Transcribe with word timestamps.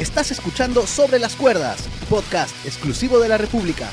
Estás 0.00 0.30
escuchando 0.30 0.86
Sobre 0.86 1.18
las 1.18 1.36
Cuerdas, 1.36 1.86
podcast 2.08 2.56
exclusivo 2.64 3.20
de 3.20 3.28
la 3.28 3.36
República. 3.36 3.90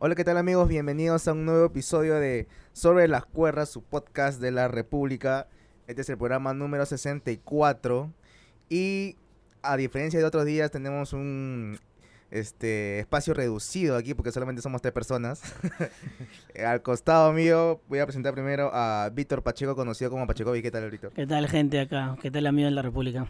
Hola, 0.00 0.16
¿qué 0.16 0.24
tal 0.24 0.38
amigos? 0.38 0.66
Bienvenidos 0.66 1.28
a 1.28 1.32
un 1.34 1.44
nuevo 1.44 1.66
episodio 1.66 2.16
de 2.16 2.48
Sobre 2.72 3.06
las 3.06 3.24
Cuerdas, 3.26 3.68
su 3.68 3.80
podcast 3.80 4.40
de 4.40 4.50
la 4.50 4.66
República. 4.66 5.46
Este 5.86 6.02
es 6.02 6.08
el 6.08 6.18
programa 6.18 6.52
número 6.52 6.84
64 6.84 8.12
y 8.68 9.14
a 9.62 9.76
diferencia 9.76 10.18
de 10.18 10.26
otros 10.26 10.46
días 10.46 10.72
tenemos 10.72 11.12
un 11.12 11.78
este 12.32 12.98
espacio 12.98 13.34
reducido 13.34 13.96
aquí 13.96 14.14
porque 14.14 14.32
solamente 14.32 14.62
somos 14.62 14.82
tres 14.82 14.92
personas. 14.92 15.42
Al 16.66 16.82
costado 16.82 17.32
mío 17.32 17.80
voy 17.88 18.00
a 18.00 18.06
presentar 18.06 18.34
primero 18.34 18.68
a 18.74 19.10
Víctor 19.14 19.44
Pacheco, 19.44 19.76
conocido 19.76 20.10
como 20.10 20.26
Pacheco. 20.26 20.52
¿Qué 20.54 20.72
tal, 20.72 20.90
Víctor? 20.90 21.12
¿Qué 21.12 21.24
tal, 21.24 21.46
gente 21.46 21.78
acá? 21.78 22.16
¿Qué 22.20 22.32
tal, 22.32 22.48
amigo 22.48 22.64
de 22.64 22.72
la 22.72 22.82
República? 22.82 23.28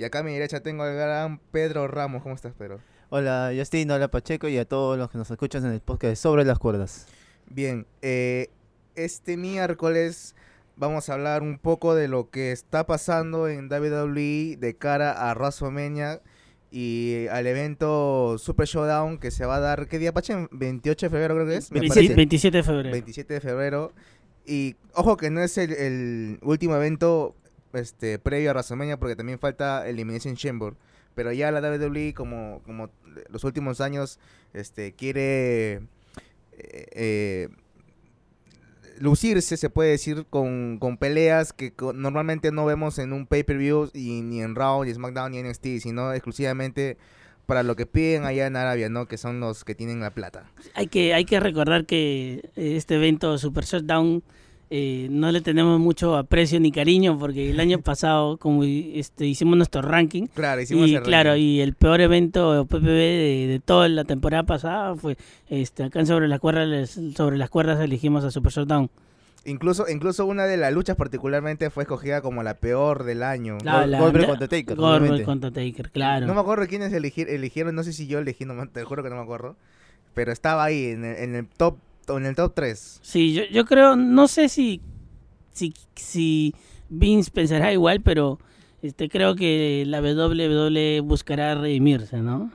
Y 0.00 0.04
acá 0.04 0.20
a 0.20 0.22
mi 0.22 0.32
derecha 0.32 0.60
tengo 0.60 0.82
al 0.82 0.94
gran 0.94 1.38
Pedro 1.52 1.86
Ramos. 1.86 2.22
¿Cómo 2.22 2.34
estás, 2.34 2.54
Pedro? 2.54 2.80
Hola, 3.10 3.52
Justin, 3.54 3.90
hola 3.90 4.08
Pacheco 4.08 4.48
y 4.48 4.56
a 4.56 4.64
todos 4.64 4.96
los 4.96 5.10
que 5.10 5.18
nos 5.18 5.30
escuchan 5.30 5.62
en 5.66 5.72
el 5.72 5.80
podcast 5.80 6.08
de 6.12 6.16
Sobre 6.16 6.42
las 6.46 6.58
Cuerdas. 6.58 7.06
Bien, 7.50 7.86
eh, 8.00 8.48
este 8.94 9.36
miércoles 9.36 10.34
vamos 10.76 11.10
a 11.10 11.12
hablar 11.12 11.42
un 11.42 11.58
poco 11.58 11.94
de 11.94 12.08
lo 12.08 12.30
que 12.30 12.50
está 12.50 12.86
pasando 12.86 13.46
en 13.46 13.70
WWE 13.70 14.56
de 14.58 14.74
cara 14.78 15.12
a 15.12 15.34
WrestleMania 15.34 16.22
y 16.70 17.26
al 17.26 17.46
evento 17.46 18.38
Super 18.38 18.66
Showdown 18.66 19.18
que 19.18 19.30
se 19.30 19.44
va 19.44 19.56
a 19.56 19.60
dar, 19.60 19.86
¿qué 19.86 19.98
día, 19.98 20.14
Pache? 20.14 20.48
28 20.50 21.06
de 21.06 21.10
febrero 21.10 21.34
creo 21.34 21.46
que 21.46 21.56
es. 21.56 21.70
me 21.70 21.80
27, 21.80 22.06
parece. 22.06 22.16
27 22.16 22.56
de 22.56 22.62
febrero. 22.62 22.90
27 22.90 23.34
de 23.34 23.40
febrero. 23.42 23.92
Y 24.46 24.76
ojo 24.94 25.18
que 25.18 25.28
no 25.28 25.42
es 25.42 25.58
el, 25.58 25.72
el 25.72 26.38
último 26.40 26.74
evento 26.74 27.34
este 27.72 28.18
previo 28.18 28.50
a 28.50 28.54
WrestleMania 28.54 28.98
porque 28.98 29.16
también 29.16 29.38
falta 29.38 29.88
Elimination 29.88 30.36
Chamber. 30.36 30.74
Pero 31.14 31.32
ya 31.32 31.50
la 31.50 31.60
WWE, 31.60 32.14
como, 32.14 32.62
como 32.64 32.90
los 33.28 33.44
últimos 33.44 33.80
años, 33.80 34.18
este 34.54 34.92
quiere 34.92 35.72
eh, 36.52 36.86
eh, 36.92 37.48
lucirse, 39.00 39.56
se 39.56 39.70
puede 39.70 39.90
decir, 39.90 40.26
con, 40.30 40.78
con 40.78 40.98
peleas 40.98 41.52
que 41.52 41.72
normalmente 41.94 42.52
no 42.52 42.64
vemos 42.66 42.98
en 42.98 43.12
un 43.12 43.26
pay-per-view 43.26 43.90
y 43.92 44.22
ni 44.22 44.42
en 44.42 44.54
Raw, 44.54 44.84
ni 44.84 44.92
SmackDown, 44.92 45.32
ni 45.32 45.42
NXT, 45.42 45.80
sino 45.80 46.12
exclusivamente 46.12 46.96
para 47.46 47.62
lo 47.64 47.74
que 47.74 47.86
piden 47.86 48.26
allá 48.26 48.46
en 48.46 48.54
Arabia, 48.54 48.88
¿no? 48.88 49.06
Que 49.06 49.16
son 49.16 49.40
los 49.40 49.64
que 49.64 49.74
tienen 49.74 49.98
la 50.00 50.10
plata. 50.10 50.44
Hay 50.74 50.86
que, 50.86 51.14
hay 51.14 51.24
que 51.24 51.40
recordar 51.40 51.84
que 51.84 52.50
eh, 52.54 52.76
este 52.76 52.94
evento 52.94 53.36
Super 53.38 53.64
Shutdown 53.64 54.22
eh, 54.70 55.08
no 55.10 55.32
le 55.32 55.40
tenemos 55.40 55.80
mucho 55.80 56.16
aprecio 56.16 56.60
ni 56.60 56.70
cariño 56.70 57.18
porque 57.18 57.50
el 57.50 57.58
año 57.60 57.78
pasado 57.82 58.36
como 58.36 58.62
este, 58.64 59.26
hicimos 59.26 59.56
nuestro 59.56 59.82
ranking 59.82 60.26
Claro, 60.34 60.60
hicimos 60.60 60.88
y 60.88 60.94
el 60.94 61.02
claro 61.02 61.30
ranking. 61.30 61.44
y 61.44 61.60
el 61.60 61.74
peor 61.74 62.00
evento 62.00 62.64
PPV 62.66 62.84
de, 62.86 63.46
de 63.48 63.60
toda 63.64 63.88
la 63.88 64.04
temporada 64.04 64.44
pasada 64.44 64.94
fue 64.94 65.16
este 65.48 65.84
acá 65.84 66.06
sobre 66.06 66.28
las 66.28 66.38
cuerdas 66.40 66.98
sobre 67.16 67.36
las 67.36 67.50
cuerdas 67.50 67.80
elegimos 67.80 68.24
a 68.24 68.30
Super 68.30 68.52
Shutdown 68.52 68.88
Incluso, 69.46 69.88
incluso 69.88 70.26
una 70.26 70.44
de 70.44 70.58
las 70.58 70.70
luchas 70.72 70.96
particularmente 70.96 71.70
fue 71.70 71.84
escogida 71.84 72.20
como 72.20 72.42
la 72.42 72.54
peor 72.54 73.04
del 73.04 73.22
año. 73.22 73.56
Goldberg 73.64 74.26
contra 74.26 74.48
Taker, 74.48 74.76
Goldberg 74.76 75.00
obviamente. 75.02 75.24
contra 75.24 75.50
Taker 75.50 75.90
claro 75.90 76.26
No 76.26 76.34
me 76.34 76.40
acuerdo 76.40 76.66
quiénes 76.66 76.92
elegir, 76.92 77.28
eligieron, 77.30 77.74
no 77.74 77.82
sé 77.82 77.94
si 77.94 78.06
yo 78.06 78.18
elegí, 78.18 78.44
no, 78.44 78.68
te 78.68 78.84
juro 78.84 79.02
que 79.02 79.08
no 79.08 79.16
me 79.16 79.22
acuerdo. 79.22 79.56
Pero 80.12 80.30
estaba 80.30 80.64
ahí, 80.64 80.86
en 80.90 81.04
el, 81.06 81.16
en 81.16 81.34
el 81.36 81.46
top 81.46 81.76
en 82.18 82.26
el 82.26 82.34
top 82.36 82.52
3. 82.54 83.00
Sí, 83.02 83.32
yo, 83.34 83.42
yo 83.50 83.64
creo, 83.64 83.96
no 83.96 84.28
sé 84.28 84.48
si, 84.48 84.80
si, 85.52 85.74
si 85.94 86.54
Vince 86.88 87.30
pensará 87.30 87.72
igual, 87.72 88.00
pero 88.02 88.38
este 88.82 89.08
creo 89.08 89.34
que 89.36 89.84
la 89.86 90.00
WWE 90.00 91.00
buscará 91.00 91.54
redimirse, 91.54 92.18
¿no? 92.18 92.50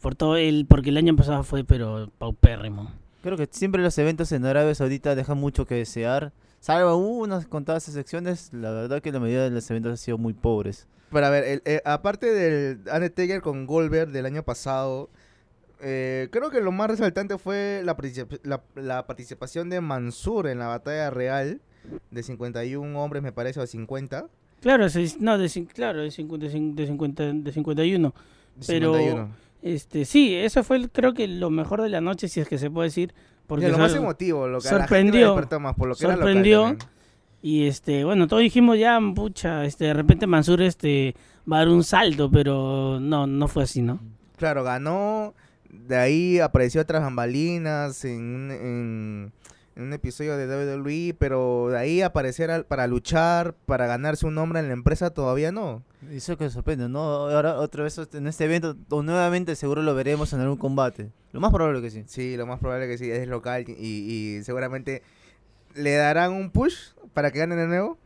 Por 0.00 0.14
todo 0.14 0.36
el, 0.36 0.66
porque 0.66 0.90
el 0.90 0.96
año 0.96 1.16
pasado 1.16 1.42
fue 1.44 1.64
pero 1.64 2.10
paupérrimo. 2.18 2.92
Creo 3.22 3.36
que 3.38 3.48
siempre 3.50 3.82
los 3.82 3.96
eventos 3.96 4.32
en 4.32 4.44
Arabia 4.44 4.74
Saudita 4.74 5.14
dejan 5.14 5.38
mucho 5.38 5.64
que 5.66 5.76
desear. 5.76 6.32
Salvo 6.60 6.96
unas 6.96 7.46
contadas 7.46 7.88
excepciones, 7.88 8.50
la 8.52 8.70
verdad 8.70 9.00
que 9.00 9.12
la 9.12 9.20
mayoría 9.20 9.44
de 9.44 9.50
los 9.50 9.70
eventos 9.70 9.90
han 9.92 9.96
sido 9.98 10.18
muy 10.18 10.32
pobres. 10.34 10.86
Pero 11.10 11.26
a 11.26 11.30
ver, 11.30 11.44
el- 11.44 11.62
eh, 11.64 11.80
aparte 11.84 12.26
del 12.32 12.80
Undertaker 12.92 13.40
con 13.40 13.66
Goldberg 13.66 14.10
del 14.10 14.26
año 14.26 14.42
pasado, 14.42 15.08
eh, 15.80 16.28
creo 16.30 16.50
que 16.50 16.60
lo 16.60 16.72
más 16.72 16.88
resaltante 16.90 17.38
fue 17.38 17.82
la, 17.84 17.96
la, 18.42 18.62
la 18.74 19.06
participación 19.06 19.70
de 19.70 19.80
Mansur 19.80 20.46
en 20.48 20.58
la 20.58 20.68
batalla 20.68 21.10
real 21.10 21.60
de 22.10 22.22
51 22.22 22.98
hombres, 23.02 23.22
me 23.22 23.32
parece, 23.32 23.60
o 23.60 23.66
50. 23.66 24.26
Claro, 24.60 24.86
no, 25.20 25.38
de, 25.38 25.66
claro, 25.72 26.00
de, 26.02 26.10
50, 26.10 26.46
de, 26.46 26.86
50, 26.86 27.22
de 27.32 27.52
51. 27.52 28.14
de 28.56 28.64
Pero 28.66 28.92
51. 28.94 29.28
Este, 29.62 30.04
sí, 30.04 30.34
eso 30.34 30.62
fue 30.62 30.76
el- 30.76 30.90
creo 30.90 31.14
que 31.14 31.26
lo 31.28 31.50
mejor 31.50 31.82
de 31.82 31.88
la 31.88 32.00
noche, 32.00 32.28
si 32.28 32.40
es 32.40 32.48
que 32.48 32.58
se 32.58 32.70
puede 32.70 32.88
decir. 32.88 33.14
Porque 33.46 33.66
Mira, 33.66 33.76
lo 33.76 33.82
más 33.84 33.94
emotivo, 33.94 34.46
lo 34.48 34.60
que 34.60 34.68
a 34.68 34.72
la 34.72 34.86
gente 34.88 35.18
sorprendió- 35.18 35.60
más, 35.60 35.74
por 35.74 35.88
lo 35.88 35.94
que 35.94 36.04
era 36.04 36.16
local 36.16 36.26
sorprendió. 36.28 36.76
Y 37.42 37.66
este, 37.66 38.04
bueno, 38.04 38.26
todos 38.26 38.42
dijimos 38.42 38.78
ya, 38.78 38.98
pucha, 39.14 39.66
este, 39.66 39.84
de 39.84 39.92
repente 39.94 40.26
Mansur 40.26 40.62
este 40.62 41.14
va 41.50 41.56
a 41.56 41.58
dar 41.60 41.68
un 41.68 41.84
salto, 41.84 42.30
pero 42.30 42.98
no, 43.00 43.26
no 43.26 43.48
fue 43.48 43.64
así, 43.64 43.82
¿no? 43.82 44.00
Claro, 44.36 44.64
ganó. 44.64 45.34
De 45.86 45.96
ahí 45.96 46.38
apareció 46.40 46.84
tras 46.86 47.02
bambalinas 47.02 48.04
en, 48.04 48.20
un- 48.22 48.50
en, 48.50 49.32
en 49.76 49.82
un 49.82 49.92
episodio 49.92 50.36
de 50.36 50.46
WWE, 50.46 51.14
pero 51.18 51.68
de 51.70 51.78
ahí 51.78 52.00
aparecer 52.02 52.50
al- 52.50 52.64
para 52.64 52.86
luchar, 52.86 53.54
para 53.66 53.86
ganarse 53.86 54.26
un 54.26 54.34
nombre 54.34 54.60
en 54.60 54.68
la 54.68 54.72
empresa, 54.74 55.10
todavía 55.10 55.52
no. 55.52 55.82
Eso 56.10 56.36
que 56.38 56.48
sorprende, 56.50 56.88
¿no? 56.88 57.00
Ahora 57.02 57.54
otra 57.58 57.82
vez 57.84 57.98
en 58.12 58.26
este 58.26 58.44
evento, 58.44 58.76
o 58.90 59.02
nuevamente 59.02 59.56
seguro 59.56 59.82
lo 59.82 59.94
veremos 59.94 60.32
en 60.32 60.40
algún 60.40 60.58
combate. 60.58 61.10
Lo 61.32 61.40
más 61.40 61.50
probable 61.52 61.80
que 61.82 61.90
sí. 61.90 62.04
Sí, 62.06 62.36
lo 62.36 62.46
más 62.46 62.60
probable 62.60 62.86
que 62.86 62.96
sí, 62.98 63.10
es 63.10 63.26
local 63.26 63.64
y, 63.66 63.74
y 64.38 64.42
seguramente 64.44 65.02
le 65.74 65.94
darán 65.96 66.32
un 66.32 66.50
push 66.50 66.74
para 67.12 67.30
que 67.32 67.40
ganen 67.40 67.58
de 67.58 67.66
nuevo. 67.66 67.98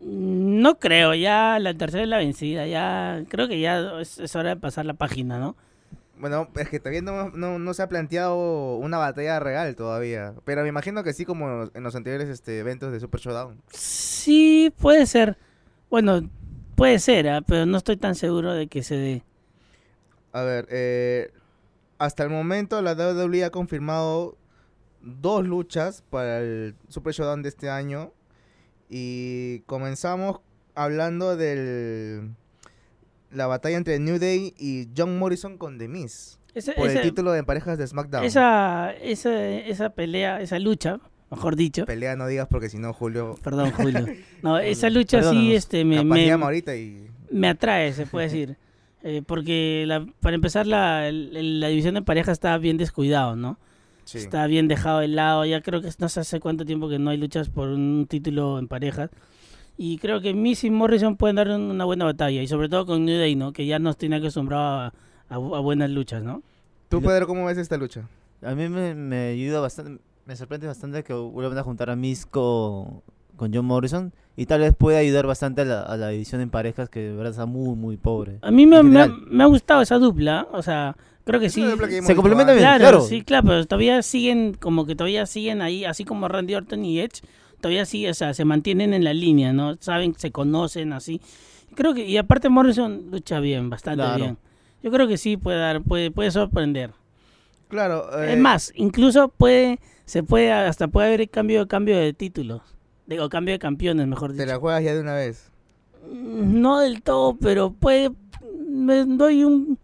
Mm, 0.00 0.60
No 0.60 0.78
creo, 0.78 1.14
ya 1.14 1.58
la 1.58 1.72
tercera 1.74 2.02
es 2.02 2.08
la 2.08 2.18
vencida, 2.18 2.66
ya 2.66 3.22
creo 3.28 3.48
que 3.48 3.58
ya 3.60 4.00
es, 4.00 4.18
es 4.18 4.36
hora 4.36 4.50
de 4.50 4.56
pasar 4.56 4.84
la 4.84 4.94
página, 4.94 5.38
¿no? 5.38 5.56
Bueno, 6.18 6.48
es 6.56 6.68
que 6.68 6.78
todavía 6.78 7.02
no, 7.02 7.30
no, 7.30 7.58
no 7.58 7.74
se 7.74 7.82
ha 7.82 7.88
planteado 7.88 8.76
una 8.76 8.98
batalla 8.98 9.40
real 9.40 9.74
todavía, 9.74 10.34
pero 10.44 10.62
me 10.62 10.68
imagino 10.68 11.02
que 11.02 11.12
sí 11.12 11.24
como 11.24 11.70
en 11.74 11.82
los 11.82 11.96
anteriores 11.96 12.28
este, 12.28 12.58
eventos 12.60 12.92
de 12.92 13.00
Super 13.00 13.20
Showdown. 13.20 13.60
Sí, 13.72 14.72
puede 14.78 15.06
ser. 15.06 15.36
Bueno, 15.90 16.28
puede 16.76 16.98
ser, 16.98 17.28
ah, 17.28 17.42
pero 17.46 17.66
no 17.66 17.76
estoy 17.78 17.96
tan 17.96 18.14
seguro 18.14 18.52
de 18.52 18.68
que 18.68 18.82
se 18.82 18.96
dé. 18.96 19.22
A 20.32 20.42
ver, 20.42 20.66
eh, 20.70 21.32
hasta 21.98 22.22
el 22.22 22.30
momento 22.30 22.80
la 22.82 22.94
WWE 22.94 23.44
ha 23.44 23.50
confirmado 23.50 24.36
dos 25.00 25.44
luchas 25.46 26.02
para 26.10 26.38
el 26.38 26.74
Super 26.88 27.12
Showdown 27.12 27.42
de 27.42 27.48
este 27.48 27.70
año. 27.70 28.12
Y 28.88 29.60
comenzamos 29.60 30.40
hablando 30.74 31.36
del 31.36 32.34
la 33.34 33.46
batalla 33.46 33.76
entre 33.76 33.98
New 33.98 34.18
Day 34.18 34.54
y 34.58 34.88
John 34.96 35.18
Morrison 35.18 35.58
con 35.58 35.78
The 35.78 35.88
Miz. 35.88 36.38
Por 36.76 36.88
el 36.88 37.02
título 37.02 37.32
de 37.32 37.42
parejas 37.42 37.78
de 37.78 37.86
SmackDown. 37.86 38.24
esa, 38.24 38.92
esa, 39.02 39.50
esa 39.50 39.90
pelea, 39.90 40.40
esa 40.40 40.58
lucha, 40.58 41.00
mejor 41.30 41.56
dicho. 41.56 41.84
Pelea 41.84 42.14
no 42.14 42.28
digas 42.28 42.46
porque 42.48 42.68
si 42.68 42.78
no 42.78 42.92
Julio 42.92 43.36
Perdón, 43.42 43.72
Julio. 43.72 44.06
No, 44.42 44.58
esa 44.58 44.88
lucha 44.90 45.22
sí 45.30 45.54
este, 45.54 45.84
me, 45.84 46.04
me, 46.04 46.30
ahorita 46.30 46.76
y... 46.76 47.08
me 47.30 47.48
atrae, 47.48 47.92
se 47.92 48.06
puede 48.06 48.26
decir. 48.26 48.56
Eh, 49.06 49.20
porque 49.20 49.84
la, 49.86 50.06
para 50.20 50.34
empezar, 50.34 50.66
la, 50.66 51.12
la 51.12 51.68
división 51.68 51.92
de 51.92 52.00
pareja 52.00 52.32
está 52.32 52.56
bien 52.56 52.78
descuidado, 52.78 53.36
¿no? 53.36 53.58
Sí. 54.04 54.16
Está 54.16 54.46
bien 54.46 54.66
dejado 54.66 55.00
de 55.00 55.08
lado. 55.08 55.44
Ya 55.44 55.60
creo 55.60 55.82
que 55.82 55.90
no 55.98 56.08
sé 56.08 56.20
hace 56.20 56.40
cuánto 56.40 56.64
tiempo 56.64 56.88
que 56.88 56.98
no 56.98 57.10
hay 57.10 57.18
luchas 57.18 57.50
por 57.50 57.68
un 57.68 58.06
título 58.08 58.58
en 58.58 58.66
parejas. 58.66 59.10
Y 59.76 59.98
creo 59.98 60.20
que 60.20 60.34
Miz 60.34 60.62
y 60.64 60.70
Morrison 60.70 61.16
pueden 61.16 61.36
dar 61.36 61.48
un- 61.48 61.62
una 61.70 61.84
buena 61.84 62.04
batalla. 62.04 62.42
Y 62.42 62.46
sobre 62.46 62.68
todo 62.68 62.86
con 62.86 63.04
New 63.04 63.18
Day, 63.18 63.34
¿no? 63.34 63.52
Que 63.52 63.66
ya 63.66 63.78
nos 63.78 63.96
tiene 63.96 64.16
acostumbrado 64.16 64.62
a, 64.64 64.92
a 65.28 65.38
bu- 65.38 65.56
a 65.56 65.60
buenas 65.60 65.90
luchas, 65.90 66.22
¿no? 66.22 66.42
¿Tú, 66.88 67.00
Pedro, 67.02 67.26
cómo 67.26 67.44
ves 67.46 67.58
esta 67.58 67.76
lucha? 67.76 68.08
A 68.42 68.54
mí 68.54 68.68
me, 68.68 68.94
me 68.94 69.28
ayuda 69.30 69.60
bastante, 69.60 70.00
me 70.26 70.36
sorprende 70.36 70.66
bastante 70.68 71.02
que 71.02 71.12
vuelvan 71.12 71.58
a 71.58 71.62
juntar 71.64 71.90
a 71.90 71.96
Miz 71.96 72.24
con, 72.26 73.00
con 73.36 73.52
John 73.52 73.64
Morrison 73.64 74.12
y 74.36 74.46
tal 74.46 74.60
vez 74.60 74.74
pueda 74.76 74.98
ayudar 74.98 75.26
bastante 75.26 75.62
a 75.62 75.64
la, 75.64 75.82
a 75.82 75.96
la 75.96 76.08
división 76.10 76.40
en 76.40 76.50
parejas 76.50 76.88
que 76.88 77.00
de 77.00 77.12
verdad 77.16 77.32
está 77.32 77.46
muy, 77.46 77.74
muy 77.74 77.96
pobre. 77.96 78.38
A 78.42 78.50
mí 78.52 78.66
me, 78.66 78.76
ha, 78.76 78.82
general. 78.82 79.16
me 79.28 79.42
ha 79.42 79.46
gustado 79.46 79.80
esa 79.82 79.98
dupla. 79.98 80.46
O 80.52 80.62
sea, 80.62 80.94
creo 81.24 81.40
que 81.40 81.46
Es 81.46 81.52
sí. 81.54 81.62
que 81.62 81.76
Se 81.86 82.00
visto 82.00 82.14
complementa 82.14 82.52
antes. 82.52 82.56
bien. 82.64 82.76
Claro, 82.76 82.80
claro. 82.80 83.00
sí, 83.00 83.22
claro, 83.22 83.46
pero 83.48 83.66
todavía 83.66 84.02
siguen, 84.02 84.54
como 84.54 84.86
que 84.86 84.94
todavía 84.94 85.26
siguen 85.26 85.62
ahí, 85.62 85.84
así 85.84 86.04
como 86.04 86.28
Randy 86.28 86.54
Orton 86.54 86.84
y 86.84 87.00
Edge, 87.00 87.22
todavía 87.64 87.86
sí, 87.86 88.06
o 88.06 88.12
sea, 88.12 88.34
se 88.34 88.44
mantienen 88.44 88.92
en 88.92 89.04
la 89.04 89.14
línea, 89.14 89.54
¿no? 89.54 89.76
Saben, 89.80 90.14
se 90.18 90.30
conocen 90.30 90.92
así. 90.92 91.22
Creo 91.74 91.94
que, 91.94 92.04
y 92.06 92.18
aparte 92.18 92.50
Morrison 92.50 93.06
lucha 93.10 93.40
bien, 93.40 93.70
bastante 93.70 94.02
Claro. 94.02 94.16
bien. 94.22 94.38
Yo 94.82 94.90
creo 94.90 95.08
que 95.08 95.16
sí 95.16 95.38
puede 95.38 95.58
dar, 95.58 95.80
puede, 95.82 96.10
puede 96.10 96.30
sorprender. 96.30 96.90
Claro. 97.68 98.06
eh, 98.22 98.34
Es 98.34 98.38
más, 98.38 98.70
incluso 98.76 99.28
puede, 99.28 99.80
se 100.04 100.22
puede, 100.22 100.52
hasta 100.52 100.88
puede 100.88 101.08
haber 101.14 101.30
cambio, 101.30 101.66
cambio 101.66 101.96
de 101.98 102.12
títulos. 102.12 102.60
Digo, 103.06 103.30
cambio 103.30 103.54
de 103.54 103.58
campeones, 103.58 104.06
mejor 104.06 104.32
Te 104.32 104.42
dicho. 104.42 104.46
la 104.46 104.58
juegas 104.58 104.84
ya 104.84 104.94
de 104.94 105.00
una 105.00 105.14
vez. 105.14 105.50
Mm, 106.12 106.60
No 106.60 106.80
del 106.80 107.00
todo, 107.02 107.34
pero 107.40 107.72
puede, 107.72 108.10
me 108.68 109.06
doy 109.06 109.42
un, 109.44 109.78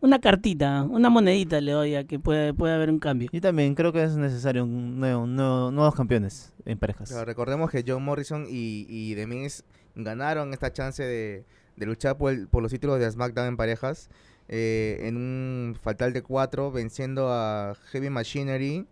una 0.00 0.18
cartita, 0.20 0.82
una 0.82 1.10
monedita 1.10 1.60
le 1.60 1.72
doy 1.72 1.94
a 1.94 2.04
que 2.04 2.18
puede, 2.18 2.54
puede 2.54 2.74
haber 2.74 2.90
un 2.90 2.98
cambio. 2.98 3.28
Yo 3.32 3.40
también 3.40 3.74
creo 3.74 3.92
que 3.92 4.02
es 4.02 4.16
necesario 4.16 4.64
un 4.64 4.98
nuevo, 4.98 5.26
nuevo- 5.26 5.70
nuevos 5.70 5.94
campeones 5.94 6.52
en 6.64 6.78
parejas. 6.78 7.10
Pero 7.10 7.24
recordemos 7.24 7.70
que 7.70 7.84
John 7.86 8.02
Morrison 8.04 8.46
y, 8.48 8.86
y 8.88 9.14
The 9.14 9.26
Miz 9.26 9.64
ganaron 9.94 10.52
esta 10.52 10.72
chance 10.72 11.02
de, 11.02 11.44
de 11.76 11.86
luchar 11.86 12.16
por, 12.16 12.32
el- 12.32 12.48
por 12.48 12.62
los 12.62 12.70
títulos 12.72 12.98
de 12.98 13.10
SmackDown 13.10 13.48
en 13.48 13.56
parejas 13.56 14.08
eh, 14.48 14.98
en 15.02 15.16
un 15.16 15.76
fatal 15.80 16.12
de 16.12 16.22
cuatro, 16.22 16.72
venciendo 16.72 17.28
a 17.30 17.76
Heavy 17.92 18.10
Machinery, 18.10 18.86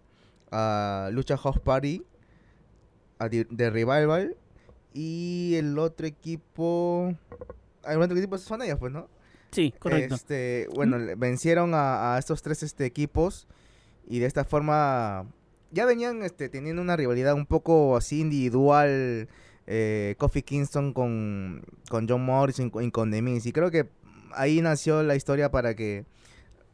a 0.52 1.08
Lucha 1.12 1.36
House 1.36 1.58
Party, 1.58 2.02
a 3.18 3.28
The, 3.28 3.44
Revival 3.70 4.36
y 4.94 5.54
el 5.56 5.78
otro 5.78 6.06
equipo... 6.06 7.14
El 7.86 8.02
otro 8.02 8.16
equipo 8.16 8.36
son 8.38 8.62
ellos, 8.62 8.78
pues, 8.78 8.92
¿no? 8.92 9.08
Sí, 9.50 9.74
correcto. 9.78 10.14
Este, 10.14 10.68
bueno, 10.74 10.98
vencieron 11.16 11.72
a, 11.74 12.16
estos 12.18 12.42
tres 12.42 12.62
este, 12.62 12.84
equipos 12.84 13.46
y 14.06 14.18
de 14.18 14.26
esta 14.26 14.44
forma 14.44 15.26
ya 15.70 15.84
venían 15.84 16.22
este, 16.22 16.48
teniendo 16.48 16.82
una 16.82 16.96
rivalidad 16.96 17.34
un 17.34 17.46
poco 17.46 17.96
así 17.96 18.20
individual 18.20 19.28
eh, 19.66 20.16
Kingston 20.44 20.92
con, 20.92 21.62
con 21.90 22.08
John 22.08 22.24
Morrison 22.24 22.70
y 22.80 22.90
con- 22.90 23.10
Miz. 23.10 23.46
Y 23.46 23.52
creo 23.52 23.70
que 23.70 23.88
ahí 24.32 24.60
nació 24.60 25.02
la 25.02 25.14
historia 25.14 25.50
para 25.50 25.74
que 25.74 26.04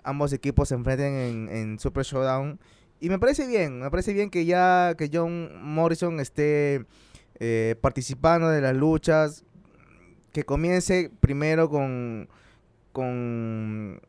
ambos 0.02 0.32
equipos 0.32 0.68
se 0.68 0.74
enfrenten 0.74 1.14
en, 1.14 1.48
en 1.48 1.78
Super 1.78 2.04
Showdown. 2.04 2.60
Y 3.00 3.08
me 3.08 3.18
parece 3.18 3.46
bien, 3.46 3.80
me 3.80 3.90
parece 3.90 4.12
bien 4.12 4.30
que 4.30 4.44
ya 4.44 4.94
que 4.96 5.10
John 5.12 5.50
Morrison 5.62 6.20
esté 6.20 6.86
eh, 7.40 7.74
participando 7.80 8.48
de 8.48 8.60
las 8.60 8.74
luchas, 8.74 9.44
que 10.32 10.44
comience 10.44 11.10
primero 11.20 11.68
con, 11.68 12.28
con 12.94 14.00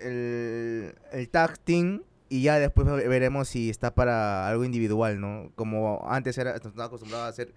el, 0.00 0.94
el 1.12 1.28
tag 1.30 1.58
team 1.58 2.02
y 2.28 2.42
ya 2.42 2.58
después 2.60 2.86
ve- 2.86 3.08
veremos 3.08 3.48
si 3.48 3.70
está 3.70 3.94
para 3.94 4.46
algo 4.48 4.64
individual, 4.64 5.20
¿no? 5.20 5.50
Como 5.56 6.06
antes 6.08 6.38
era, 6.38 6.54
estaba 6.54 6.84
acostumbrado 6.84 7.24
a 7.24 7.32
ser 7.32 7.52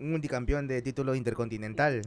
un 0.00 0.12
multicampeón 0.12 0.66
de 0.68 0.80
título 0.80 1.14
intercontinental, 1.14 2.02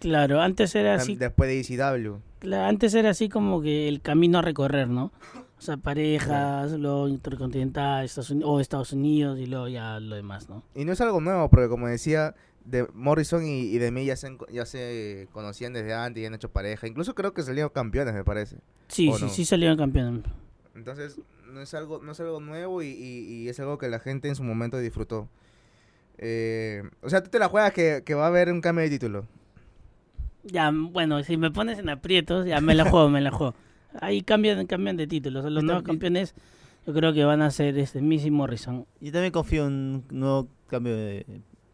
Claro, 0.00 0.40
antes 0.40 0.76
era 0.76 0.94
así, 0.94 1.16
después 1.16 1.48
de 1.50 1.58
ECW. 1.58 2.54
antes 2.54 2.94
era 2.94 3.10
así 3.10 3.28
como 3.28 3.60
que 3.60 3.88
el 3.88 4.00
camino 4.00 4.38
a 4.38 4.42
recorrer, 4.42 4.88
¿no? 4.88 5.10
O 5.58 5.60
sea, 5.60 5.76
parejas, 5.76 6.70
luego 6.70 7.08
intercontinental, 7.08 8.04
Estados 8.04 8.30
Unidos, 8.30 8.48
o 8.48 8.60
Estados 8.60 8.92
Unidos 8.92 9.40
y 9.40 9.46
luego 9.46 9.66
ya 9.66 9.98
lo 9.98 10.14
demás, 10.14 10.48
¿no? 10.48 10.62
Y 10.76 10.84
no 10.84 10.92
es 10.92 11.00
algo 11.00 11.20
nuevo, 11.20 11.48
porque 11.50 11.68
como 11.68 11.88
decía, 11.88 12.36
de 12.70 12.86
Morrison 12.94 13.44
y, 13.46 13.62
y 13.62 13.78
de 13.78 13.90
mí 13.90 14.04
ya 14.04 14.16
se, 14.16 14.36
ya 14.52 14.66
se 14.66 15.28
conocían 15.32 15.72
desde 15.72 15.94
antes 15.94 16.22
y 16.22 16.26
han 16.26 16.34
hecho 16.34 16.50
pareja. 16.50 16.86
Incluso 16.86 17.14
creo 17.14 17.32
que 17.32 17.42
salieron 17.42 17.70
campeones, 17.70 18.14
me 18.14 18.24
parece. 18.24 18.56
Sí, 18.88 19.08
¿O 19.08 19.16
sí, 19.16 19.24
no? 19.24 19.28
sí 19.30 19.44
salieron 19.44 19.76
campeones. 19.78 20.24
Entonces, 20.74 21.18
no 21.52 21.60
es 21.60 21.72
algo, 21.74 22.00
no 22.02 22.12
es 22.12 22.20
algo 22.20 22.40
nuevo 22.40 22.82
y, 22.82 22.88
y- 22.88 23.24
y 23.44 23.48
es 23.48 23.58
algo 23.60 23.78
que 23.78 23.88
la 23.88 23.98
gente 24.00 24.28
en 24.28 24.34
su 24.36 24.42
momento 24.44 24.78
disfrutó. 24.78 25.28
Eh, 26.18 26.82
o 27.02 27.08
sea, 27.10 27.22
tú 27.22 27.30
te 27.30 27.38
la 27.38 27.48
juegas 27.48 27.72
que, 27.72 28.02
que 28.04 28.14
va 28.14 28.24
a 28.24 28.28
haber 28.28 28.50
un 28.52 28.60
cambio 28.60 28.82
de 28.84 28.90
título. 28.90 29.26
Ya, 30.44 30.70
bueno, 30.72 31.22
si 31.24 31.36
me 31.36 31.50
pones 31.50 31.78
en 31.78 31.88
aprietos, 31.88 32.46
ya 32.46 32.60
me 32.60 32.74
la 32.74 32.88
juego, 32.88 33.08
me 33.08 33.20
la 33.20 33.30
juego. 33.30 33.54
Ahí 34.00 34.22
cambian, 34.22 34.66
cambian 34.66 34.96
de 34.96 35.06
títulos. 35.06 35.44
Los 35.50 35.64
nuevos 35.64 35.82
campeones 35.82 36.34
yo 36.86 36.92
creo 36.94 37.12
que 37.12 37.24
van 37.24 37.42
a 37.42 37.50
ser 37.50 37.78
este 37.78 38.00
Miz 38.00 38.24
y 38.24 38.30
Morrison. 38.30 38.86
Yo 39.00 39.12
también 39.12 39.32
confío 39.32 39.66
en 39.66 39.72
un 39.72 40.04
nuevo 40.10 40.48
cambio 40.68 40.96
de 40.96 41.24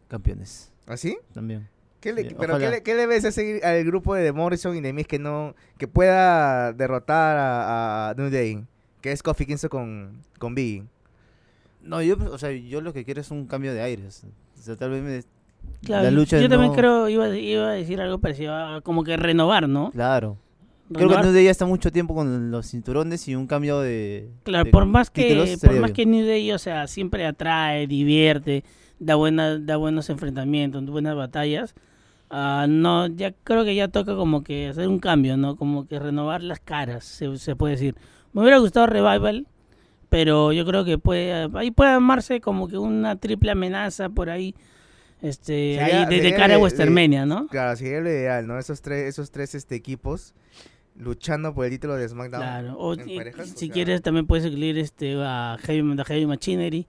campeones. 0.07 0.71
¿Así? 0.87 1.17
También. 1.33 1.67
¿Qué 1.99 2.13
le, 2.13 2.29
Sí, 2.29 2.35
pero 2.37 2.59
¿qué 2.59 2.69
le, 2.69 2.83
qué 2.83 2.93
le 2.93 3.07
ves 3.07 3.25
a 3.25 3.31
seguir 3.31 3.65
al 3.65 3.83
grupo 3.83 4.13
de 4.13 4.31
Morrison 4.31 4.75
y 4.75 4.81
de 4.81 4.93
Miz 4.93 5.07
que 5.07 5.17
no 5.17 5.55
que 5.79 5.87
pueda 5.87 6.71
derrotar 6.73 7.35
a, 7.37 8.09
a 8.09 8.13
New 8.15 8.29
Day? 8.29 8.63
Que 9.01 9.11
es 9.11 9.23
Kofi 9.23 9.45
Kingston 9.45 9.69
con, 9.69 10.21
con 10.37 10.53
Biggie. 10.55 10.83
No, 11.81 12.01
yo, 12.01 12.15
o 12.31 12.37
sea, 12.37 12.51
yo 12.51 12.81
lo 12.81 12.93
que 12.93 13.05
quiero 13.05 13.21
es 13.21 13.31
un 13.31 13.45
cambio 13.47 13.73
de 13.73 13.81
aires. 13.81 14.23
O 14.59 14.61
sea, 14.61 14.75
tal 14.75 14.91
vez 14.91 15.01
me... 15.03 15.23
Claro, 15.83 16.03
la 16.03 16.11
lucha 16.11 16.39
yo 16.39 16.47
también 16.49 16.71
no- 16.71 16.77
creo, 16.77 17.09
iba, 17.09 17.27
iba 17.35 17.69
a 17.69 17.73
decir 17.73 17.99
algo 18.01 18.19
parecido, 18.19 18.53
a 18.55 18.81
como 18.81 19.03
que 19.03 19.17
renovar, 19.17 19.67
¿no? 19.67 19.91
Claro. 19.91 20.37
Creo 20.93 21.09
que 21.09 21.17
New 21.17 21.33
Day 21.33 21.45
ya 21.45 21.51
está 21.51 21.65
mucho 21.65 21.91
tiempo 21.91 22.13
con 22.13 22.51
los 22.51 22.69
cinturones 22.69 23.27
y 23.27 23.35
un 23.35 23.47
cambio 23.47 23.79
de... 23.79 24.29
Claro, 24.43 24.65
de 24.65 24.71
por 24.71 24.85
más 24.85 25.09
que 25.09 25.57
por 25.61 25.79
más 25.79 25.91
que 25.91 26.05
New 26.05 26.25
Day, 26.25 26.51
o 26.51 26.59
sea, 26.59 26.87
siempre 26.87 27.25
atrae, 27.25 27.87
divierte, 27.87 28.63
da 28.99 29.15
buena, 29.15 29.57
da 29.57 29.77
buenos 29.77 30.09
enfrentamientos, 30.09 30.85
buenas 30.85 31.15
batallas. 31.15 31.73
ah, 32.29 32.67
no, 32.69 33.07
ya 33.07 33.33
creo 33.43 33.65
que 33.65 33.73
ya 33.73 33.87
toca 33.87 34.15
como 34.15 34.43
que 34.43 34.67
hacer 34.67 34.87
un 34.87 34.99
cambio, 34.99 35.37
¿no? 35.37 35.55
Como 35.55 35.87
que 35.87 35.97
renovar 35.97 36.43
las 36.43 36.59
caras, 36.59 37.03
se, 37.03 37.35
se 37.37 37.55
puede 37.55 37.73
decir. 37.73 37.95
Me 38.33 38.41
hubiera 38.41 38.59
gustado 38.59 38.85
Revival, 38.85 39.47
pero 40.09 40.51
yo 40.51 40.65
creo 40.65 40.85
que 40.85 40.97
puede 40.97 41.49
ahí 41.55 41.71
puede 41.71 41.91
armarse 41.91 42.41
como 42.41 42.67
que 42.67 42.77
una 42.77 43.15
triple 43.15 43.51
amenaza 43.51 44.09
por 44.09 44.29
ahí 44.29 44.53
este 45.21 45.77
Sería- 45.77 46.07
ahí 46.07 46.19
de, 46.19 46.35
cara 46.35 46.55
a 46.55 46.59
Westermania, 46.59 47.25
¿no? 47.25 47.47
Claro, 47.47 47.75
sería 47.75 48.01
lo 48.01 48.09
ideal, 48.09 48.45
¿no? 48.45 48.59
Esos 48.59 48.81
tres, 48.81 49.07
esos 49.07 49.31
tres 49.31 49.55
este, 49.55 49.75
equipos 49.75 50.35
luchando 50.97 51.53
por 51.53 51.65
el 51.65 51.71
título 51.71 51.95
de 51.95 52.07
SmackDown. 52.07 52.41
Claro, 52.41 52.77
o 52.77 52.93
en 52.93 53.15
parejas, 53.17 53.49
si 53.49 53.53
o 53.55 53.57
sea- 53.67 53.73
quieres 53.73 54.01
también 54.01 54.25
puedes 54.27 54.45
incluir 54.45 54.77
este 54.77 55.15
a 55.21 55.57
Heavy, 55.61 55.99
a 55.99 56.03
Heavy 56.05 56.25
Machinery. 56.25 56.87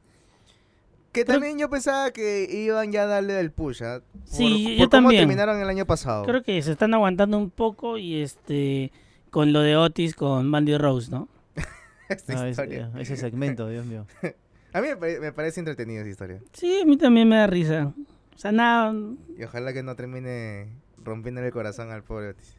Que 1.13 1.25
Creo- 1.25 1.35
también 1.37 1.59
yo 1.59 1.71
pensaba 1.71 2.11
que 2.11 2.47
iban 2.51 2.93
ya 2.93 3.05
a 3.05 3.07
darle 3.07 3.41
el 3.41 3.51
push, 3.51 3.83
¿ah? 3.83 4.01
Por- 4.13 4.21
Sí, 4.29 4.65
por 4.65 4.73
yo 4.73 4.79
cómo 4.79 4.89
también. 4.91 5.21
terminaron 5.23 5.61
el 5.61 5.69
año 5.69 5.87
pasado. 5.87 6.25
Creo 6.25 6.43
que 6.43 6.61
se 6.63 6.73
están 6.73 6.93
aguantando 6.95 7.39
un 7.39 7.51
poco 7.51 7.97
y 7.99 8.21
este 8.21 8.93
con 9.31 9.53
lo 9.53 9.61
de 9.61 9.77
Otis 9.77 10.15
con 10.15 10.49
Mandy 10.49 10.77
Rose, 10.77 11.11
¿no? 11.11 11.29
Ah, 12.09 12.15
ese, 12.15 12.51
historia. 12.51 12.91
ese 12.99 13.17
segmento, 13.17 13.69
Dios 13.69 13.85
mío. 13.87 14.07
A 14.73 14.81
mí 14.83 14.89
me, 14.89 14.97
pare- 14.97 15.19
me 15.21 15.33
parece 15.33 15.59
entretenida 15.61 16.03
esa 16.03 16.11
historia. 16.11 16.41
Sí, 16.53 16.81
a 16.83 16.85
mí 16.85 16.99
también 16.99 17.27
me 17.29 17.37
da 17.37 17.47
risa. 17.47 17.95
O 18.35 18.39
sea, 18.39 18.53
nada, 18.53 18.95
Y 19.39 19.43
ojalá 19.45 19.73
que 19.73 19.83
no 19.83 19.97
termine 19.97 20.69
rompiendo 21.03 21.41
el 21.41 21.51
corazón 21.51 21.91
al 21.91 22.03
pobre 22.05 22.29
Otis. 22.29 22.57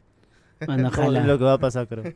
Bueno, 0.66 0.88
Es 1.18 1.26
lo 1.26 1.38
que 1.38 1.44
va 1.44 1.54
a 1.54 1.58
pasar, 1.58 1.88
creo. 1.88 2.04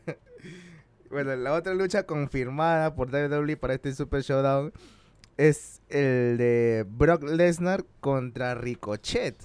Bueno, 1.10 1.36
la 1.36 1.52
otra 1.52 1.74
lucha 1.74 2.04
confirmada 2.04 2.94
por 2.94 3.08
WWE 3.10 3.58
para 3.58 3.74
este 3.74 3.94
Super 3.94 4.22
Showdown 4.22 4.72
es 5.36 5.82
el 5.90 6.38
de 6.38 6.86
Brock 6.88 7.22
Lesnar 7.24 7.84
contra 8.00 8.54
Ricochet. 8.54 9.36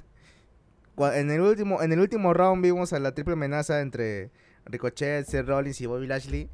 En 0.97 1.29
el 1.29 1.41
último, 1.41 1.81
en 1.81 1.91
el 1.91 1.99
último 1.99 2.33
round 2.33 2.63
vimos 2.63 2.94
a 2.94 2.99
la 2.99 3.13
triple 3.13 3.33
amenaza 3.33 3.81
entre 3.81 4.31
Ricochet, 4.65 5.25
Seth 5.25 5.45
Rollins 5.45 5.81
y 5.81 5.88
Bobby 5.88 6.07
Lashley. 6.07 6.48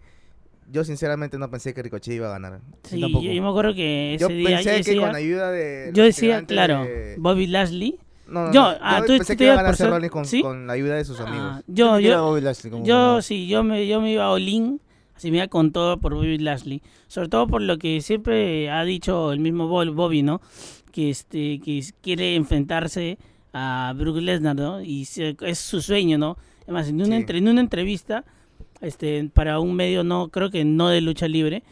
Yo 0.72 0.84
sinceramente 0.84 1.38
no 1.38 1.48
pensé 1.52 1.76
que 1.76 1.84
Ricochet 1.84 2.16
iba 2.16 2.30
a 2.30 2.32
ganar. 2.32 2.62
Sí, 2.82 3.00
yo, 3.00 3.08
yo 3.08 3.42
me 3.44 3.50
acuerdo 3.50 3.76
que 3.76 4.16
ese 4.16 4.22
Yo 4.24 4.30
día, 4.30 4.62
pensé 4.64 4.82
que 4.82 4.98
con 5.00 5.16
ayuda 5.16 5.52
de... 5.52 5.92
yo 5.94 6.04
decía, 6.04 6.44
claro, 6.46 6.86
de- 6.86 7.18
Bobby 7.20 7.46
Lashley. 7.46 8.00
No, 8.28 8.46
no, 8.48 8.54
Yo- 8.54 8.62
no, 8.62 8.78
ah, 8.82 9.00
yo 9.00 9.06
tú- 9.06 9.12
pensé 9.18 9.34
tú 9.34 9.38
que 9.38 9.38
te 9.38 9.44
iba 9.46 9.54
a 9.62 9.72
Rollins 9.90 10.12
con, 10.12 10.26
¿sí? 10.26 10.42
con 10.42 10.66
la 10.68 10.74
ayuda 10.74 10.96
de 10.96 11.06
sus 11.06 11.20
Ah, 11.20 11.28
amigos. 11.28 11.64
yo, 11.68 12.00
Yo 12.00 12.10
yo, 12.10 12.24
Bobby 12.26 12.42
Lashley 12.42 12.72
como 12.72 12.86
yo 12.86 12.96
ganador. 12.96 13.24
sí, 13.24 13.48
yo 13.48 13.64
me, 13.64 13.86
yo 13.88 14.00
me 14.02 14.12
iba 14.14 14.24
a 14.26 14.32
Olin, 14.32 14.80
así 15.16 15.30
me 15.30 15.38
iba 15.38 15.48
con 15.48 15.72
todo 15.72 15.98
por 16.00 16.14
Bobby 16.16 16.38
Lashley. 16.38 16.82
Sobre 17.08 17.28
todo 17.30 17.48
por 17.48 17.62
lo 17.62 17.78
que 17.78 18.02
siempre 18.02 18.70
ha 18.70 18.84
dicho 18.86 19.32
el 19.34 19.40
mismo 19.40 19.68
Bo- 19.68 19.92
Bobby, 19.94 20.22
¿no? 20.24 20.42
Que 20.92 21.10
este, 21.10 21.60
que 21.60 21.84
quiere 22.02 22.36
enfrentarse 22.36 23.18
a 23.52 23.94
Brook 23.96 24.18
Lesnar, 24.18 24.56
¿no? 24.56 24.82
Y 24.82 25.06
se- 25.06 25.36
es 25.42 25.60
su 25.60 25.82
sueño, 25.82 26.18
¿no? 26.18 26.38
Además, 26.64 26.88
en 26.88 26.96
una, 26.96 27.06
Sí. 27.08 27.14
entre- 27.14 27.38
en 27.40 27.48
una 27.50 27.62
entrevista, 27.62 28.24
este, 28.82 29.30
para 29.34 29.60
un 29.60 29.76
medio 29.76 30.04
no, 30.04 30.30
creo 30.30 30.50
que 30.50 30.64
no 30.66 30.88
de 30.90 31.02
lucha 31.02 31.28
libre, 31.28 31.64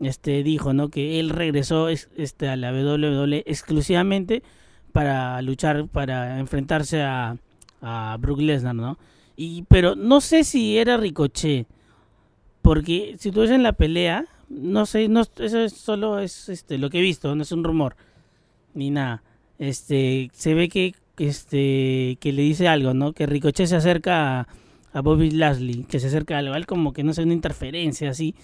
este, 0.00 0.42
dijo, 0.42 0.72
¿no? 0.72 0.88
Que 0.88 1.18
él 1.20 1.30
regresó 1.30 1.88
es- 1.88 2.08
este, 2.16 2.48
a 2.48 2.56
la 2.56 2.70
WWE 2.72 3.42
exclusivamente 3.46 4.42
para 4.96 5.42
luchar, 5.42 5.88
para 5.88 6.38
enfrentarse 6.38 7.02
a, 7.02 7.36
a 7.82 8.16
Brook 8.18 8.40
Lesnar, 8.40 8.74
¿no? 8.74 8.96
Y, 9.36 9.64
pero 9.68 9.94
no 9.94 10.22
sé 10.22 10.42
si 10.42 10.78
era 10.78 10.96
Ricochet, 10.96 11.66
porque 12.62 13.14
si 13.18 13.30
tú 13.30 13.40
ves 13.40 13.50
en 13.50 13.62
la 13.62 13.74
pelea, 13.74 14.24
no 14.48 14.86
sé, 14.86 15.08
no, 15.08 15.20
eso 15.20 15.60
es 15.60 15.74
solo 15.74 16.18
es 16.18 16.48
este, 16.48 16.78
lo 16.78 16.88
que 16.88 17.00
he 17.00 17.02
visto, 17.02 17.34
no 17.34 17.42
es 17.42 17.52
un 17.52 17.62
rumor, 17.62 17.94
ni 18.72 18.88
nada. 18.88 19.22
Este, 19.58 20.30
se 20.32 20.54
ve 20.54 20.70
que, 20.70 20.94
este, 21.18 22.16
que 22.18 22.32
le 22.32 22.40
dice 22.40 22.66
algo, 22.66 22.94
¿no? 22.94 23.12
Que 23.12 23.26
Ricochet 23.26 23.66
se 23.66 23.76
acerca 23.76 24.48
a, 24.94 25.00
Bobby 25.02 25.30
Lashley, 25.30 25.84
que 25.84 26.00
se 26.00 26.06
acerca 26.06 26.36
a 26.36 26.38
algo, 26.38 26.54
como 26.66 26.94
que 26.94 27.04
no 27.04 27.12
sé, 27.12 27.22
una 27.22 27.34
interferencia 27.34 28.08
así. 28.08 28.34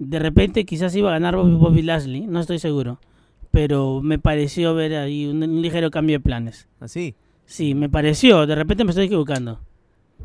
De 0.00 0.18
repente 0.18 0.64
quizás 0.64 0.96
iba 0.96 1.10
a 1.10 1.12
ganar 1.12 1.36
Bobby, 1.36 1.54
Bobby 1.54 1.82
Lashley, 1.82 2.22
no 2.22 2.40
estoy 2.40 2.58
seguro, 2.58 2.98
pero 3.52 4.00
me 4.02 4.18
pareció 4.18 4.74
ver 4.74 4.96
ahí 4.96 5.26
un, 5.26 5.42
un 5.42 5.62
ligero 5.62 5.90
cambio 5.90 6.16
de 6.16 6.20
planes. 6.20 6.66
Así. 6.80 7.14
Sí, 7.44 7.74
me 7.74 7.88
pareció, 7.88 8.46
de 8.46 8.54
repente 8.54 8.82
me 8.84 8.90
estoy 8.90 9.06
equivocando. 9.06 9.60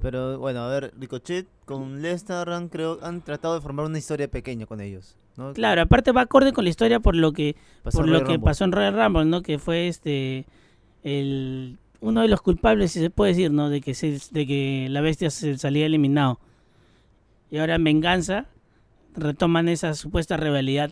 Pero 0.02 0.40
bueno, 0.40 0.62
a 0.62 0.70
ver, 0.70 0.94
Ricochet 0.98 1.48
con 1.66 2.02
Lesnar 2.02 2.50
han, 2.50 2.70
creo, 2.70 3.00
han 3.02 3.22
tratado 3.22 3.56
de 3.56 3.62
formar 3.62 3.86
una 3.86 3.98
historia 3.98 4.28
pequeña 4.28 4.66
con 4.66 4.80
ellos. 4.80 5.16
¿no? 5.36 5.54
Claro, 5.54 5.82
aparte 5.82 6.12
va 6.12 6.22
acorde 6.22 6.54
con 6.54 6.64
la 6.64 6.70
historia 6.70 7.00
por 7.00 7.16
lo 7.16 7.34
que 7.34 7.56
Pasó 7.84 8.00
por 8.00 8.08
en 8.08 8.14
lo 8.14 8.20
Royal 8.20 8.40
que 8.40 8.44
pasó 8.44 8.64
en 8.64 8.72
Royal 8.72 8.94
Rumble, 8.94 9.26
¿no? 9.26 9.42
Que 9.42 9.60
fue 9.60 9.88
este 9.88 10.46
el 11.04 11.78
uno 12.00 12.22
de 12.22 12.28
los 12.28 12.42
culpables, 12.42 12.92
si 12.92 13.00
se 13.00 13.10
puede 13.10 13.32
decir, 13.32 13.52
¿no? 13.52 13.70
De 13.70 13.82
que, 13.82 13.94
se, 13.94 14.20
de 14.32 14.46
que 14.46 14.88
la 14.90 15.02
bestia 15.02 15.30
se 15.30 15.58
salía 15.58 15.86
eliminado. 15.86 16.40
Y 17.50 17.58
ahora 17.58 17.76
en 17.76 17.84
venganza 17.84 18.46
retoman 19.16 19.68
esa 19.68 19.94
supuesta 19.96 20.38
rivalidad. 20.38 20.92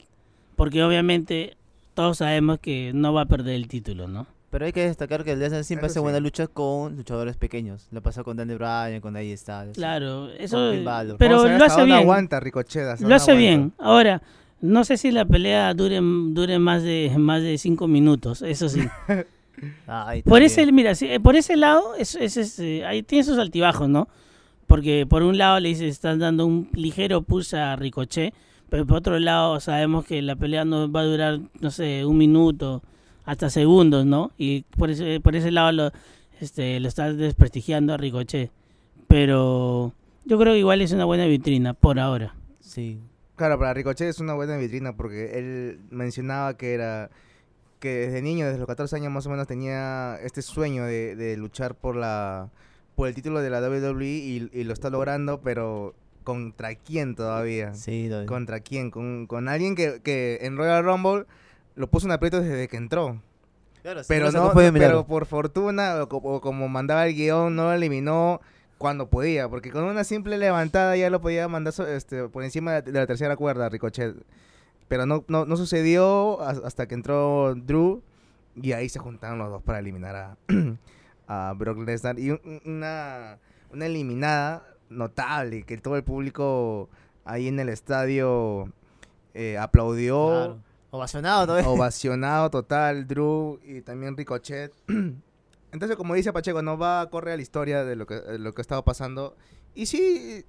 Porque 0.55 0.83
obviamente 0.83 1.57
todos 1.95 2.19
sabemos 2.19 2.59
que 2.59 2.91
no 2.93 3.11
va 3.13 3.21
a 3.21 3.25
perder 3.25 3.55
el 3.55 3.67
título, 3.67 4.07
¿no? 4.07 4.27
Pero 4.51 4.65
hay 4.65 4.71
que 4.71 4.85
destacar 4.85 5.23
que 5.23 5.31
el 5.31 5.39
Lesnar 5.39 5.63
siempre 5.63 5.87
Eso 5.87 5.93
hace 5.93 5.99
sí. 5.99 6.03
buena 6.03 6.19
lucha 6.19 6.47
con 6.47 6.95
luchadores 6.95 7.35
pequeños. 7.35 7.87
Lo 7.91 8.01
pasó 8.01 8.23
con 8.23 8.37
Danny 8.37 8.53
Bryan, 8.53 9.01
con 9.01 9.17
AJ 9.17 9.37
Styles. 9.37 9.75
Claro, 9.75 10.29
eso... 10.31 10.71
Pero 11.17 11.35
Vamos 11.37 11.45
a 11.45 11.47
ver 11.49 11.59
lo 11.59 11.65
hace 11.65 11.83
bien. 11.83 11.97
aguanta 11.97 12.39
Ricochet. 12.39 12.83
hasta 12.87 13.07
Lo 13.07 13.15
hace 13.15 13.31
aguanta. 13.31 13.39
bien. 13.49 13.73
Ahora, 13.79 14.21
no 14.61 14.83
sé 14.85 14.95
si 14.97 15.11
la 15.11 15.25
pelea 15.25 15.73
dure, 15.73 15.99
dure 16.01 16.59
más 16.59 16.83
de 16.83 17.11
más 17.17 17.41
de 17.41 17.57
cinco 17.57 17.87
minutos, 17.87 18.41
eso 18.43 18.69
sí. 18.69 18.81
Ah, 19.87 20.09
ahí 20.09 20.21
Por 20.21 20.41
ese, 20.41 20.69
mira, 20.73 20.95
sí, 20.95 21.07
eh, 21.09 21.19
por 21.21 21.37
ese 21.37 21.55
lado, 21.55 21.95
es, 21.95 22.15
es, 22.15 22.35
es, 22.35 22.59
eh, 22.59 22.85
ahí 22.85 23.03
tiene 23.03 23.23
sus 23.23 23.37
altibajos, 23.37 23.87
¿no? 23.87 24.09
Porque 24.67 25.05
por 25.09 25.23
un 25.23 25.37
lado 25.37 25.61
le 25.61 25.69
dice, 25.69 25.87
están 25.87 26.19
dando 26.19 26.45
un 26.45 26.69
ligero 26.73 27.21
pulso 27.21 27.55
a 27.57 27.77
Ricochet, 27.77 28.33
pero 28.69 28.85
por 28.85 28.97
otro 28.97 29.19
lado 29.19 29.59
sabemos 29.59 30.05
que 30.05 30.21
la 30.21 30.35
pelea 30.35 30.65
no 30.65 30.91
va 30.91 31.01
a 31.01 31.05
durar, 31.05 31.39
no 31.59 31.71
sé, 31.71 32.05
un 32.05 32.17
minuto, 32.17 32.81
hasta 33.25 33.49
segundos, 33.49 34.05
¿no? 34.05 34.31
Y 34.37 34.63
por 34.77 34.89
ese, 34.89 35.19
por 35.19 35.35
ese 35.35 35.51
lado 35.51 35.71
lo, 35.71 35.91
este, 36.39 36.79
lo 36.79 36.87
está 36.87 37.11
desprestigiando 37.13 37.93
a 37.93 37.97
Ricochet. 37.97 38.51
Pero 39.07 39.93
yo 40.25 40.37
creo 40.37 40.53
que 40.53 40.59
igual 40.59 40.81
es 40.81 40.91
una 40.91 41.05
buena 41.05 41.25
vitrina 41.25 41.73
por 41.73 41.99
ahora. 41.99 42.35
Sí. 42.59 42.99
Claro, 43.35 43.59
para 43.59 43.73
Ricochet 43.73 44.07
es 44.07 44.19
una 44.19 44.33
buena 44.33 44.57
vitrina 44.57 44.95
porque 44.95 45.37
él 45.37 45.79
mencionaba 45.89 46.55
que 46.57 46.73
era 46.73 47.09
que 47.79 47.89
desde 47.89 48.21
niño, 48.21 48.45
desde 48.45 48.59
los 48.59 48.67
14 48.67 48.95
años 48.95 49.11
más 49.11 49.25
o 49.27 49.29
menos, 49.29 49.47
tenía 49.47 50.17
este 50.23 50.41
sueño 50.41 50.85
de, 50.85 51.15
de 51.15 51.37
luchar 51.37 51.75
por 51.75 51.95
la 51.95 52.49
por 52.95 53.09
el 53.09 53.13
título 53.13 53.41
de 53.41 53.49
la 53.49 53.59
WWE 53.59 54.05
y, 54.05 54.49
y 54.53 54.63
lo 54.63 54.73
está 54.73 54.89
logrando, 54.89 55.41
pero 55.41 55.93
¿contra 56.25 56.75
quién 56.75 57.15
todavía? 57.15 57.73
Sí, 57.73 58.09
lo- 58.09 58.25
¿Contra 58.25 58.59
quién? 58.59 58.91
Con, 58.91 59.25
con 59.27 59.47
alguien 59.47 59.75
que, 59.75 60.01
que 60.03 60.39
en 60.41 60.57
Royal 60.57 60.83
Rumble 60.83 61.25
lo 61.75 61.87
puso 61.89 62.07
en 62.07 62.11
aprietos 62.11 62.43
desde 62.43 62.67
que 62.67 62.75
entró. 62.75 63.21
Claro, 63.81 64.03
sí, 64.03 64.07
Pero 64.09 64.25
no, 64.39 64.47
no- 64.47 64.53
pero 64.79 65.05
por 65.07 65.25
fortuna, 65.25 66.01
o, 66.03 66.09
co- 66.09 66.17
o 66.17 66.41
como 66.41 66.67
mandaba 66.67 67.07
el 67.07 67.15
guion, 67.15 67.55
no 67.55 67.63
lo 67.65 67.71
eliminó 67.73 68.41
cuando 68.77 69.09
podía, 69.09 69.47
porque 69.47 69.71
con 69.71 69.85
una 69.85 70.03
simple 70.03 70.37
levantada 70.37 70.97
ya 70.97 71.09
lo 71.09 71.21
podía 71.21 71.47
mandar 71.47 71.73
este, 71.87 72.27
por 72.27 72.43
encima 72.43 72.81
de, 72.81 72.91
la 72.91 73.07
tercera 73.07 73.37
cuerda, 73.37 73.69
Ricochet. 73.69 74.15
Pero 74.87 75.05
no, 75.05 75.23
no, 75.27 75.45
no 75.45 75.55
sucedió 75.57 76.41
has- 76.41 76.61
hasta 76.65 76.87
que 76.87 76.95
entró 76.95 77.55
Drew 77.55 78.01
y 78.55 78.71
ahí 78.73 78.89
se 78.89 78.99
juntaron 78.99 79.37
los 79.39 79.49
dos 79.49 79.61
para 79.63 79.79
eliminar 79.79 80.15
a, 80.15 80.37
a 81.27 81.53
Brock 81.57 81.77
Lesnar. 81.79 82.19
Y 82.19 82.31
un- 82.31 82.41
un- 82.43 82.61
una, 82.65 83.37
una 83.71 83.85
eliminada 83.85 84.63
notable, 84.95 85.63
que 85.63 85.77
todo 85.77 85.95
el 85.95 86.03
público 86.03 86.89
ahí 87.23 87.47
en 87.47 87.59
el 87.59 87.69
estadio 87.69 88.69
eh, 89.33 89.57
aplaudió 89.57 90.27
Claro. 90.27 90.57
Ovacionado 90.91 91.45
todavía. 91.47 91.69
ovacionado 91.69 92.49
total, 92.51 93.05
Drew 93.07 93.59
y 93.63 93.81
también 93.81 94.15
Ricochet. 94.15 94.73
Entonces, 95.71 95.97
como 95.97 96.13
dice 96.13 96.31
Pacheco, 96.31 96.61
no 96.61 96.77
va 96.77 97.01
a 97.01 97.09
correr 97.09 97.33
a 97.33 97.35
la 97.37 97.41
historia 97.41 97.83
de 97.83 97.97
lo 97.97 98.05
que, 98.07 98.15
de 98.15 98.39
lo 98.39 98.53
que 98.53 98.61
ha 98.61 98.63
estado 98.63 98.83
pasando. 98.85 99.35
Y 99.73 99.87
sí, 99.87 100.45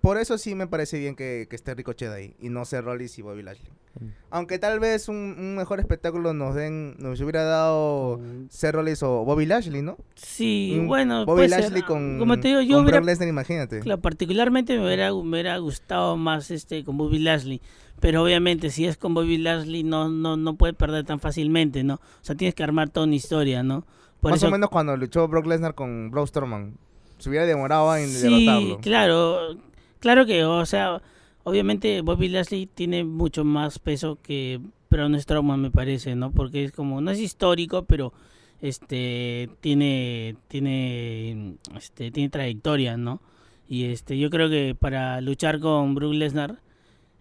por 0.00 0.18
eso 0.18 0.38
sí 0.38 0.54
me 0.54 0.66
parece 0.66 0.98
bien 0.98 1.14
que, 1.16 1.46
que 1.50 1.56
esté 1.56 1.74
Ricochet 1.74 2.10
ahí 2.10 2.34
y 2.40 2.48
no 2.48 2.64
ser 2.64 2.84
Rollins 2.84 3.18
y 3.18 3.22
Bobby 3.22 3.42
Lashley. 3.42 3.70
Mm. 4.00 4.04
Aunque 4.30 4.58
tal 4.58 4.78
vez 4.80 5.08
un, 5.08 5.16
un 5.16 5.56
mejor 5.56 5.80
espectáculo 5.80 6.32
nos 6.34 6.54
den, 6.54 6.94
nos 6.98 7.20
hubiera 7.20 7.42
dado 7.42 8.20
ser 8.48 8.74
Rollins 8.74 9.02
o 9.02 9.24
Bobby 9.24 9.46
Lashley, 9.46 9.82
¿no? 9.82 9.96
Sí, 10.14 10.76
Un 10.78 10.86
bueno, 10.86 11.24
Bobby. 11.26 11.48
Lashley 11.48 11.82
con, 11.82 12.18
como 12.18 12.38
te 12.38 12.48
digo, 12.48 12.60
yo 12.60 12.76
con 12.76 12.84
hubiera- 12.84 12.98
Brock 12.98 13.06
Lesnar, 13.08 13.28
imagínate. 13.28 13.80
Claro, 13.80 14.00
particularmente 14.00 14.78
me 14.78 14.84
hubiera, 14.86 15.10
me 15.12 15.18
hubiera 15.20 15.58
gustado 15.58 16.16
más 16.16 16.50
este 16.50 16.84
con 16.84 16.96
Bobby 16.96 17.18
Lashley. 17.18 17.60
Pero 18.00 18.22
obviamente 18.22 18.70
si 18.70 18.86
es 18.86 18.96
con 18.96 19.12
Bobby 19.14 19.38
Lashley 19.38 19.82
no, 19.82 20.08
no, 20.08 20.36
no 20.36 20.54
puede 20.54 20.72
perder 20.74 21.04
tan 21.04 21.18
fácilmente, 21.18 21.82
¿no? 21.82 21.94
O 21.94 22.00
sea, 22.22 22.36
tienes 22.36 22.54
que 22.54 22.62
armar 22.62 22.90
toda 22.90 23.06
una 23.06 23.16
historia, 23.16 23.64
¿no? 23.64 23.84
Por 24.20 24.30
Más 24.30 24.38
eso, 24.40 24.46
o 24.46 24.50
menos 24.52 24.70
cuando 24.70 24.96
luchó 24.96 25.26
Brock 25.26 25.46
Lesnar 25.46 25.74
con 25.74 26.10
Braun 26.12 26.28
Strowman. 26.28 26.74
Se 27.18 27.28
hubiera 27.28 27.46
demorado 27.46 27.96
en 27.96 28.08
sí, 28.08 28.22
derrotarlo. 28.46 28.78
claro, 28.78 29.56
claro 30.00 30.26
que, 30.26 30.44
o 30.44 30.64
sea, 30.66 31.02
obviamente 31.44 32.00
Bobby 32.02 32.28
Lashley 32.28 32.66
tiene 32.66 33.04
mucho 33.04 33.44
más 33.44 33.78
peso 33.78 34.18
que 34.22 34.60
Braun 34.90 35.18
Strowman, 35.20 35.60
me 35.60 35.70
parece, 35.70 36.14
¿no? 36.14 36.30
Porque 36.30 36.64
es 36.64 36.72
como, 36.72 37.00
no 37.00 37.10
es 37.10 37.20
histórico, 37.20 37.84
pero 37.84 38.12
este 38.60 39.48
tiene 39.60 40.36
tiene 40.48 41.56
este 41.76 42.10
tiene 42.10 42.28
trayectoria, 42.28 42.96
¿no? 42.96 43.20
Y 43.68 43.84
este 43.84 44.18
yo 44.18 44.30
creo 44.30 44.48
que 44.48 44.74
para 44.78 45.20
luchar 45.20 45.60
con 45.60 45.94
Brook 45.94 46.14
Lesnar 46.14 46.58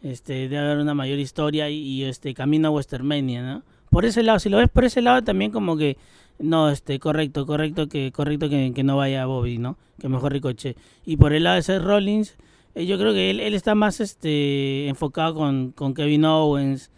este 0.01 0.33
debe 0.33 0.59
haber 0.59 0.77
una 0.79 0.93
mayor 0.93 1.19
historia 1.19 1.69
y, 1.69 2.03
este 2.03 2.33
camino 2.33 2.69
a 2.69 2.71
Westermania, 2.71 3.41
¿no? 3.41 3.63
Por 3.89 4.05
ese 4.05 4.23
lado, 4.23 4.39
si 4.39 4.49
lo 4.49 4.57
ves 4.57 4.69
por 4.69 4.85
ese 4.85 5.01
lado 5.01 5.23
también 5.23 5.51
como 5.51 5.77
que 5.77 5.97
no, 6.39 6.69
este 6.69 6.99
correcto, 6.99 7.45
correcto 7.45 7.87
que 7.87 8.11
correcto 8.11 8.49
que, 8.49 8.71
que 8.73 8.83
no 8.83 8.97
vaya 8.97 9.25
Bobby, 9.25 9.57
¿no? 9.57 9.77
Que 9.99 10.09
mejor 10.09 10.33
Ricochet. 10.33 10.77
Y 11.05 11.17
por 11.17 11.33
el 11.33 11.43
lado 11.43 11.55
de 11.55 11.63
Seth 11.63 11.81
Rollins, 11.81 12.37
yo 12.85 12.97
creo 12.97 13.13
que 13.13 13.29
él, 13.29 13.39
él 13.39 13.53
está 13.53 13.75
más 13.75 13.99
este 13.99 14.87
enfocado 14.87 15.35
con, 15.35 15.71
con 15.71 15.93
Kevin 15.93 16.25
Owens 16.25 16.91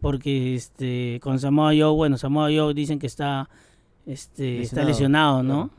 porque 0.00 0.54
este 0.54 1.18
con 1.22 1.38
Samoa 1.38 1.72
Joe, 1.76 1.94
bueno, 1.94 2.16
Samoa 2.18 2.50
Joe 2.54 2.72
dicen 2.74 2.98
que 2.98 3.06
está 3.06 3.48
este 4.06 4.62
está 4.62 4.84
Lesionado, 4.84 4.88
lesionado, 4.88 5.42
¿no? 5.42 5.68
claro. 5.68 5.78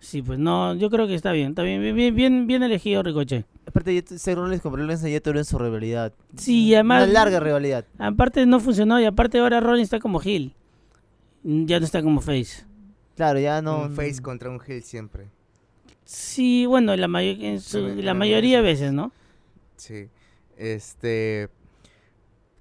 Sí, 0.00 0.22
pues 0.22 0.38
no, 0.38 0.74
yo 0.76 0.88
creo 0.88 1.06
que 1.06 1.14
está 1.14 1.30
bien, 1.32 1.50
está 1.50 1.62
bien, 1.62 1.94
bien, 1.94 2.14
bien, 2.14 2.46
bien 2.46 2.62
elegido 2.62 3.02
Ricochet. 3.02 3.44
Aparte, 3.66 4.02
Seth 4.16 4.34
Rollins 4.34 4.62
con 4.62 4.86
Lesnar 4.86 5.10
ya 5.10 5.20
tuvieron 5.20 5.44
su 5.44 5.58
rivalidad. 5.58 6.14
Sí, 6.36 6.68
y 6.68 6.74
además 6.74 7.04
Una 7.04 7.12
larga 7.12 7.38
rivalidad. 7.38 7.84
aparte 7.98 8.46
no 8.46 8.60
funcionó 8.60 8.98
y 8.98 9.04
aparte 9.04 9.38
ahora 9.38 9.60
Rollins 9.60 9.84
está 9.84 10.00
como 10.00 10.20
heel. 10.22 10.54
Ya 11.42 11.78
no 11.78 11.84
está 11.84 12.02
como 12.02 12.22
face. 12.22 12.64
Claro, 13.14 13.38
ya 13.40 13.60
no. 13.60 13.82
un 13.82 13.92
face 13.92 14.22
contra 14.22 14.48
un 14.48 14.60
heel 14.66 14.82
siempre. 14.82 15.28
Sí, 16.12 16.66
bueno, 16.66 16.96
la, 16.96 17.06
mayo- 17.06 17.36
en 17.40 17.60
su- 17.60 17.94
la 18.02 18.14
mayoría 18.14 18.56
de 18.56 18.62
veces. 18.64 18.92
¿no? 18.92 19.12
Sí. 19.76 20.08
Este. 20.56 21.48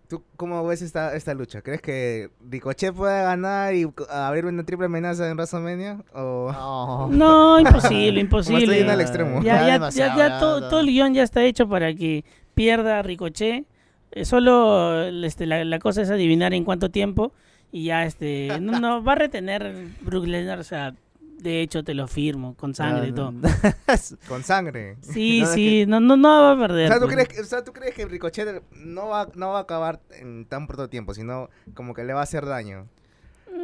¿Tú 0.07 0.23
cómo 0.37 0.65
ves 0.65 0.81
esta, 0.83 1.15
esta 1.15 1.33
lucha? 1.33 1.61
¿Crees 1.63 1.81
que 1.81 2.29
Ricochet 2.47 2.93
pueda 2.93 3.23
ganar 3.23 3.73
y 3.75 3.87
abrir 4.09 4.45
una 4.45 4.63
triple 4.63 4.85
amenaza 4.85 5.27
en 5.29 5.35
WrestleMania? 5.35 6.03
¿O 6.13 6.51
No. 6.51 7.07
No, 7.09 7.59
imposible, 7.59 8.07
estoy 8.07 8.19
imposible. 8.21 8.77
yendo 8.77 8.91
al 8.93 9.01
extremo. 9.01 9.41
Ya, 9.43 9.61
ya, 9.61 9.67
ya, 9.67 9.73
demasiado, 9.73 10.17
ya 10.17 10.27
ya, 10.29 10.39
todo, 10.39 10.69
todo 10.69 10.79
el 10.81 10.87
guion 10.87 11.13
ya 11.15 11.23
está 11.23 11.43
hecho 11.43 11.67
para 11.67 11.93
que 11.93 12.23
pierda 12.55 13.01
Ricochet. 13.03 13.65
Eh, 14.11 14.25
solo 14.25 15.03
este, 15.03 15.45
la, 15.47 15.63
la 15.65 15.77
cosa 15.79 16.01
es 16.03 16.09
adivinar 16.11 16.53
en 16.53 16.63
cuánto 16.65 16.89
tiempo. 16.89 17.31
Y 17.71 17.85
ya, 17.85 18.03
este, 18.05 18.59
no, 18.61 18.79
no, 18.79 19.03
va 19.03 19.11
a 19.11 19.15
retener 19.15 19.75
Brook 20.01 20.25
Lesnar, 20.25 20.57
o 20.59 20.63
sea, 20.63 20.95
de 21.41 21.61
hecho 21.61 21.83
te 21.83 21.93
lo 21.93 22.07
firmo, 22.07 22.53
con 22.55 22.73
sangre 22.75 23.09
y 23.09 23.11
todo. 23.11 23.33
con 24.27 24.43
sangre? 24.43 24.97
Sí, 25.01 25.39
No, 25.41 25.45
es 25.47 25.53
sí, 25.53 25.85
no, 25.87 25.99
no, 25.99 26.17
no 26.17 26.27
va 26.29 26.51
a 26.51 26.53
O 26.55 26.59
perder. 26.59 26.87
sea, 26.89 26.99
¿tú 26.99 27.05
pues. 27.05 27.15
crees, 27.15 27.27
que, 27.29 27.39
o 27.41 27.45
sea, 27.45 27.63
¿tú 27.63 27.71
crees 27.73 27.95
que 27.95 28.05
Ricochet 28.05 28.63
no 28.75 29.07
va, 29.07 29.29
no 29.35 29.49
va 29.49 29.59
a 29.59 29.61
acabar 29.61 29.99
en 30.19 30.45
tan 30.45 30.67
pronto 30.67 30.89
tiempo, 30.89 31.13
sino 31.13 31.49
como 31.73 31.93
que 31.93 32.03
le 32.03 32.13
va 32.13 32.19
a 32.21 32.23
hacer 32.23 32.45
daño? 32.45 32.87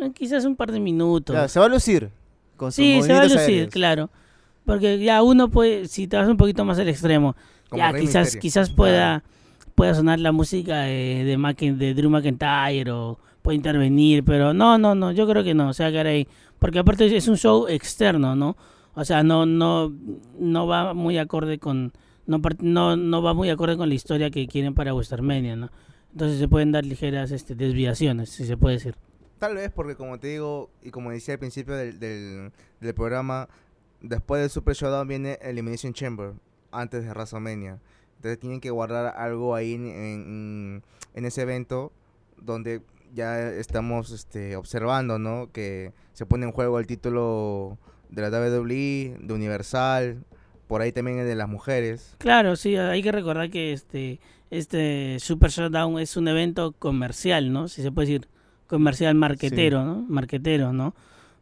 Eh, 0.01 0.11
Quizás 0.13 0.45
un 0.45 0.55
par 0.55 0.71
de 0.71 0.79
minutos. 0.79 1.33
Claro, 1.33 1.47
se 1.49 1.59
va 1.59 1.65
a 1.65 1.69
lucir. 1.69 2.09
Con 2.57 2.71
sus 2.71 2.75
sí, 2.77 3.01
se 3.01 3.11
va 3.13 3.19
a 3.21 3.23
lucir, 3.23 3.39
aéreos. 3.39 3.69
claro. 3.71 4.09
Porque 4.65 4.97
ya 4.99 5.21
uno 5.21 5.49
puede, 5.49 5.87
si 5.87 6.07
te 6.07 6.17
vas 6.17 6.27
un 6.27 6.37
poquito 6.37 6.65
más 6.65 6.79
al 6.79 6.87
extremo, 6.89 7.35
Como 7.69 7.79
ya 7.83 7.91
Rey 7.91 8.01
quizás 8.05 8.35
quizás 8.37 8.69
pueda 8.71 9.23
pueda 9.75 9.93
sonar 9.93 10.19
la 10.19 10.31
música 10.31 10.79
de, 10.83 11.23
de, 11.25 11.37
Macken- 11.37 11.75
de 11.77 11.93
Drew 11.93 12.09
McIntyre 12.09 12.89
o 12.91 13.19
puede 13.41 13.57
intervenir, 13.57 14.23
pero 14.23 14.53
no, 14.53 14.77
no, 14.77 14.95
no, 14.95 15.11
yo 15.11 15.27
creo 15.27 15.43
que 15.43 15.53
no, 15.53 15.73
se 15.73 15.83
va 15.83 15.89
a 15.89 15.91
quedar 15.91 16.07
ahí. 16.07 16.27
Porque 16.59 16.79
aparte 16.79 17.15
es 17.15 17.27
un 17.27 17.37
show 17.37 17.67
externo, 17.67 18.35
¿no? 18.35 18.57
O 18.93 19.03
sea, 19.03 19.23
no 19.23 19.45
no 19.45 19.93
no 20.39 20.67
va 20.67 20.93
muy 20.93 21.17
acorde 21.17 21.59
con 21.59 21.93
no 22.25 22.39
no 22.59 22.95
no 22.95 23.21
va 23.21 23.33
muy 23.33 23.49
acorde 23.49 23.77
con 23.77 23.89
la 23.89 23.95
historia 23.95 24.31
que 24.31 24.47
quieren 24.47 24.73
para 24.73 24.93
WrestleMania, 24.93 25.55
¿no? 25.55 25.69
Entonces 26.11 26.39
se 26.39 26.47
pueden 26.47 26.71
dar 26.71 26.85
ligeras 26.85 27.31
este, 27.31 27.55
desviaciones, 27.55 28.29
si 28.29 28.45
se 28.45 28.55
puede 28.55 28.75
decir. 28.75 28.95
Tal 29.37 29.55
vez 29.55 29.69
porque, 29.69 29.95
como 29.95 30.17
te 30.17 30.27
digo, 30.27 30.69
y 30.81 30.89
como 30.91 31.11
decía 31.11 31.33
al 31.33 31.39
principio 31.39 31.75
del, 31.75 31.99
del, 31.99 32.93
programa, 32.95 33.49
después 33.99 34.39
del 34.39 34.49
Super 34.49 34.75
Showdown 34.75 35.09
viene 35.09 35.37
Elimination 35.41 35.91
Chamber, 35.93 36.31
antes 36.71 37.03
de 37.03 37.09
WrestleMania. 37.09 37.81
Entonces 38.15 38.39
tienen 38.39 38.61
que 38.61 38.69
guardar 38.69 39.13
algo 39.17 39.55
ahí 39.55 39.73
en, 39.73 40.81
en 41.13 41.25
ese 41.25 41.41
evento 41.41 41.91
donde 42.37 42.81
ya 43.13 43.49
estamos 43.49 44.11
este, 44.11 44.55
observando, 44.55 45.19
¿no? 45.19 45.51
Que 45.51 45.93
se 46.13 46.25
pone 46.25 46.45
en 46.45 46.51
juego 46.51 46.79
el 46.79 46.87
título 46.87 47.77
de 48.09 48.21
la 48.21 48.29
WWE, 48.29 49.17
de 49.19 49.33
Universal, 49.33 50.23
por 50.67 50.81
ahí 50.81 50.91
también 50.91 51.19
el 51.19 51.27
de 51.27 51.35
las 51.35 51.49
mujeres. 51.49 52.15
Claro, 52.17 52.55
sí, 52.55 52.75
hay 52.75 53.03
que 53.03 53.11
recordar 53.11 53.49
que 53.49 53.73
este 53.73 54.19
este 54.51 55.17
Super 55.19 55.49
Showdown 55.49 55.99
es 55.99 56.17
un 56.17 56.27
evento 56.27 56.73
comercial, 56.73 57.51
¿no? 57.51 57.67
Si 57.67 57.81
se 57.81 57.91
puede 57.91 58.07
decir 58.07 58.27
comercial 58.67 59.15
marquetero, 59.15 59.83
¿no? 59.83 60.05
Marquetero, 60.07 60.71
¿no? 60.73 60.95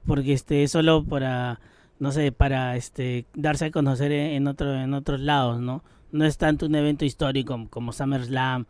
porque 0.05 0.33
este 0.33 0.67
solo 0.67 1.03
para 1.03 1.59
no 1.99 2.11
sé, 2.11 2.31
para 2.31 2.75
este 2.75 3.25
darse 3.33 3.65
a 3.65 3.71
conocer 3.71 4.11
en, 4.11 4.31
en 4.31 4.47
otro 4.47 4.73
en 4.73 4.93
otros 4.93 5.19
lados, 5.19 5.59
¿no? 5.59 5.83
No 6.11 6.25
es 6.25 6.37
tanto 6.37 6.65
un 6.65 6.75
evento 6.75 7.05
histórico 7.05 7.67
como 7.69 7.93
SummerSlam, 7.93 8.65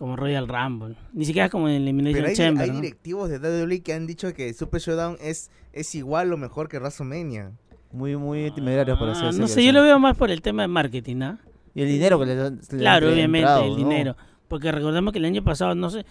como 0.00 0.16
Royal 0.16 0.48
Rumble, 0.48 0.96
ni 1.12 1.24
siquiera 1.24 1.48
como 1.48 1.68
en 1.68 1.74
Elimination 1.76 2.16
Pero 2.18 2.28
hay, 2.30 2.34
Chamber, 2.34 2.64
hay 2.64 2.70
¿no? 2.70 2.80
directivos 2.80 3.30
de 3.30 3.38
WWE 3.38 3.82
que 3.82 3.92
han 3.92 4.06
dicho 4.08 4.32
que 4.34 4.52
Super 4.54 4.80
Showdown 4.80 5.16
es, 5.20 5.50
es 5.72 5.94
igual 5.94 6.32
o 6.32 6.36
mejor 6.36 6.68
que 6.68 6.78
WrestleMania. 6.80 7.52
Muy, 7.92 8.16
muy 8.16 8.50
temerarios 8.50 8.98
para 8.98 9.12
hacer 9.12 9.26
Ah, 9.26 9.30
esa 9.30 9.38
no 9.38 9.46
sé, 9.46 9.64
yo 9.64 9.72
lo 9.72 9.82
veo 9.82 9.98
más 10.00 10.16
por 10.16 10.30
el 10.32 10.42
tema 10.42 10.62
de 10.62 10.68
marketing, 10.68 11.16
¿no? 11.16 11.38
Y 11.74 11.82
el 11.82 11.88
dinero 11.88 12.18
que 12.18 12.26
le 12.26 12.34
dan. 12.34 12.60
le 12.70 12.78
Claro, 12.78 13.08
obviamente, 13.12 13.46
entrado, 13.48 13.62
el 13.64 13.70
¿no? 13.70 13.76
dinero. 13.76 14.16
Porque 14.48 14.72
recordemos 14.72 15.12
que 15.12 15.18
el 15.20 15.24
año 15.26 15.44
pasado, 15.44 15.74
no 15.74 15.90
sé, 15.90 16.04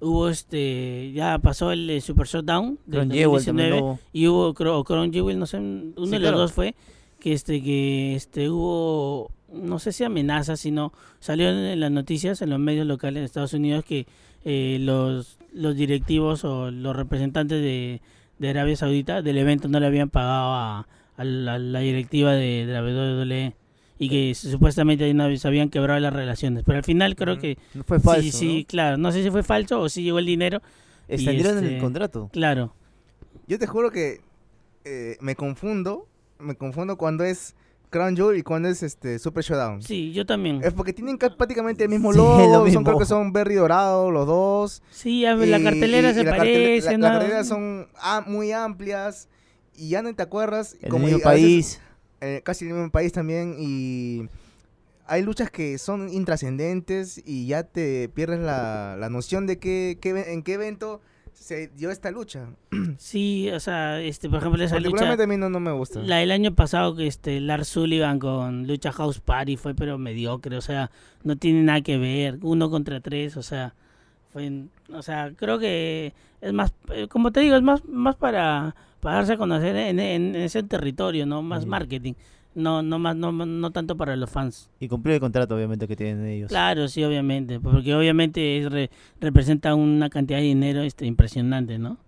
hubo 0.00 0.28
este, 0.28 1.12
ya 1.12 1.38
pasó 1.38 1.70
el 1.70 1.88
eh, 1.90 2.00
Super 2.00 2.26
Showdown 2.26 2.78
del 2.86 3.00
Crown 3.00 3.10
Jewel 3.10 3.24
2019 3.44 3.44
también 3.70 3.84
lo- 3.84 3.98
y 4.12 4.26
hubo 4.26 4.54
Cro- 4.54 4.78
o 4.78 4.84
Crown 4.84 5.12
Jewel, 5.12 5.38
no 5.38 5.46
sé, 5.46 5.58
uno 5.58 5.92
Sí, 6.06 6.10
de 6.10 6.18
los 6.18 6.20
claro. 6.20 6.38
dos 6.38 6.52
fue 6.52 6.74
que 7.20 7.32
este 7.32 7.62
que 7.62 8.14
este 8.16 8.48
hubo 8.50 9.30
no 9.54 9.78
sé 9.78 9.92
si 9.92 10.04
amenazas, 10.04 10.60
sino 10.60 10.92
salió 11.20 11.48
en, 11.48 11.80
las 11.80 11.90
noticias 11.90 12.42
en 12.42 12.50
los 12.50 12.58
medios 12.58 12.86
locales 12.86 13.20
de 13.22 13.24
Estados 13.26 13.52
Unidos 13.54 13.84
que 13.84 14.06
eh, 14.44 14.78
los 14.80 15.38
los 15.52 15.76
directivos 15.76 16.44
o 16.44 16.70
los 16.70 16.94
representantes 16.96 17.60
de, 17.62 18.00
de 18.38 18.48
Arabia 18.50 18.76
Saudita 18.76 19.22
del 19.22 19.38
evento 19.38 19.68
no 19.68 19.78
le 19.80 19.86
habían 19.86 20.10
pagado 20.10 20.52
a, 20.54 20.88
a 21.16 21.24
la, 21.24 21.58
la 21.58 21.78
directiva 21.80 22.32
de, 22.32 22.66
de 22.66 22.72
la 22.72 22.82
WWE 22.82 23.54
y 23.98 24.08
que 24.08 24.34
supuestamente 24.34 25.14
no 25.14 25.34
se 25.36 25.46
habían 25.48 25.70
quebrado 25.70 26.00
las 26.00 26.12
relaciones, 26.12 26.64
pero 26.66 26.78
al 26.78 26.84
final 26.84 27.14
creo 27.14 27.34
Ujú. 27.34 27.42
que 27.42 27.58
No 27.74 27.84
fue 27.84 28.00
falso. 28.00 28.22
sí, 28.22 28.30
sí, 28.32 28.64
claro, 28.68 28.96
no 28.98 29.12
sé 29.12 29.22
si 29.22 29.30
fue 29.30 29.44
falso 29.44 29.80
o 29.80 29.88
si 29.88 30.02
llegó 30.02 30.18
el 30.18 30.26
dinero. 30.26 30.60
Extendieron 31.06 31.58
este- 31.58 31.76
el 31.76 31.80
contrato. 31.80 32.28
claro. 32.32 32.74
Yo 33.46 33.58
te 33.58 33.66
juro 33.66 33.90
que 33.92 34.20
eh, 34.84 35.16
me 35.20 35.36
confundo, 35.36 36.08
me 36.40 36.56
confundo 36.56 36.96
cuando 36.98 37.22
es 37.24 37.54
Crown 37.94 38.16
Jewel 38.16 38.36
y 38.38 38.42
cuando 38.42 38.68
es 38.68 38.82
este 38.82 39.18
Super 39.18 39.44
Showdown. 39.44 39.80
Sí, 39.82 40.12
yo 40.12 40.26
también. 40.26 40.60
Es 40.64 40.72
porque 40.74 40.92
tienen 40.92 41.16
ca- 41.16 41.34
prácticamente 41.36 41.84
el 41.84 41.90
mismo 41.90 42.12
Sí, 42.12 42.18
logo, 42.18 42.66
lo 42.66 42.70
son 42.72 42.84
creo 42.84 42.98
que 42.98 43.04
son 43.06 43.32
Berry 43.32 43.54
Dorado 43.54 44.10
los 44.10 44.26
dos. 44.26 44.82
Sí, 44.90 45.24
a 45.24 45.34
ver, 45.34 45.48
la 45.48 45.62
cartelera 45.62 46.10
y- 46.10 46.14
se 46.14 46.20
y 46.20 46.24
la 46.24 46.36
parece, 46.36 46.90
la- 46.90 46.98
¿no? 46.98 47.06
Las 47.06 47.12
carteleras 47.18 47.48
son 47.48 47.88
ah, 48.00 48.24
muy 48.26 48.52
amplias 48.52 49.28
y 49.76 49.90
ya 49.90 50.02
no 50.02 50.14
te 50.14 50.22
acuerdas. 50.22 50.76
El 50.82 50.90
como 50.90 51.06
mismo 51.06 51.20
y 51.20 51.22
a 51.22 51.30
veces- 51.30 51.42
país. 51.44 51.80
eh, 52.20 52.40
casi 52.44 52.66
el 52.66 52.72
mismo 52.74 52.90
país 52.90 53.12
también 53.12 53.54
y 53.58 54.28
hay 55.06 55.22
luchas 55.22 55.50
que 55.50 55.76
son 55.78 56.08
intrascendentes 56.12 57.22
y 57.24 57.46
ya 57.46 57.62
te 57.62 58.08
pierdes 58.08 58.40
la, 58.40 58.96
la 58.98 59.08
noción 59.10 59.46
de 59.46 59.58
qué, 59.58 59.98
qué 60.00 60.10
en 60.32 60.42
qué 60.42 60.54
evento 60.54 61.00
se 61.34 61.68
dio 61.68 61.90
esta 61.90 62.10
lucha. 62.10 62.48
Sí, 62.98 63.50
o 63.50 63.60
sea, 63.60 64.00
este, 64.00 64.28
por 64.28 64.38
ejemplo, 64.38 64.62
esa 64.62 64.78
lucha, 64.78 65.12
a 65.12 65.26
mí 65.26 65.36
no, 65.36 65.50
no 65.50 65.58
me 65.60 65.72
gusta. 65.72 66.00
la 66.00 66.18
del 66.18 66.30
año 66.30 66.54
pasado 66.54 66.94
que 66.94 67.06
este 67.06 67.40
Lars 67.40 67.68
Sullivan 67.68 68.18
con 68.18 68.66
Lucha 68.66 68.92
House 68.92 69.20
Party 69.20 69.56
fue 69.56 69.74
pero 69.74 69.98
mediocre, 69.98 70.56
o 70.56 70.60
sea, 70.60 70.90
no 71.22 71.36
tiene 71.36 71.62
nada 71.62 71.80
que 71.80 71.98
ver, 71.98 72.38
uno 72.42 72.70
contra 72.70 73.00
tres, 73.00 73.36
o 73.36 73.42
sea, 73.42 73.74
fue, 74.32 74.64
o 74.92 75.02
sea, 75.02 75.32
creo 75.36 75.58
que 75.58 76.14
es 76.40 76.52
más, 76.52 76.72
eh, 76.90 77.08
como 77.08 77.32
te 77.32 77.40
digo, 77.40 77.56
es 77.56 77.62
más, 77.62 77.84
más 77.84 78.16
para, 78.16 78.76
para 79.00 79.16
darse 79.16 79.32
a 79.32 79.36
conocer 79.36 79.76
en, 79.76 79.98
en 79.98 80.36
ese 80.36 80.62
territorio, 80.62 81.26
no, 81.26 81.42
más 81.42 81.66
marketing, 81.66 82.14
no, 82.54 82.82
no 82.82 82.98
más, 82.98 83.16
no, 83.16 83.32
no 83.32 83.70
tanto 83.72 83.96
para 83.96 84.16
los 84.16 84.30
fans. 84.30 84.70
Y 84.80 84.88
cumplir 84.88 85.14
el 85.14 85.20
contrato, 85.20 85.54
obviamente, 85.56 85.86
que 85.88 85.96
tienen 85.96 86.26
ellos. 86.26 86.48
Claro, 86.48 86.88
sí, 86.88 87.02
obviamente, 87.04 87.60
porque 87.60 87.94
obviamente 87.94 88.58
es 88.58 88.70
re- 88.70 88.90
representa 89.20 89.74
una 89.74 90.10
cantidad 90.10 90.38
de 90.38 90.44
dinero 90.44 90.82
este 90.82 91.06
impresionante, 91.06 91.78
¿no? 91.78 91.98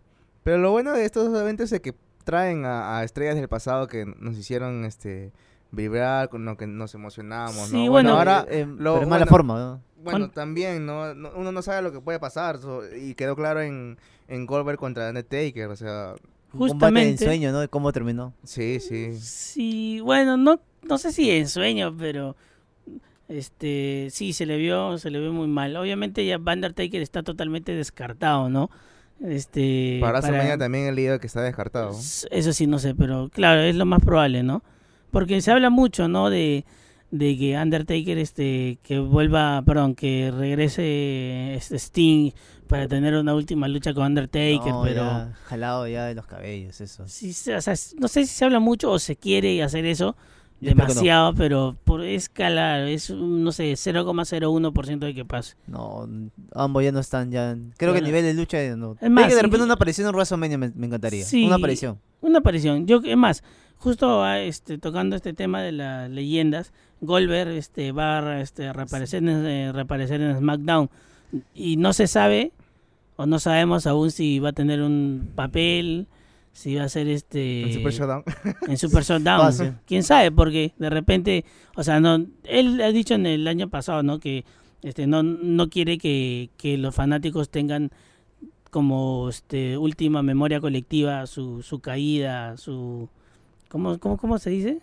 Pero 0.45 0.59
lo 0.59 0.71
bueno 0.71 0.93
de 0.93 1.05
estos 1.05 1.29
eventos 1.39 1.73
es 1.73 1.81
que 1.81 1.95
traen 2.25 2.65
a, 2.65 2.99
a 2.99 3.05
estrellas 3.05 3.35
del 3.37 3.49
pasado 3.49 3.87
que 3.89 4.05
nos 4.19 4.37
hicieron 4.37 4.85
este 4.85 5.33
vibrar, 5.73 6.29
con 6.29 6.45
lo 6.45 6.57
que 6.57 6.67
nos 6.67 6.95
emocionamos, 6.95 7.69
Sí, 7.69 7.85
¿no? 7.87 7.91
bueno, 7.91 8.17
ahora 8.17 8.47
Eh, 8.49 8.61
eh, 8.61 8.67
lo- 8.67 8.95
pero 8.95 9.03
en 9.03 9.09
mala 9.09 9.25
bueno, 9.25 9.27
forma, 9.27 9.59
¿no? 9.59 9.81
Bueno, 10.03 10.31
también, 10.31 10.87
¿no? 10.87 11.13
No- 11.15 11.33
Uno 11.35 11.51
no 11.51 11.63
sabe 11.63 11.83
lo 11.83 11.91
que 11.91 12.01
puede 12.01 12.21
pasar. 12.21 12.59
so- 12.59 12.83
y 12.97 13.15
quedó 13.15 13.35
claro 13.35 13.61
en, 13.61 13.99
en 14.29 14.47
Goldberg 14.47 14.79
contra 14.79 15.09
Undertaker. 15.09 15.67
O 15.69 15.75
sea, 15.77 16.15
Un 16.59 16.69
combate 16.69 16.95
de 16.95 17.01
Justamente. 17.01 17.25
ensueño, 17.25 17.53
¿no? 17.53 17.61
De 17.61 17.69
cómo 17.69 17.93
terminó. 17.93 18.33
sí, 18.45 18.81
sí. 18.81 19.17
Sí, 19.21 20.01
bueno, 20.01 20.37
no, 20.37 20.61
no 20.83 20.99
sé 20.99 21.13
si 21.13 21.31
en 21.31 21.49
sueño, 21.49 21.95
pero 21.97 22.37
este 23.29 24.09
sí 24.11 24.33
se 24.33 24.47
le 24.47 24.57
vio, 24.57 24.99
se 24.99 25.11
le 25.11 25.19
vio 25.19 25.33
muy 25.33 25.49
mal. 25.49 25.77
Obviamente 25.77 26.25
ya 26.25 26.37
Undertaker 26.39 27.03
está 27.03 27.23
totalmente 27.23 27.73
descartado, 27.75 28.49
¿no? 28.49 28.71
Este 29.25 29.99
Para 30.01 30.21
para- 30.21 30.29
WrestleMania 30.29 30.59
también 30.59 30.87
el 30.87 30.95
líder 30.95 31.21
que 31.21 31.27
está 31.27 31.43
descartado. 31.43 31.91
Eso 31.91 32.53
sí, 32.53 32.67
no 32.67 32.79
sé, 32.79 32.95
pero 32.95 33.29
claro, 33.33 33.63
es 33.63 33.75
lo 33.75 33.87
más 33.87 34.01
probable, 34.01 34.43
¿no? 34.43 34.63
Porque 35.11 35.41
se 35.41 35.51
habla 35.51 35.71
mucho, 35.71 36.07
¿no? 36.09 36.31
De, 36.31 36.65
de 37.11 37.37
que 37.39 37.57
Undertaker, 37.57 38.19
este, 38.19 38.79
que 38.83 38.99
vuelva, 38.99 39.63
perdón, 39.65 39.95
que 39.95 40.33
regrese 40.37 41.55
este 41.55 41.77
Sting 41.79 42.33
para 42.67 42.89
tener 42.89 43.15
una 43.15 43.35
última 43.35 43.69
lucha 43.69 43.95
con 43.95 44.05
Undertaker, 44.07 44.73
No, 44.73 44.83
pero 44.83 45.03
ya 45.03 45.33
jalado 45.45 45.87
ya 45.87 46.05
de 46.07 46.15
los 46.15 46.27
cabellos, 46.27 46.81
eso. 46.81 47.05
sí, 47.07 47.31
o 47.31 47.61
sea, 47.61 47.75
no 47.99 48.09
sé 48.09 48.27
si 48.27 48.35
se 48.35 48.45
habla 48.45 48.59
mucho 48.61 48.91
o 48.91 48.99
se 48.99 49.15
quiere 49.17 49.63
hacer 49.63 49.87
eso 49.87 50.17
Yo 50.61 50.75
no. 50.75 50.77
demasiado, 50.87 51.35
pero 51.35 51.77
por 51.85 52.03
escalar 52.03 52.89
es, 52.89 53.11
no 53.11 53.53
sé, 53.53 53.73
0,01% 53.75 54.99
de 54.99 55.15
que 55.15 55.25
pase. 55.25 55.55
No, 55.69 56.09
ambos 56.55 56.83
ya 56.83 56.91
no 56.93 56.99
están 57.01 57.31
ya. 57.31 57.57
Creo 57.77 57.93
que 57.93 58.01
el 58.01 58.05
nivel 58.05 58.25
de 58.25 58.35
lucha 58.35 58.59
no. 58.77 58.97
Es 59.01 59.11
más, 59.11 59.25
que 59.27 59.31
de 59.35 59.37
sí. 59.37 59.43
repente 59.43 59.65
una 59.65 59.75
aparición 59.75 60.09
en 60.09 60.15
WrestleMania 60.15 60.59
me, 60.59 60.73
me 60.75 60.87
encantaría. 60.87 61.25
Sí. 61.25 61.45
Una 61.47 61.57
aparición. 61.57 62.01
Una 62.21 62.39
aparición. 62.39 62.87
Yo, 62.87 63.01
es 63.05 63.17
más, 63.17 63.45
justo 63.79 64.27
este, 64.35 64.79
tocando 64.79 65.17
este 65.17 65.33
tema 65.33 65.63
de 65.63 65.73
las 65.73 66.11
leyendas, 66.11 66.73
Goldberg 67.01 67.51
este, 67.51 67.93
va 67.93 68.19
a 68.19 68.41
este, 68.41 68.73
reaparecer, 68.73 69.23
en, 69.23 69.47
eh, 69.47 69.73
reaparecer 69.73 70.21
en 70.21 70.37
SmackDown. 70.39 70.91
Y 71.55 71.77
no 71.77 71.93
se 71.93 72.07
sabe, 72.07 72.53
o 73.17 73.27
no 73.27 73.39
sabemos 73.39 73.87
aún 73.87 74.11
si 74.11 74.39
va 74.39 74.51
a 74.51 74.53
tener 74.53 74.83
un 74.83 75.31
papel, 75.35 76.07
si 76.53 76.77
va 76.77 76.85
a 76.85 76.89
ser 76.89 77.09
este 77.09 77.63
En 77.65 77.73
Super 77.73 77.93
Showdown. 77.93 78.25
en 78.69 78.79
Super 78.79 79.03
Showdown. 79.03 79.81
Quién 79.87 80.03
sabe, 80.03 80.31
porque 80.33 80.73
de 80.79 80.91
repente, 80.91 81.45
o 81.75 81.83
sea, 81.83 82.01
no, 82.01 82.25
él 82.45 82.81
ha 82.81 82.93
dicho 82.93 83.15
en 83.15 83.27
el 83.27 83.47
año 83.47 83.69
pasado, 83.69 84.03
¿no? 84.03 84.21
Que 84.21 84.45
este 84.83 85.07
no, 85.07 85.23
no 85.23 85.69
quiere 85.69 85.99
que, 85.99 86.51
que 86.57 86.79
los 86.79 86.95
fanáticos 86.95 87.51
tengan 87.51 87.91
como 88.71 89.29
este 89.29 89.79
última 89.79 90.23
memoria 90.23 90.61
colectiva 90.61 91.27
su, 91.27 91.63
su 91.63 91.81
caída, 91.81 92.57
su 92.57 93.09
¿cómo, 93.69 93.99
cómo, 93.99 94.17
cómo 94.17 94.39
se 94.39 94.51
dice? 94.51 94.81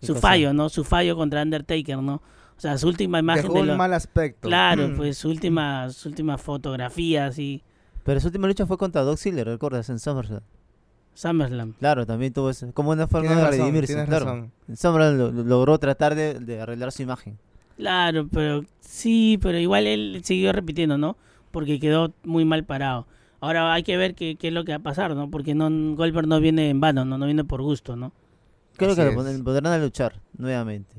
¿Qué 0.00 0.06
Su 0.06 0.14
cosa? 0.14 0.28
fallo, 0.28 0.52
¿no? 0.52 0.68
Su 0.68 0.84
fallo 0.84 1.16
contra 1.16 1.42
Undertaker, 1.42 1.98
¿no? 1.98 2.14
O 2.56 2.60
sea, 2.60 2.76
su 2.78 2.88
última 2.88 3.18
imagen 3.18 3.42
Dejó 3.42 3.54
de 3.54 3.60
un 3.62 3.66
lo- 3.68 3.76
mal 3.76 3.92
aspecto. 3.94 4.48
Claro, 4.48 4.92
pues 4.96 5.16
su 5.18 5.28
última, 5.30 5.88
su 5.90 6.08
última 6.08 6.36
fotografía 6.38 7.26
así, 7.26 7.62
Pero 8.04 8.18
su 8.20 8.26
última 8.28 8.46
lucha 8.48 8.66
fue 8.66 8.76
contra 8.78 9.02
Doc 9.02 9.18
Ziggler, 9.18 9.46
¿recuerdas? 9.46 9.88
En 9.90 9.98
SummerSlam. 9.98 10.42
SummerSlam. 11.14 11.72
Claro, 11.74 12.06
también 12.06 12.32
tuvo 12.32 12.50
eso. 12.50 12.70
Como 12.72 12.90
una 12.90 13.06
forma 13.06 13.28
Tienes 13.28 13.44
de 13.44 13.50
razón, 13.50 13.60
redimirse, 13.66 14.04
claro. 14.06 14.24
razón. 14.24 14.52
SummerSlam 14.74 15.18
lo- 15.18 15.30
lo- 15.32 15.44
logró 15.44 15.78
tratar 15.78 16.14
de, 16.14 16.34
de 16.40 16.60
arreglar 16.60 16.92
su 16.92 17.02
imagen. 17.02 17.38
Claro, 17.76 18.28
pero 18.32 18.64
sí, 18.80 19.38
pero 19.42 19.58
igual 19.58 19.86
él 19.86 20.20
siguió 20.24 20.52
repitiendo, 20.52 20.98
¿no? 20.98 21.16
Porque 21.50 21.80
quedó 21.80 22.12
muy 22.24 22.44
mal 22.44 22.64
parado. 22.64 23.06
Ahora 23.40 23.72
hay 23.72 23.82
que 23.82 23.96
ver 23.96 24.14
qué, 24.14 24.36
qué 24.36 24.48
es 24.48 24.54
lo 24.54 24.64
que 24.64 24.72
va 24.72 24.76
a 24.76 24.82
pasar, 24.82 25.14
¿no? 25.14 25.30
Porque 25.30 25.54
no 25.54 25.70
Goldberg 25.96 26.26
no 26.26 26.40
viene 26.40 26.70
en 26.70 26.80
vano, 26.80 27.04
no, 27.04 27.16
no 27.16 27.24
viene 27.24 27.44
por 27.44 27.62
gusto, 27.62 27.96
¿no? 27.96 28.12
Creo 28.76 28.92
Así 28.92 29.00
que 29.00 29.06
lo 29.06 29.44
podrán 29.44 29.72
a 29.72 29.78
luchar 29.78 30.20
nuevamente. 30.36 30.96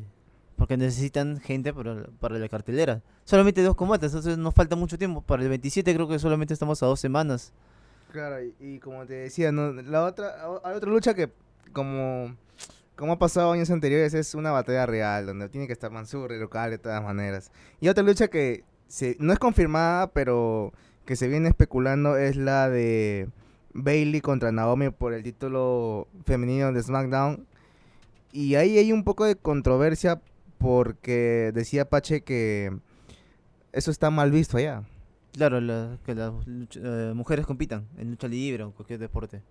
Porque 0.56 0.78
necesitan 0.78 1.40
gente 1.40 1.74
para, 1.74 2.06
para 2.20 2.38
la 2.38 2.48
cartelera. 2.50 3.02
Solamente 3.26 3.64
dos 3.64 3.76
combates, 3.76 4.12
entonces 4.12 4.38
nos 4.38 4.54
falta 4.54 4.76
mucho 4.76 4.98
tiempo. 4.98 5.22
Para 5.22 5.44
el 5.44 5.50
27 5.50 5.94
creo 5.94 6.08
que 6.08 6.20
solamente 6.20 6.54
estamos 6.54 6.82
a 6.84 6.86
dos 6.86 7.00
semanas. 7.00 7.54
Claro, 8.12 8.44
y, 8.44 8.54
y 8.60 8.80
como 8.80 9.06
te 9.06 9.14
decía, 9.14 9.52
¿no? 9.52 9.72
la 9.72 10.04
otra, 10.04 10.36
hay 10.64 10.76
otra 10.76 10.90
lucha 10.90 11.14
que, 11.14 11.32
como, 11.72 12.36
como 12.96 13.14
ha 13.14 13.20
pasado 13.20 13.52
años 13.52 13.72
anteriores, 13.72 14.14
es 14.14 14.36
una 14.36 14.52
batalla 14.52 14.86
real, 14.86 15.26
donde 15.26 15.48
tiene 15.50 15.66
que 15.66 15.74
estar 15.74 15.92
Mansur 15.92 16.32
y 16.34 16.40
local 16.40 16.72
de 16.72 16.78
todas 16.78 17.02
maneras. 17.02 17.52
Y 17.80 17.88
otra 17.88 18.04
lucha 18.04 18.28
que 18.28 18.64
se, 18.88 19.16
no 19.20 19.32
es 19.32 19.40
confirmada, 19.40 20.12
pero 20.12 20.74
que 21.12 21.18
se 21.18 21.28
viene 21.28 21.50
especulando 21.50 22.16
es 22.16 22.38
la 22.38 22.70
de 22.70 23.28
Bailey 23.74 24.22
contra 24.22 24.54
Naomi 24.54 24.92
por 24.92 25.14
el 25.14 25.24
título 25.24 26.08
femenino 26.26 26.72
de 26.72 26.82
SmackDown. 26.82 27.46
Y 28.32 28.56
ahí 28.56 28.78
hay 28.78 28.94
un 28.94 29.04
poco 29.04 29.26
de 29.26 29.36
controversia 29.36 30.22
porque 30.58 31.52
decía 31.54 31.90
Pache 31.90 32.22
que 32.22 32.72
eso 33.74 33.92
está 33.92 34.10
mal 34.10 34.32
visto 34.32 34.56
allá. 34.56 34.84
Claro, 35.34 35.60
la- 35.60 35.98
que 36.06 36.16
las 36.16 36.32
eh, 36.78 37.12
mujeres 37.14 37.46
compitan 37.46 37.90
en 37.98 38.12
lucha 38.12 38.30
libre 38.30 38.64
o 38.64 38.68
en 38.68 38.72
cualquier 38.72 39.00
deporte. 39.00 39.42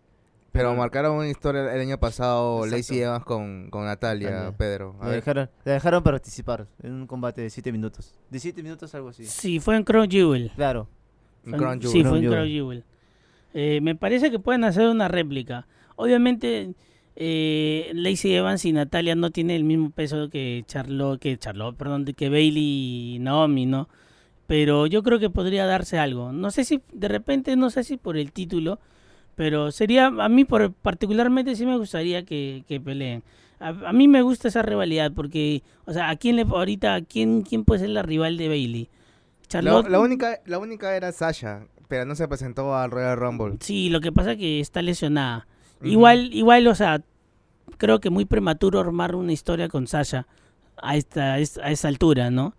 Pero 0.53 0.75
marcaron 0.75 1.15
una 1.19 1.29
historia 1.29 1.75
el 1.75 1.81
año 1.83 2.01
pasado 2.01 2.65
Exacto. 2.65 2.77
Lacey 2.79 3.01
Evans 3.03 3.25
con, 3.27 3.69
con 3.69 3.85
Natalia, 3.85 4.31
Natalia. 4.31 4.57
Pedro. 4.57 4.97
A 4.99 5.09
La 5.09 5.13
dejaron, 5.13 5.51
la 5.63 5.73
dejaron 5.75 6.03
participar 6.03 6.67
en 6.83 6.93
un 6.95 7.07
combate 7.07 7.43
de 7.43 7.51
7 7.51 7.71
minutos. 7.71 8.15
De 8.31 8.39
7 8.39 8.63
minutos, 8.63 8.95
algo 8.95 9.11
así. 9.11 9.27
Sí, 9.27 9.61
fue 9.61 9.77
en 9.77 9.85
Crown 9.85 10.11
Jewel. 10.11 10.51
Claro. 10.57 10.89
En 11.47 11.53
Crown 11.53 11.81
Sí, 11.83 11.89
Jewel. 12.03 12.07
fue 12.09 12.19
en 12.19 12.25
Crown 12.27 12.49
Jewel. 12.49 12.53
Jewel. 12.53 12.85
Eh, 13.55 13.81
me 13.83 13.95
parece 13.95 14.31
que 14.31 14.39
pueden 14.39 14.65
hacer 14.65 14.89
una 14.89 15.09
réplica. 15.09 15.67
Obviamente, 15.97 16.75
eh, 17.17 17.91
Lacey 17.95 18.35
Evans 18.35 18.65
y 18.65 18.73
Natalia 18.73 19.15
no 19.15 19.31
tienen 19.31 19.57
el 19.57 19.65
mismo 19.65 19.91
peso 19.91 20.31
que 20.31 20.65
Charlotte, 20.67 21.21
que 21.21 21.37
Charlotte, 21.39 21.77
perdón, 21.77 22.05
que 22.05 22.29
Bailey 22.29 23.17
y 23.17 23.19
Naomi, 23.21 23.67
¿no? 23.67 23.89
Pero 24.47 24.87
yo 24.87 25.03
creo 25.03 25.19
que 25.19 25.31
podría 25.31 25.67
darse 25.67 25.99
algo. 25.99 26.33
No 26.33 26.51
sé 26.51 26.65
si, 26.65 26.81
de 26.93 27.09
repente, 27.09 27.57
no 27.57 27.71
sé 27.71 27.85
si 27.85 27.97
por 27.97 28.17
el 28.17 28.33
título, 28.33 28.81
pero 29.37 29.71
sería, 29.71 30.07
a 30.07 30.29
mí 30.29 30.45
por, 30.45 30.73
particularmente 30.73 31.55
sí 31.57 31.67
me 31.67 31.77
gustaría 31.77 32.25
que, 32.25 32.65
que 32.69 32.81
peleen. 32.81 33.23
A, 33.61 33.69
a 33.69 33.93
mí 33.93 34.09
me 34.09 34.23
gusta 34.23 34.49
esa 34.49 34.63
rivalidad 34.63 35.13
porque, 35.13 35.63
o 35.87 35.93
sea, 35.93 36.11
¿a 36.11 36.17
quién 36.17 36.37
le, 36.37 36.43
ahorita, 36.43 36.95
¿a 36.95 37.01
quién, 37.03 37.43
quién 37.43 37.65
puede 37.65 37.81
ser 37.81 37.91
la 37.91 38.03
rival 38.03 38.37
de 38.39 38.49
Bailey? 38.49 38.89
La, 39.59 39.63
Charlotte. 39.71 39.89
la 39.91 40.01
única, 40.01 40.41
la 40.47 40.59
única 40.59 40.95
era 40.97 41.11
Sasha, 41.13 41.67
pero 41.89 42.05
no 42.05 42.15
se 42.15 42.29
presentó 42.29 42.75
al 42.77 42.91
Royal 42.91 43.17
Rumble. 43.17 43.57
Sí, 43.61 43.91
lo 43.91 44.01
que 44.01 44.13
pasa 44.13 44.33
es 44.33 44.39
que 44.39 44.61
está 44.61 44.81
lesionada. 44.83 45.47
Igual, 45.83 46.33
igual, 46.35 46.67
o 46.67 46.75
sea, 46.75 47.03
creo 47.79 48.01
que 48.01 48.11
muy 48.11 48.25
prematuro 48.27 48.81
armar 48.81 49.15
una 49.15 49.33
historia 49.33 49.69
con 49.69 49.87
Sasha 49.87 50.27
a 50.77 50.97
esta, 50.97 51.35
a 51.35 51.39
esa 51.41 51.89
altura, 51.89 52.31
¿no? 52.31 52.55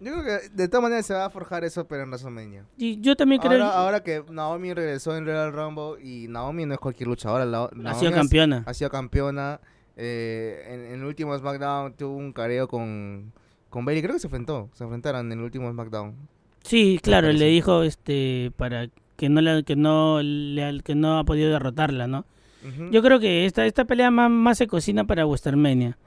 Yo 0.00 0.12
creo 0.14 0.24
que 0.24 0.48
de 0.48 0.66
todas 0.68 0.82
maneras 0.82 1.06
se 1.06 1.14
va 1.14 1.26
a 1.26 1.30
forjar 1.30 1.62
eso, 1.64 1.86
pero 1.86 2.02
en 2.02 2.08
WrestleMania. 2.08 2.64
Y 2.76 3.00
yo 3.00 3.14
también 3.14 3.40
creo 3.40 3.52
Ahora, 3.52 3.78
ahora 3.78 4.02
que 4.02 4.24
Naomi 4.30 4.74
regresó 4.74 5.16
en 5.16 5.24
Royal 5.26 5.52
Rumble 5.52 6.02
y 6.04 6.26
Naomi 6.28 6.66
no 6.66 6.74
es 6.74 6.80
cualquier 6.80 7.08
luchadora. 7.08 7.44
la- 7.44 7.70
ha 7.86 7.94
sido 7.94 8.10
campeona. 8.10 8.64
ha 8.66 8.74
sido 8.74 8.90
campeona. 8.90 9.60
eh, 9.96 10.64
en, 10.68 10.80
en 10.86 11.00
el 11.00 11.04
último 11.04 11.36
SmackDown 11.38 11.92
tuvo 11.94 12.16
un 12.16 12.32
careo 12.32 12.66
con, 12.66 13.32
con 13.72 13.84
Bailey. 13.84 14.02
Creo 14.02 14.14
que 14.14 14.20
se 14.20 14.28
enfrentó. 14.28 14.68
Se 14.74 14.84
enfrentaron 14.84 15.32
en 15.32 15.38
el 15.38 15.44
último 15.44 15.68
SmackDown. 15.70 16.14
Sí, 16.62 17.00
claro, 17.02 17.32
le 17.32 17.46
dijo 17.46 17.82
este 17.82 18.52
para 18.56 18.88
que 19.16 19.28
no 19.28 19.40
le, 19.40 19.64
que 19.64 19.74
no 19.74 20.20
le, 20.22 20.80
que 20.84 20.94
no 20.94 21.18
ha 21.18 21.24
podido 21.24 21.50
derrotarla, 21.50 22.06
¿no? 22.06 22.24
Yo 22.92 23.02
creo 23.02 23.18
que 23.18 23.44
esta 23.44 23.66
esta 23.66 23.84
pelea 23.84 24.12
más, 24.12 24.30
más 24.30 24.58
se 24.58 24.68
cocina 24.68 25.04
para 25.04 25.26
WrestleMania, 25.26 25.98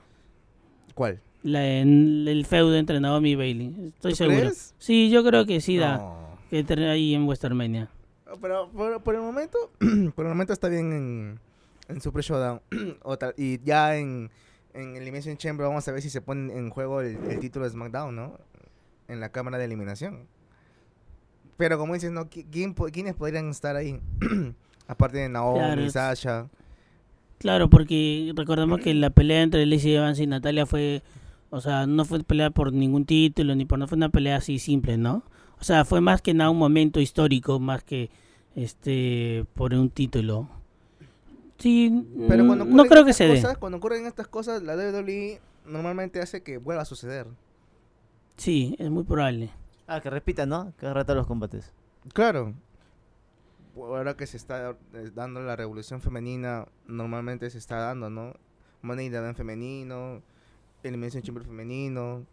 ¿Cuál? 0.94 1.20
la 1.44 1.68
en 1.68 2.26
el 2.30 2.46
feudo 2.46 2.76
entre 2.78 3.02
Naomi 3.02 3.32
y 3.32 3.36
Bailey. 3.36 3.68
Estoy 3.96 4.12
¿Tú 4.12 4.16
seguro. 4.16 4.40
crees? 4.40 4.74
Sí, 4.78 5.10
yo 5.10 5.22
creo 5.26 5.46
que 5.46 5.60
sí 5.60 5.76
da 5.76 6.02
que 6.50 6.60
entre 6.60 6.90
ahí 6.90 7.14
en 7.14 7.26
WrestleMania. 7.26 7.90
Pero 8.42 8.70
por, 8.70 9.02
por 9.04 9.16
el 9.16 9.22
momento, 9.22 9.58
por 10.16 10.26
el 10.26 10.30
momento 10.32 10.54
está 10.54 10.70
bien 10.70 10.94
en, 10.94 11.40
en 11.90 12.00
Super 12.02 12.24
Showdown. 12.24 12.62
O 13.04 13.18
tal- 13.18 13.34
y 13.38 13.60
ya 13.64 13.98
en, 13.98 14.30
en 14.76 14.96
Elimination 14.96 15.38
Chamber 15.38 15.66
vamos 15.68 15.88
a 15.88 15.92
ver 15.92 16.02
si 16.02 16.10
se 16.10 16.22
pone 16.22 16.54
en 16.54 16.70
juego 16.70 17.02
el, 17.02 17.18
el 17.30 17.40
título 17.40 17.66
de 17.66 17.72
SmackDown, 17.72 18.16
¿no? 18.16 18.38
En 19.08 19.20
la 19.20 19.30
cámara 19.30 19.58
de 19.58 19.66
eliminación. 19.66 20.28
Pero 21.58 21.78
como 21.78 21.94
dices, 21.94 22.12
¿no? 22.12 22.30
¿Qui- 22.30 22.46
¿Quién, 22.52 22.74
¿Quiénes 22.74 23.14
podrían 23.16 23.50
estar 23.50 23.76
ahí? 23.76 24.00
Aparte 24.88 25.18
de 25.18 25.30
Naomi, 25.30 25.60
Claro, 25.60 25.90
Sasha. 25.90 26.48
Claro, 27.40 27.70
porque 27.70 28.32
recordemos 28.36 28.80
que 28.80 28.94
la 28.94 29.10
pelea 29.10 29.42
entre 29.42 29.66
Lacey 29.66 29.96
Evans 29.96 30.20
y 30.20 30.28
Natalia 30.28 30.66
fue, 30.66 31.02
o 31.50 31.62
sea, 31.62 31.86
no 31.86 32.06
fue 32.06 32.24
pelea 32.24 32.50
por 32.50 32.72
ningún 32.74 33.06
título, 33.06 33.56
ni 33.56 33.66
por 33.66 33.78
no 33.80 33.88
fue 33.88 33.98
una 33.98 34.10
pelea 34.10 34.38
así 34.38 34.60
simple, 34.60 34.98
¿no? 34.98 35.24
O 35.60 35.64
sea, 35.64 35.86
fue 35.86 36.02
más 36.02 36.22
que 36.22 36.34
nada 36.34 36.50
un 36.50 36.58
momento 36.58 37.00
histórico, 37.00 37.60
más 37.60 37.84
que 37.84 38.10
este 38.56 39.46
por 39.54 39.74
un 39.74 39.90
título. 39.90 40.50
Sí, 41.58 42.06
Pero 42.28 42.44
mm, 42.44 42.48
cuando 42.48 42.66
no 42.66 42.72
ocurren 42.72 42.90
creo 42.90 43.06
que 43.06 43.12
estas 43.12 43.28
se 43.28 43.34
dé. 43.34 43.42
cosas, 43.42 43.58
Cuando 43.58 43.78
ocurren 43.78 44.06
estas 44.06 44.28
cosas, 44.28 44.62
la 44.62 44.76
WWE 44.76 45.40
normalmente 45.66 46.22
hace 46.22 46.44
que 46.44 46.58
vuelva 46.58 46.82
a 46.82 46.86
suceder. 46.86 47.28
Sí, 48.38 48.76
es 48.80 48.90
muy 48.90 49.04
probable. 49.04 49.52
Ah, 49.88 50.02
que 50.02 50.10
repita, 50.10 50.46
¿no? 50.46 50.74
Que 50.78 50.92
rata 50.94 51.14
los 51.14 51.28
combates. 51.28 51.72
Claro. 52.14 52.54
Ahora 53.78 54.16
que 54.16 54.28
se 54.28 54.38
está 54.38 54.76
eh, 54.94 55.12
dando 55.14 55.42
la 55.42 55.56
revolución 55.56 56.02
femenina, 56.02 56.68
normalmente 56.88 57.50
se 57.50 57.58
está 57.58 57.78
dando, 57.78 58.10
¿no? 58.10 58.34
Money 58.82 59.10
Bank 59.10 59.36
femenino, 59.36 60.22
Elimination 60.84 61.24
Chamber 61.24 61.44
femenino, 61.44 62.26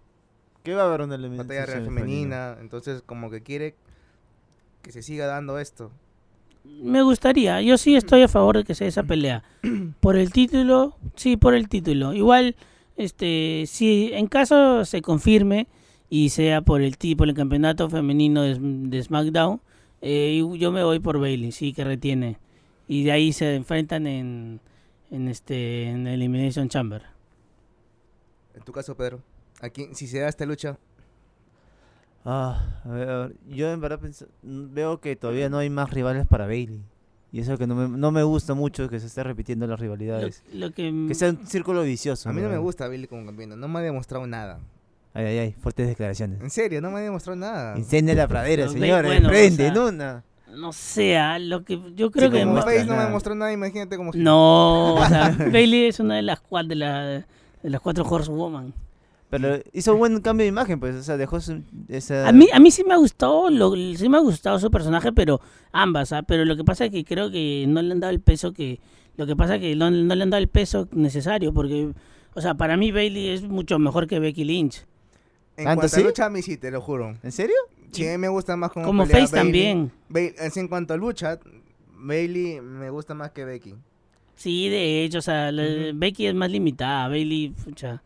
¿Qué 0.63 0.75
va 0.75 0.83
a 0.83 0.87
haber 0.87 1.03
una 1.03 1.17
eliminación 1.17 1.49
batalla 1.49 1.67
real 1.67 1.85
femenina. 1.85 2.57
Entonces, 2.61 3.03
como 3.05 3.31
que 3.31 3.43
quiere 3.43 3.75
que 4.83 4.93
se 4.93 5.03
siga 5.03 5.27
dando 5.27 5.59
esto. 5.59 5.91
Me 6.65 7.03
gustaría, 7.03 7.61
yo 7.63 7.79
sí 7.79 7.97
estoy 7.97 8.23
a 8.23 8.29
favor 8.29 8.57
de 8.57 8.65
que 8.65 8.75
sea 8.75 8.87
esa 8.87 9.03
pelea. 9.03 9.43
Por 10.01 10.17
el 10.17 10.33
título, 10.33 10.97
sí, 11.17 11.37
por 11.37 11.55
el 11.55 11.69
título. 11.69 12.13
Igual, 12.13 12.57
este, 12.97 13.65
si 13.67 14.11
en 14.13 14.27
caso 14.27 14.85
se 14.85 15.03
confirme 15.03 15.67
y 16.11 16.29
sea 16.29 16.61
por 16.61 16.83
el 16.83 16.99
tipo, 16.99 17.25
el 17.25 17.35
campeonato 17.35 17.89
femenino 17.89 18.43
de, 18.43 18.59
de 18.61 19.03
SmackDown, 19.03 19.61
eh, 20.03 20.43
yo 20.59 20.73
me 20.73 20.83
voy 20.83 20.99
por 20.99 21.19
Bailey, 21.21 21.53
sí, 21.53 21.73
que 21.73 21.85
retiene. 21.85 22.39
Y 22.89 23.05
de 23.05 23.13
ahí 23.13 23.33
se 23.33 23.55
enfrentan 23.55 24.07
en, 24.07 24.61
en 25.11 25.29
este, 25.29 25.85
en 25.85 26.07
Elimination 26.07 26.69
Chamber. 26.69 27.03
En 28.55 28.63
tu 28.63 28.73
caso, 28.73 28.97
Pedro, 28.97 29.21
aquí, 29.61 29.89
si 29.93 30.07
se 30.07 30.19
da 30.19 30.29
esta 30.29 30.45
lucha, 30.45 30.79
Ah, 32.25 32.81
a 32.85 32.89
ver, 32.89 33.33
yo 33.49 33.71
en 33.73 33.81
verdad 33.81 33.99
pens- 34.01 34.27
veo 34.43 35.01
que 35.01 35.17
todavía 35.17 35.49
no 35.49 35.59
hay 35.59 35.71
más 35.71 35.91
rivales 35.91 36.27
para 36.27 36.47
Bailey. 36.47 36.81
Y 37.33 37.41
eso 37.41 37.57
que 37.57 37.67
no 37.67 37.75
me, 37.75 37.89
no 37.89 38.11
me 38.13 38.23
gusta 38.23 38.53
mucho 38.55 38.89
que 38.91 39.01
se 39.01 39.07
esté 39.07 39.25
repitiendo 39.25 39.67
las 39.67 39.81
rivalidades. 39.81 40.43
lo 40.53 40.71
que, 40.73 40.93
Que 41.09 41.15
sea 41.15 41.31
un 41.31 41.47
círculo 41.47 41.83
vicioso. 41.83 42.29
a 42.29 42.33
mí 42.33 42.41
no 42.43 42.49
me 42.51 42.59
gusta 42.59 42.87
Billy 42.89 43.07
como 43.07 43.25
campeona, 43.27 43.57
no 43.57 43.69
me 43.69 43.79
ha 43.79 43.83
demostrado 43.83 44.27
nada. 44.27 44.61
Ay, 45.15 45.25
ay, 45.27 45.39
ay, 45.39 45.53
fuertes 45.53 45.89
declaraciones. 45.89 46.41
En 46.41 46.51
serio, 46.51 46.81
no 46.81 46.91
me 46.91 46.99
ha 47.01 47.03
demostrado 47.03 47.37
nada. 47.37 47.77
Incendia 47.77 48.15
la 48.15 48.29
pradera, 48.29 48.69
señores. 48.69 49.11
bueno, 49.11 49.29
o 49.29 49.31
prende, 49.31 49.57
sea, 49.57 49.67
en 49.69 49.79
una. 49.79 50.25
no 50.57 50.73
sea, 50.73 51.39
lo 51.39 51.65
que 51.65 51.81
yo 51.97 52.11
creo 52.11 52.31
Si 52.31 52.37
que... 52.39 52.45
como 52.45 52.63
Face 52.63 52.85
no 52.85 52.97
me 52.97 53.09
mostrado 53.09 53.35
nada, 53.37 53.53
imagínate 53.53 53.97
como 53.97 54.13
No, 54.15 54.95
o 54.95 55.07
sea, 55.07 55.31
Bailey 55.53 55.87
es 55.87 56.01
una 56.01 56.17
de 56.17 56.23
las 56.23 56.41
cuatro, 56.41 56.69
de, 56.71 56.75
la, 56.77 57.03
de 57.09 57.25
las 57.71 57.81
cuatro 57.81 58.05
Horsewoman. 58.09 58.73
Pero 59.33 59.59
hizo 59.73 59.95
un 59.95 59.99
buen 59.99 60.21
cambio 60.21 60.45
de 60.45 60.49
imagen, 60.49 60.79
pues. 60.79 60.95
O 60.95 61.03
sea, 61.03 61.17
dejó 61.17 61.41
su- 61.41 61.63
esa. 61.89 62.29
A 62.29 62.33
mí, 62.33 62.49
a 62.53 62.61
mí 62.61 62.71
sí 62.71 62.85
me 62.85 62.99
gustó, 62.99 63.49
lo, 63.49 63.75
sí 63.75 64.07
me 64.11 64.19
ha 64.19 64.21
gustado 64.21 64.59
su 64.59 64.71
personaje, 64.71 65.11
pero 65.11 65.41
ambas, 65.73 66.13
¿ah? 66.13 66.23
pero 66.23 66.45
lo 66.45 66.55
que 66.55 66.65
pasa 66.65 66.85
es 66.85 66.91
que 66.91 67.03
creo 67.03 67.31
que 67.31 67.65
no 67.67 67.81
le 67.81 67.93
han 67.93 68.01
dado 68.01 68.13
el 68.13 68.21
peso 68.21 68.53
que, 68.53 68.79
lo 69.17 69.27
que 69.27 69.35
pasa 69.35 69.55
es 69.55 69.63
que 69.63 69.75
no, 69.75 69.91
no 69.91 70.15
le 70.15 70.23
han 70.23 70.29
dado 70.29 70.43
el 70.43 70.49
peso 70.51 70.87
necesario, 70.93 71.55
porque, 71.55 71.93
o 72.35 72.41
sea, 72.43 72.53
para 72.57 72.77
mí 72.77 72.93
Bailey 72.93 73.31
es 73.31 73.43
mucho 73.43 73.79
mejor 73.79 74.07
que 74.07 74.19
Becky 74.21 74.45
Lynch. 74.45 74.85
En 75.57 75.65
¿Tanto 75.65 75.81
cuanto 75.81 75.97
sí? 75.97 76.03
a 76.03 76.05
lucha, 76.05 76.27
a 76.27 76.31
mí 76.31 76.43
sí, 76.43 76.59
te 76.59 76.71
lo 76.71 76.83
juro. 76.83 77.17
¿En 77.23 77.33
serio? 77.33 77.57
Sí, 77.91 78.05
me 78.19 78.29
gusta 78.29 78.55
más 78.57 78.71
como 78.71 78.85
Como 78.85 79.07
Face 79.07 79.35
también. 79.35 79.91
Bailey- 80.11 80.35
en 80.57 80.69
cuanto 80.69 80.93
a 80.93 80.99
lucha, 80.99 81.39
Bailey 81.97 82.61
me 82.61 82.91
gusta 82.91 83.15
más 83.15 83.31
que 83.31 83.45
Becky. 83.47 83.75
Sí, 84.35 84.69
de 84.69 85.05
hecho, 85.05 85.19
o 85.19 85.23
sea. 85.23 85.51
Becky 85.95 86.27
es 86.27 86.35
más 86.35 86.51
limitada, 86.51 87.09
Bailey, 87.09 87.51
pucha, 87.65 88.03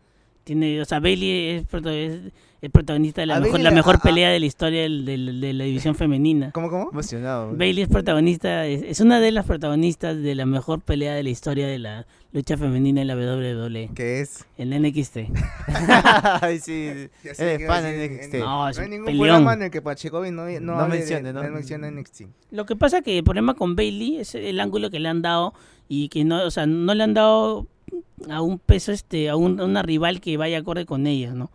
tiene, 0.47 0.81
o 0.81 0.85
sea, 0.85 1.01
Bailey 1.01 1.57
es, 1.57 1.65
proto- 1.67 1.91
es 1.91 2.33
el 2.63 2.71
protagonista 2.71 3.21
de 3.21 3.27
la 3.27 3.35
A 3.37 3.41
mejor, 3.41 3.53
Bailey 3.55 3.65
la 3.65 3.71
mejor 3.73 3.97
a- 3.97 3.99
a- 3.99 4.03
pelea 4.03 4.31
de 4.31 4.39
la 4.39 4.47
historia 4.47 4.83
del- 4.83 5.05
del- 5.05 5.41
de 5.41 5.53
la 5.53 5.65
división 5.65 5.95
femenina. 5.97 6.53
¿Cómo, 6.53 6.71
cómo? 6.71 6.89
Emocionado. 6.93 7.53
Bailey 7.57 7.83
es 7.83 7.89
protagonista, 7.89 8.65
es, 8.67 8.83
es 8.83 9.01
una 9.01 9.19
de 9.19 9.33
las 9.33 9.45
protagonistas 9.45 10.17
de 10.23 10.35
la 10.37 10.47
mejor 10.47 10.81
pelea 10.83 11.15
de 11.15 11.25
la 11.25 11.31
historia 11.31 11.67
de 11.67 11.81
la 11.81 12.07
lucha 12.33 12.57
femenina 12.57 13.01
en 13.01 13.09
la 13.09 13.17
WWE, 13.17 13.91
¿Qué 13.95 14.21
es? 14.21 14.45
en 14.57 14.71
NXT. 14.71 15.17
Ay, 16.43 16.59
sí. 16.61 17.09
Ya 17.25 17.35
sé 17.35 17.55
Eres 17.55 17.67
fan 17.67 17.83
de 17.83 18.09
NXT. 18.09 18.35
en- 18.35 18.41
No, 18.41 18.69
es 18.69 18.77
no 18.77 18.83
hay 18.85 18.89
ningún 18.91 19.07
peleón. 19.07 19.27
programa 19.27 19.53
en 19.55 19.63
el 19.63 19.71
que 19.71 19.83
Pachecovi 19.83 20.31
no, 20.31 20.47
no, 20.61 20.77
No 20.77 20.89
mencione 20.89 21.91
NXT. 21.91 22.23
Lo 22.53 22.67
que 22.67 22.77
pasa 22.77 23.03
que 23.03 23.19
el 23.19 23.25
problema 23.25 23.55
con 23.55 23.75
Bailey 23.75 24.19
es 24.19 24.35
el 24.37 24.61
ángulo 24.61 24.91
que 24.91 25.01
le 25.01 25.09
han 25.09 25.23
dado 25.23 25.55
y 25.89 26.09
que 26.09 26.25
no, 26.25 26.45
o 26.45 26.51
sea, 26.51 26.67
no 26.67 26.95
le 26.95 27.03
han 27.05 27.15
dado 27.15 27.67
a 28.29 28.43
un 28.43 28.59
peso 28.59 28.93
este, 28.93 29.29
a, 29.29 29.37
un- 29.37 29.61
una 29.61 29.83
rival 29.83 30.21
que 30.21 30.37
vaya 30.37 30.59
acorde 30.59 30.87
con 30.87 31.07
ella, 31.07 31.35
¿no? 31.35 31.51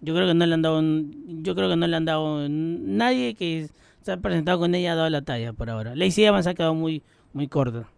Yo 0.00 0.14
creo 0.14 0.26
que 0.26 0.34
no 0.34 0.46
le 0.46 0.54
han 0.54 0.62
dado, 0.62 0.82
yo 0.82 1.54
creo 1.54 1.68
que 1.68 1.76
no 1.76 1.86
le 1.86 1.96
han 1.96 2.04
dado 2.04 2.48
nadie 2.48 3.34
que 3.34 3.68
se 4.02 4.12
ha 4.12 4.16
presentado 4.16 4.58
con 4.58 4.74
ella 4.74 4.92
ha 4.92 4.96
dado 4.96 5.10
la 5.10 5.22
talla 5.22 5.52
por 5.52 5.70
ahora. 5.70 5.94
Lacey 5.94 6.24
Evans 6.24 6.46
ha 6.48 6.54
quedado 6.54 6.74
muy, 6.74 7.02
muy 7.32 7.46
corta. 7.48 7.88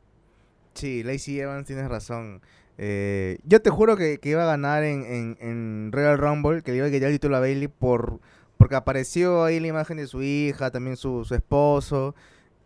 Sí, 0.74 1.02
Lacey 1.02 1.38
Evans, 1.40 1.66
tienes 1.66 1.88
razón. 1.88 2.42
Eh, 2.78 3.38
yo 3.44 3.62
te 3.62 3.70
juro 3.70 3.96
que, 3.96 4.18
que 4.18 4.30
iba 4.30 4.42
a 4.42 4.46
ganar 4.46 4.82
en, 4.82 5.04
en, 5.04 5.36
en 5.40 5.90
Royal 5.92 6.18
Rumble, 6.18 6.62
que 6.62 6.72
le 6.72 6.78
iba 6.78 6.86
a 6.86 6.90
quitar 6.90 7.08
el 7.08 7.14
título 7.14 7.36
a 7.36 7.40
Bailey 7.40 7.68
por, 7.68 8.20
porque 8.56 8.74
apareció 8.74 9.44
ahí 9.44 9.60
la 9.60 9.68
imagen 9.68 9.96
de 9.98 10.06
su 10.08 10.22
hija, 10.22 10.70
también 10.70 10.96
su, 10.96 11.24
su 11.24 11.34
esposo. 11.34 12.14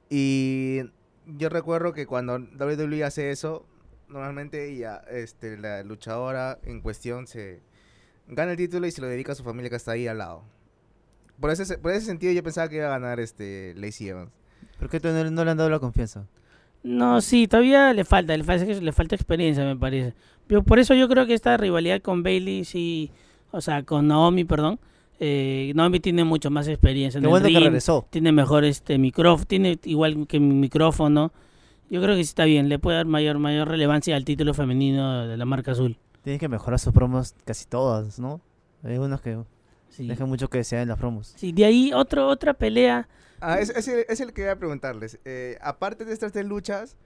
Y 0.09 0.81
yo 1.27 1.51
recuerdo 1.51 1.93
que 1.93 2.07
cuando 2.07 2.39
WWE 2.39 3.05
hace 3.05 3.31
eso, 3.31 3.67
normalmente 4.09 4.71
ella, 4.73 5.03
este, 5.11 5.57
la 5.59 5.83
luchadora 5.83 6.59
en 6.65 6.81
cuestión 6.81 7.27
se 7.27 7.61
gana 8.29 8.53
el 8.53 8.57
título 8.57 8.87
y 8.87 8.91
se 8.91 9.01
lo 9.01 9.07
dedica 9.07 9.33
a 9.33 9.35
su 9.35 9.45
familia 9.45 9.71
que 9.71 9.77
está 9.77 9.93
ahí 9.93 10.07
al 10.07 10.19
lado. 10.19 10.43
Por 11.41 11.51
ese, 11.51 11.79
por 11.79 11.93
ese 11.93 12.07
sentido 12.07 12.33
yo 12.33 12.43
pensaba 12.43 12.69
que 12.69 12.77
iba 12.77 12.87
a 12.87 12.99
ganar 12.99 13.21
este 13.21 13.75
Lacey 13.77 14.09
Evans. 14.09 14.31
¿Por 14.79 14.89
qué 14.89 15.01
no, 15.03 15.31
no 15.31 15.45
le 15.45 15.51
han 15.51 15.57
dado 15.57 15.71
la 15.71 15.79
confianza? 15.79 16.27
No, 16.83 17.21
sí, 17.21 17.47
todavía 17.49 17.93
le 17.93 18.05
falta, 18.05 18.37
le 18.37 18.45
falta, 18.45 18.65
le 18.65 18.93
falta 18.93 19.15
experiencia, 19.15 19.65
me 19.65 19.77
parece. 19.77 20.15
Pero 20.47 20.63
por 20.63 20.79
eso 20.79 20.95
yo 20.95 21.09
creo 21.09 21.27
que 21.27 21.35
esta 21.35 21.57
rivalidad 21.57 22.01
con 22.03 22.23
Bailey, 22.23 22.65
sí, 22.65 23.11
o 23.51 23.61
sea, 23.61 23.83
con 23.85 24.09
Naomi, 24.09 24.45
perdón, 24.45 24.79
Eh, 25.21 25.73
Naomi 25.75 25.99
tiene 25.99 26.23
mucho 26.23 26.49
más 26.49 26.69
experiencia 26.69 27.19
en 27.19 27.25
el 27.25 27.29
bueno 27.31 27.47
que 27.49 27.55
ring, 27.55 27.65
regresó. 27.65 28.07
tiene 28.09 28.31
mejor 28.31 28.65
este 28.65 28.99
micrófono, 28.99 29.47
tiene 29.47 29.77
igual 29.85 30.27
que 30.29 30.39
mi 30.39 30.55
micrófono. 30.55 31.33
Yo 31.91 32.03
creo 32.03 32.15
que 32.17 32.23
sí 32.25 32.29
está 32.29 32.45
bien, 32.45 32.69
le 32.69 32.79
puede 32.79 32.99
dar 32.99 33.07
mayor 33.07 33.39
mayor 33.39 33.69
relevancia 33.69 34.15
al 34.17 34.25
título 34.25 34.53
femenino 34.55 35.27
de 35.27 35.37
la 35.37 35.45
marca 35.45 35.73
azul. 35.73 35.97
Tiene 36.23 36.39
que 36.39 36.49
mejorar 36.49 36.79
sus 36.79 36.93
promos 36.93 37.35
casi 37.45 37.65
todas, 37.67 38.19
¿no? 38.19 38.41
Hay 38.85 38.99
unos 38.99 39.21
que 39.21 39.39
Sí. 39.89 40.07
dejan 40.07 40.29
mucho 40.29 40.49
que 40.49 40.59
desear 40.59 40.83
en 40.83 40.89
las 40.89 40.99
promos. 40.99 41.33
Sí, 41.37 41.51
de 41.53 41.65
ahí 41.65 41.93
otro, 41.95 42.29
otra 42.29 42.53
pelea. 42.55 43.09
Ah, 43.41 43.59
es, 43.59 43.71
es, 43.71 43.89
el, 43.89 44.05
es 44.09 44.21
el 44.21 44.33
que 44.33 44.43
iba 44.43 44.53
a 44.53 44.57
preguntarles. 44.57 45.19
Eh, 45.25 45.57
aparte 45.63 46.05
de 46.05 46.13
estas 46.13 46.33
tres 46.33 46.45
luchas, 46.45 46.97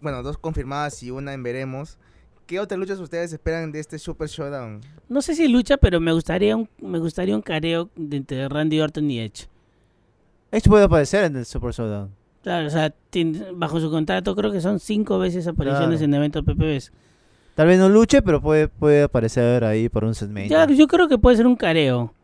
bueno, 0.00 0.22
dos 0.22 0.38
confirmadas 0.38 1.02
y 1.02 1.10
una 1.10 1.34
en 1.34 1.42
veremos, 1.42 1.98
¿qué 2.46 2.58
otras 2.58 2.78
luchas 2.80 2.98
ustedes 2.98 3.32
esperan 3.32 3.70
de 3.72 3.80
este 3.80 3.98
Super 3.98 4.28
Showdown? 4.28 4.80
No 5.08 5.20
sé 5.20 5.34
si 5.34 5.48
lucha, 5.48 5.76
pero 5.76 6.00
me 6.00 6.12
gustaría 6.12 6.56
un, 6.56 6.68
me 6.80 6.98
gustaría 6.98 7.36
un 7.36 7.42
careo 7.42 7.90
de 7.94 8.16
entre 8.16 8.48
Randy 8.48 8.80
Orton 8.80 9.10
y 9.10 9.20
Edge. 9.20 9.46
Edge 10.50 10.68
puede 10.68 10.84
aparecer 10.84 11.24
en 11.24 11.36
el 11.36 11.44
Super 11.44 11.72
Showdown. 11.72 12.10
Claro, 12.42 12.66
o 12.66 12.70
sea, 12.70 12.90
tiene- 13.10 13.46
bajo 13.54 13.80
su 13.80 13.90
contrato 13.90 14.34
creo 14.34 14.50
que 14.50 14.60
son 14.60 14.80
cinco 14.80 15.18
veces 15.18 15.46
apariciones 15.46 15.98
Claro. 15.98 16.04
en 16.04 16.14
eventos 16.14 16.44
PPVs. 16.44 16.92
Tal 17.54 17.66
vez 17.66 17.78
no 17.78 17.88
luche, 17.88 18.22
pero 18.22 18.40
puede, 18.40 18.68
puede 18.68 19.02
aparecer 19.02 19.64
ahí 19.64 19.88
por 19.90 20.04
un 20.04 20.14
segmento. 20.14 20.50
Ya, 20.54 20.66
yo 20.66 20.86
creo 20.86 21.08
que 21.08 21.18
puede 21.18 21.36
ser 21.36 21.46
un 21.46 21.56
careo. 21.56 22.14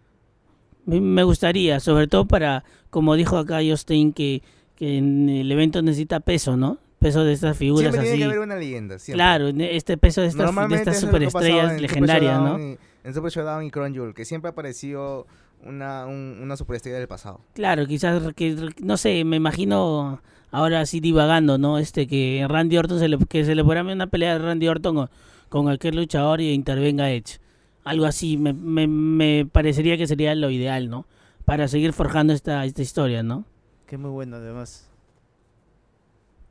Me- 0.87 1.23
gustaría, 1.25 1.81
sobre 1.81 2.07
todo 2.07 2.27
para, 2.27 2.65
como 2.91 3.15
dijo 3.17 3.37
acá 3.37 3.59
Justin, 3.69 4.13
que, 4.13 4.43
que 4.77 4.99
en 4.99 5.29
el 5.29 5.51
evento 5.51 5.83
necesita 5.83 6.21
peso, 6.21 6.57
¿no? 6.57 6.79
Peso 7.01 7.25
de 7.25 7.33
estas 7.33 7.57
figuras 7.59 7.93
Siempre 7.93 8.01
tiene 8.01 8.13
así. 8.15 8.19
que 8.21 8.25
haber 8.25 8.39
una 8.39 8.57
leyenda. 8.57 8.99
Siempre. 8.99 9.17
Claro, 9.19 9.49
este 9.49 9.99
peso 9.99 10.23
de 10.23 10.29
estas, 10.29 10.55
de 10.69 10.77
estas 10.77 11.01
superestrellas 11.01 11.65
en 11.65 11.69
Super 11.71 11.81
legendarias, 11.83 12.41
¿no? 12.41 12.59
Y- 12.59 12.79
en 13.05 13.15
Super 13.15 13.31
Showdown 13.31 13.65
y 13.65 13.71
Crown 13.71 13.93
Jewel, 13.93 14.15
que 14.15 14.25
siempre 14.25 14.49
ha 14.49 14.53
aparecido 14.53 15.27
una, 15.65 16.07
un- 16.07 16.39
una 16.43 16.57
superestrella 16.57 16.99
del 16.99 17.09
pasado. 17.09 17.41
Claro, 17.55 17.87
quizás, 17.87 18.33
que, 18.35 18.73
no 18.81 18.97
sé, 18.97 19.25
me 19.25 19.37
imagino 19.37 20.21
ahora 20.51 20.81
así 20.81 21.01
divagando, 21.01 21.59
¿no? 21.59 21.79
Este, 21.79 22.07
que 22.07 22.45
Randy 22.49 22.77
Orton, 22.79 22.99
se 22.99 23.09
le, 23.09 23.19
que 23.19 23.45
se 23.45 23.55
le 23.55 23.63
programe 23.65 23.93
una 23.93 24.07
pelea 24.07 24.35
de 24.35 24.39
Randy 24.41 24.69
Orton 24.69 24.95
con, 24.95 25.11
con 25.49 25.65
cualquier 25.65 25.95
luchador 25.95 26.41
y 26.41 26.53
intervenga 26.53 27.11
Edge. 27.11 27.39
Algo 27.85 28.05
así, 28.05 28.37
me, 28.37 28.53
me, 28.53 28.87
me 28.89 29.47
parecería 29.51 29.97
que 29.97 30.07
sería 30.07 30.35
lo 30.35 30.51
ideal, 30.51 30.89
¿no? 30.89 31.07
Para 31.45 31.69
seguir 31.69 31.93
forjando 31.93 32.33
esta, 32.33 32.65
esta 32.65 32.83
historia, 32.83 33.23
¿no? 33.23 33.45
Que 33.87 33.97
muy 33.99 34.11
bueno, 34.11 34.37
además. 34.37 34.89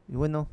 Y 0.08 0.15
bueno, 0.15 0.48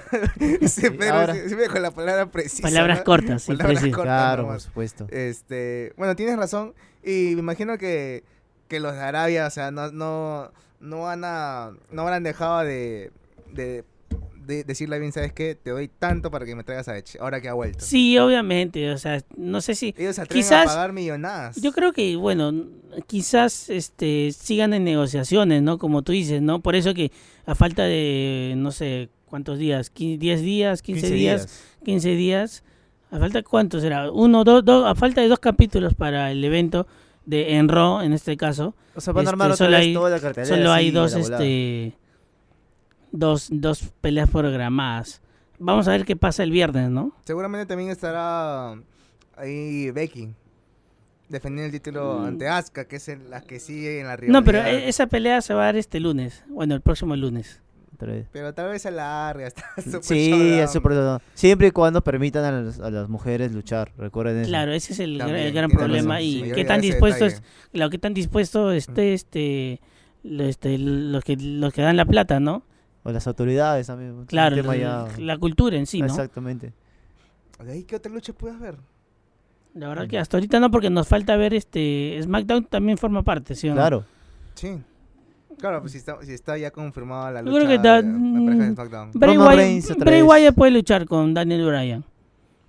Sí, 0.68 0.82
pero 0.98 1.14
ahora- 1.14 1.34
sí- 1.34 1.40
siempre 1.46 1.68
con 1.68 1.82
la 1.82 1.90
palabra 1.90 2.30
precisa. 2.30 2.62
Palabras 2.62 2.98
¿no? 2.98 3.04
cortas, 3.04 3.42
sí, 3.42 3.52
Palabras 3.52 3.80
cortas 3.82 4.02
claro, 4.02 4.46
por 4.46 4.60
supuesto. 4.60 5.06
Este, 5.10 5.92
bueno, 5.96 6.16
tienes 6.16 6.36
razón. 6.36 6.74
Y 7.04 7.32
me 7.34 7.40
imagino 7.40 7.78
que, 7.78 8.22
que 8.68 8.80
los 8.80 8.94
de 8.94 9.00
Arabia, 9.00 9.46
o 9.46 9.50
sea, 9.50 9.70
no, 9.70 9.90
no, 9.90 10.50
no 10.80 11.00
van 11.02 11.22
a, 11.24 11.72
no 11.90 12.02
habrán 12.02 12.22
dejado 12.22 12.60
de, 12.60 13.10
de, 13.52 13.84
de 14.46 14.64
decirle 14.64 14.96
a 14.96 14.98
Vince, 14.98 15.20
¿sabes 15.20 15.32
qué? 15.32 15.54
Te 15.54 15.70
doy 15.70 15.88
tanto 15.88 16.30
para 16.30 16.44
que 16.46 16.54
me 16.54 16.64
traigas 16.64 16.88
a 16.88 16.96
Edge, 16.98 17.16
ahora 17.20 17.40
que 17.40 17.48
ha 17.48 17.54
vuelto. 17.54 17.84
Sí, 17.84 18.18
obviamente, 18.18 18.90
o 18.92 18.98
sea, 18.98 19.20
no 19.36 19.60
sé 19.60 19.74
si... 19.74 19.94
Ellos 19.96 20.16
se 20.16 20.22
atreven 20.22 20.42
Quizás- 20.44 20.66
a 20.66 20.74
pagar 20.74 20.92
millonadas. 20.92 21.60
Yo 21.60 21.72
creo 21.72 21.92
que, 21.92 22.16
bueno, 22.16 22.52
quizás 23.06 23.68
este 23.70 24.30
sigan 24.32 24.72
en 24.74 24.84
negociaciones, 24.84 25.62
¿no? 25.62 25.78
Como 25.78 26.02
tú 26.02 26.12
dices, 26.12 26.40
¿no? 26.42 26.60
Por 26.60 26.74
eso 26.76 26.94
que 26.94 27.10
a 27.46 27.54
falta 27.54 27.82
de, 27.84 28.54
no 28.56 28.70
sé, 28.72 29.08
¿cuántos 29.32 29.58
días? 29.58 29.90
¿Qui- 29.94 30.18
¿10 30.18 30.40
días? 30.42 30.84
¿15, 30.84 31.08
días? 31.08 31.64
15 31.86 32.10
días. 32.16 32.62
¿A 33.10 33.18
falta 33.18 33.42
cuánto 33.42 33.80
será? 33.80 34.10
Uno, 34.10 34.44
dos, 34.44 34.62
dos, 34.62 34.84
a 34.86 34.94
falta 34.94 35.22
de 35.22 35.28
dos 35.28 35.38
capítulos 35.38 35.94
para 35.94 36.30
el 36.30 36.44
evento 36.44 36.86
de 37.24 37.54
en 37.56 37.68
Raw, 37.70 38.02
en 38.02 38.12
este 38.12 38.36
caso. 38.36 38.74
O 38.94 39.00
sea, 39.00 39.14
van 39.14 39.22
Este, 39.22 39.30
a 39.30 39.32
armar 39.32 39.46
otra 39.52 39.56
solo 39.56 39.70
vez 39.70 39.80
hay- 39.86 39.94
toda 39.94 40.10
la 40.10 40.20
cartelera. 40.20 40.54
Solo 40.54 40.70
hay 40.70 40.90
dos, 40.90 41.14
este, 41.14 41.94
dos, 43.10 43.48
dos 43.50 43.84
peleas 44.02 44.28
programadas. 44.28 45.22
Vamos 45.58 45.88
a 45.88 45.92
ver 45.92 46.04
qué 46.04 46.14
pasa 46.14 46.42
el 46.42 46.50
viernes, 46.50 46.90
¿no? 46.90 47.12
Seguramente 47.24 47.64
también 47.64 47.88
estará 47.88 48.74
ahí 49.36 49.90
Becky. 49.92 50.28
Defendiendo 51.30 51.66
el 51.66 51.72
título 51.72 52.18
Mm. 52.20 52.24
ante 52.26 52.48
Asuka, 52.48 52.84
que 52.84 52.96
es 52.96 53.08
la 53.30 53.40
que 53.40 53.60
sigue 53.60 54.00
en 54.00 54.08
la 54.08 54.16
rivalidad. 54.16 54.38
No, 54.40 54.44
pero 54.44 54.58
e- 54.62 54.90
esa 54.90 55.06
pelea 55.06 55.40
se 55.40 55.54
va 55.54 55.62
a 55.62 55.64
dar 55.66 55.76
este 55.76 56.00
lunes. 56.00 56.44
Bueno, 56.48 56.74
el 56.74 56.82
próximo 56.82 57.16
lunes. 57.16 57.62
Pero 58.32 58.52
tal 58.54 58.70
vez 58.70 58.82
se 58.82 58.88
alargue 58.88 59.44
hasta 59.46 59.62
Super 59.82 60.02
Sí, 60.02 60.30
es 60.60 60.70
Super. 60.72 61.20
Siempre 61.34 61.68
y 61.68 61.70
cuando 61.70 62.02
permitan 62.02 62.44
a 62.44 62.52
las, 62.62 62.80
a 62.80 62.90
las 62.90 63.08
mujeres 63.08 63.52
luchar, 63.52 63.92
recuerden 63.96 64.38
eso. 64.42 64.48
Claro, 64.48 64.72
ese 64.72 64.92
es 64.92 65.00
el, 65.00 65.16
gran- 65.16 65.28
También, 65.28 65.46
el 65.46 65.52
gran 65.52 65.70
tiene 65.70 65.78
problema. 65.84 66.14
razón. 66.14 66.26
Y 66.28 66.32
Sí, 66.44 66.52
qué 66.54 66.64
tan 66.64 66.80
ese 66.80 66.86
dispuesto 66.88 67.24
detalle. 67.24 67.42
es, 67.72 67.78
lo 67.80 67.90
que 67.90 67.98
tan 67.98 68.14
dispuesto 68.14 68.72
esté 68.72 69.14
este, 69.14 69.80
lo- 70.22 70.44
este 70.44 70.78
los 70.78 71.24
que 71.24 71.36
los 71.36 71.72
que 71.72 71.82
dan 71.82 71.96
la 71.96 72.04
plata, 72.04 72.40
¿no? 72.40 72.62
O 73.04 73.10
las 73.10 73.26
autoridades 73.26 73.86
también. 73.88 74.24
Claro, 74.26 74.54
tema 74.56 74.76
la, 74.76 75.08
ya- 75.08 75.18
la 75.18 75.38
cultura 75.38 75.76
en 75.76 75.86
sí, 75.86 76.00
¿no? 76.00 76.06
Exactamente. 76.06 76.72
¿De 77.64 77.72
ahí 77.72 77.84
qué 77.84 77.96
otra 77.96 78.12
lucha 78.12 78.32
puedes 78.32 78.58
ver? 78.58 78.76
La 79.74 79.88
verdad 79.88 80.06
que 80.06 80.18
hasta 80.18 80.36
ahorita 80.36 80.60
no, 80.60 80.70
porque 80.70 80.90
nos 80.90 81.08
falta 81.08 81.34
ver 81.36 81.54
este 81.54 82.18
SmackDown 82.22 82.64
también 82.66 82.98
forma 82.98 83.22
parte, 83.22 83.54
¿sí 83.54 83.68
o 83.68 83.70
no? 83.70 83.76
Claro. 83.76 84.04
Sí. 84.54 84.78
Claro, 85.62 85.80
pues 85.80 85.92
si 85.92 85.98
está, 85.98 86.20
si 86.22 86.32
está 86.32 86.58
ya 86.58 86.72
confirmada 86.72 87.30
la 87.30 87.40
Yo 87.42 87.52
lucha 87.52 87.66
creo 87.66 87.68
que 87.68 87.88
de- 87.88 88.02
de 88.02 88.08
mm, 88.08 88.74
SmackDown. 88.74 89.10
Bray, 89.14 89.36
Roman 89.36 89.58
Wyatt, 89.58 89.98
Bray 89.98 90.50
puede 90.50 90.72
luchar 90.72 91.06
con 91.06 91.34
Daniel 91.34 91.64
Bryan. 91.64 92.04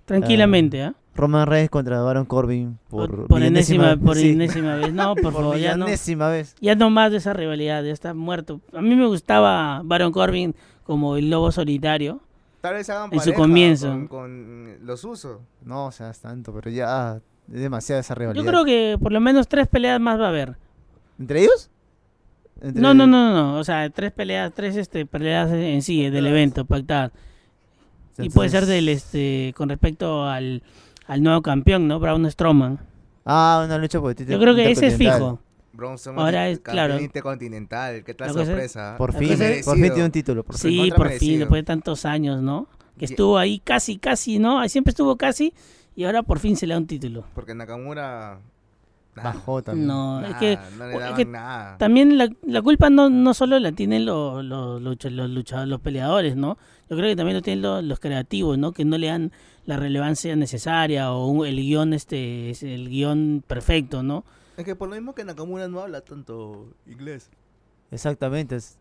Tranquilamente, 0.04 0.80
¿ah? 0.84 0.94
Roman 1.16 1.48
Reigns 1.48 1.70
contra 1.70 2.00
Baron 2.02 2.24
Corbin 2.24 2.78
por, 2.88 3.26
Por, 3.26 3.42
enésima, 3.42 3.96
por 3.96 4.16
sí, 4.16 4.30
enésima 4.30 4.76
vez. 4.76 4.92
No, 4.92 5.16
por, 5.16 5.22
por 5.24 5.32
favor, 5.32 5.56
ya 5.58 5.76
no. 5.76 5.86
vez. 5.86 6.54
Ya 6.60 6.76
no 6.76 6.88
más 6.88 7.10
de 7.10 7.16
esa 7.16 7.32
rivalidad, 7.32 7.82
ya 7.82 7.92
está 7.92 8.14
muerto. 8.14 8.60
A 8.72 8.80
mí 8.80 8.94
me 8.94 9.06
gustaba 9.06 9.82
Baron 9.84 10.12
Corbin 10.12 10.54
como 10.84 11.16
el 11.16 11.30
lobo 11.30 11.50
solitario. 11.50 12.20
Tal 12.60 12.74
vez 12.74 12.88
hagan 12.90 13.12
en 13.12 13.18
su 13.18 13.32
comienzo. 13.32 13.88
Con, 13.88 14.06
con 14.06 14.86
los 14.86 15.02
usos. 15.02 15.40
No, 15.64 15.86
o 15.86 15.90
sea, 15.92 16.10
es 16.10 16.20
tanto, 16.20 16.52
pero 16.54 16.70
ya 16.70 17.20
es 17.52 17.60
demasiada 17.60 18.00
esa 18.02 18.14
rivalidad. 18.14 18.40
Yo 18.44 18.48
creo 18.48 18.64
que 18.64 18.96
por 19.02 19.10
lo 19.10 19.20
menos 19.20 19.48
tres 19.48 19.66
peleas 19.66 20.00
más 20.00 20.20
va 20.20 20.26
a 20.26 20.28
haber. 20.28 20.56
¿Entre 21.18 21.40
ellos? 21.40 21.70
Entre- 22.64 22.80
No, 22.82 22.94
no, 22.94 23.06
no, 23.06 23.30
no, 23.30 23.34
no. 23.52 23.58
O 23.58 23.64
sea, 23.64 23.88
tres 23.90 24.12
peleas, 24.12 24.52
tres 24.54 24.76
este, 24.76 25.06
peleas 25.06 25.50
en 25.52 25.82
sí 25.82 26.08
del 26.10 26.26
evento, 26.26 26.64
pactadas. 26.64 27.12
Y 28.18 28.30
puede 28.30 28.48
ser 28.48 28.66
del 28.66 28.88
este 28.88 29.52
con 29.56 29.68
respecto 29.68 30.24
al, 30.24 30.62
al 31.06 31.22
nuevo 31.22 31.42
campeón, 31.42 31.88
¿no? 31.88 31.98
Braun 32.00 32.30
Strowman. 32.30 32.78
Ah, 33.24 33.62
una 33.64 33.78
lucha 33.78 34.00
por 34.00 34.10
el 34.10 34.16
título 34.16 34.36
Yo 34.36 34.40
creo 34.42 34.54
que 34.54 34.70
ese 34.70 34.86
es 34.88 34.96
fijo. 34.96 35.40
Braun 35.72 35.98
Strowman, 35.98 36.24
Ahora 36.24 36.48
es, 36.48 36.60
campeón 36.60 36.86
claro. 36.88 37.02
intercontinental. 37.02 38.04
¿Qué 38.04 38.14
tal 38.14 38.28
es- 38.28 38.34
sorpresa? 38.46 38.94
Por 38.96 39.12
fin, 39.12 39.32
es- 39.32 39.64
por 39.64 39.74
fin 39.76 39.84
tiene 39.88 40.04
un 40.04 40.10
título. 40.12 40.44
Por 40.44 40.56
fin. 40.56 40.70
Sí, 40.84 40.92
por 40.96 41.10
fin, 41.10 41.38
después 41.40 41.58
de 41.60 41.64
tantos 41.64 42.04
años, 42.04 42.40
¿no? 42.40 42.68
Que 42.96 43.06
estuvo 43.06 43.36
ahí 43.38 43.58
casi, 43.58 43.98
casi, 43.98 44.38
¿no? 44.38 44.60
Ahí 44.60 44.68
Siempre 44.68 44.90
estuvo 44.90 45.16
casi 45.16 45.52
y 45.96 46.04
ahora 46.04 46.22
por 46.22 46.38
fin 46.38 46.56
se 46.56 46.66
le 46.68 46.74
da 46.74 46.78
un 46.78 46.86
título. 46.86 47.24
Porque 47.34 47.54
Nakamura... 47.54 48.38
Bajó 49.22 49.62
también. 49.62 49.86
No, 49.86 50.24
es 50.24 50.34
que 50.36 50.58
no 50.78 50.86
le 50.86 50.96
es 51.08 51.12
que 51.12 51.24
nada. 51.24 51.78
también 51.78 52.18
la, 52.18 52.28
la 52.42 52.62
culpa 52.62 52.90
no, 52.90 53.08
no 53.10 53.32
solo 53.34 53.58
la 53.60 53.72
tienen 53.72 54.04
los, 54.06 54.44
los, 54.44 54.80
los 54.82 55.30
luchadores, 55.30 55.68
los 55.68 55.80
peleadores, 55.80 56.34
¿no? 56.36 56.58
Yo 56.90 56.96
creo 56.96 57.08
que 57.10 57.16
también 57.16 57.36
lo 57.36 57.42
tienen 57.42 57.62
los, 57.62 57.84
los 57.84 58.00
creativos, 58.00 58.58
¿no? 58.58 58.72
Que 58.72 58.84
no 58.84 58.98
le 58.98 59.06
dan 59.06 59.32
la 59.66 59.76
relevancia 59.76 60.34
necesaria 60.36 61.12
o 61.12 61.26
un- 61.28 61.46
el 61.46 61.56
guion 61.56 61.94
este 61.94 62.50
es 62.50 62.62
el 62.62 62.88
guion 62.88 63.42
perfecto, 63.46 64.02
¿no? 64.02 64.24
Es 64.56 64.64
que 64.64 64.76
por 64.76 64.88
lo 64.88 64.94
mismo 64.94 65.14
que 65.14 65.24
Nakamura 65.24 65.68
no 65.68 65.80
habla 65.80 66.00
tanto 66.02 66.66
inglés. 66.86 67.30
Exactamente. 67.90 68.56
es- 68.56 68.78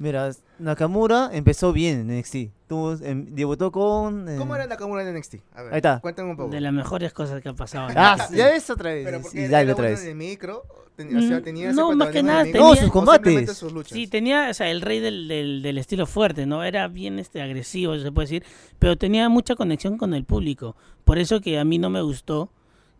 Mira, 0.00 0.30
Nakamura 0.58 1.28
empezó 1.32 1.72
bien 1.74 2.08
en 2.10 2.18
NXT. 2.18 2.36
Tuvo, 2.68 2.94
em, 3.02 3.26
debutó 3.34 3.70
con... 3.70 4.28
eh, 4.28 4.36
¿Cómo 4.38 4.54
era 4.56 4.66
Nakamura 4.66 5.06
en 5.06 5.14
NXT? 5.14 5.34
A 5.54 5.62
ver, 5.62 5.72
Ahí 5.74 5.76
está. 5.78 6.00
Cuéntame 6.00 6.30
un 6.30 6.36
poco. 6.36 6.48
De 6.50 6.60
las 6.60 6.72
mejores 6.72 7.12
cosas 7.12 7.42
que 7.42 7.50
ha 7.50 7.52
pasado. 7.52 7.90
en 7.90 7.98
Ah, 7.98 8.16
NXT. 8.16 8.34
ya 8.34 8.46
ves 8.46 8.70
otra 8.70 8.92
vez. 8.94 9.04
Pero 9.04 9.20
porque 9.20 9.40
y 9.40 9.44
era, 9.44 9.50
dale 9.58 9.72
otra 9.72 9.82
bueno 9.84 9.96
vez. 9.96 10.04
en 10.04 10.10
el 10.10 10.16
micro. 10.16 10.62
ten- 10.96 11.16
o 11.16 11.20
sea, 11.22 11.40
Mm, 11.40 11.42
tenía 11.42 11.66
ese 11.70 11.76
no, 11.80 11.92
más 11.94 12.08
que 12.08 12.20
protagonismo 12.22 12.26
nada 12.28 12.40
en 12.40 12.46
el 12.46 12.52
micro, 12.52 12.60
tenía- 12.60 12.74
No, 12.74 12.80
sus 12.80 12.88
o 12.88 12.92
combates. 12.92 13.18
simplemente 13.24 13.54
sus 13.54 13.72
luchas. 13.72 13.92
Sí, 13.92 14.06
tenía, 14.06 14.48
o 14.50 14.54
sea, 14.54 14.70
el 14.70 14.80
rey 14.82 15.00
del, 15.00 15.28
del, 15.28 15.62
del 15.62 15.78
estilo 15.78 16.06
fuerte, 16.06 16.46
¿no? 16.46 16.62
Era 16.64 16.88
bien 16.88 17.18
este 17.18 17.40
agresivo, 17.42 17.98
se 17.98 18.10
puede 18.12 18.24
decir, 18.26 18.44
pero 18.78 18.96
tenía 18.96 19.28
mucha 19.28 19.54
conexión 19.54 19.96
con 19.98 20.14
el 20.14 20.24
público. 20.24 20.76
Por 21.04 21.18
eso 21.18 21.40
que 21.42 21.58
a 21.58 21.64
mí 21.64 21.78
no 21.78 21.88
me 21.90 22.00
gustó 22.02 22.50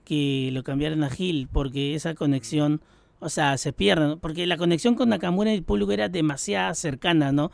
que 0.04 0.50
lo 0.52 0.62
cambiaran 0.64 1.02
a 1.04 1.10
Gil, 1.10 1.48
porque 1.52 1.94
esa 1.94 2.14
conexión, 2.14 2.80
o 3.20 3.28
sea, 3.28 3.56
se 3.58 3.72
pierde, 3.72 4.06
¿no? 4.08 4.18
porque 4.18 4.46
la 4.46 4.56
conexión 4.56 4.94
con 4.96 5.10
Nakamura 5.10 5.52
y 5.52 5.54
el 5.56 5.62
público 5.62 5.92
era 5.92 6.08
demasiado 6.08 6.74
cercana, 6.74 7.30
¿no? 7.32 7.50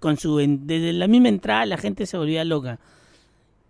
Con 0.00 0.16
su 0.16 0.40
en- 0.40 0.66
desde 0.66 0.92
la 0.92 1.06
misma 1.06 1.28
entrada 1.28 1.64
la 1.66 1.76
gente 1.78 2.06
se 2.06 2.16
volvía 2.16 2.44
loca. 2.44 2.78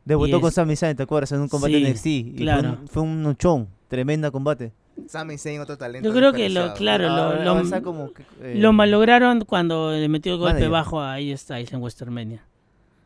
Debutó 0.04 0.38
y 0.38 0.40
con 0.40 0.48
es- 0.48 0.54
Sami 0.54 0.76
Zayn, 0.76 0.96
¿te 0.96 1.02
acuerdas? 1.02 1.32
En 1.32 1.40
un 1.40 1.48
combate 1.48 1.74
Sí, 1.74 1.80
en 1.84 1.86
NXT. 1.90 2.06
Y 2.06 2.22
fue 2.30 2.36
claro. 2.38 2.78
un- 2.80 2.88
fue 2.88 3.02
un 3.02 3.22
luchón. 3.22 3.68
Tremenda 3.88 4.30
combate. 4.30 4.72
Sami 5.06 5.36
Zayn, 5.38 5.60
otro 5.60 5.76
talento. 5.78 6.08
Yo 6.08 6.14
creo 6.14 6.32
que 6.32 6.48
lo, 6.48 6.74
claro, 6.74 7.08
lo, 7.44 7.60
está 7.60 7.82
como 7.82 8.12
que, 8.12 8.22
eh, 8.40 8.54
lo 8.56 8.72
malograron 8.72 9.40
cuando 9.44 9.92
le 9.92 10.08
metió 10.08 10.32
el 10.32 10.38
golpe 10.38 10.54
manager. 10.54 10.70
bajo 10.70 11.00
a 11.00 11.14
AJ 11.14 11.36
Styles 11.38 11.72
en 11.72 11.80
WrestleMania. 11.80 12.44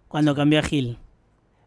Cuando 0.08 0.34
cambió 0.34 0.58
a 0.58 0.62
Gil. 0.62 0.98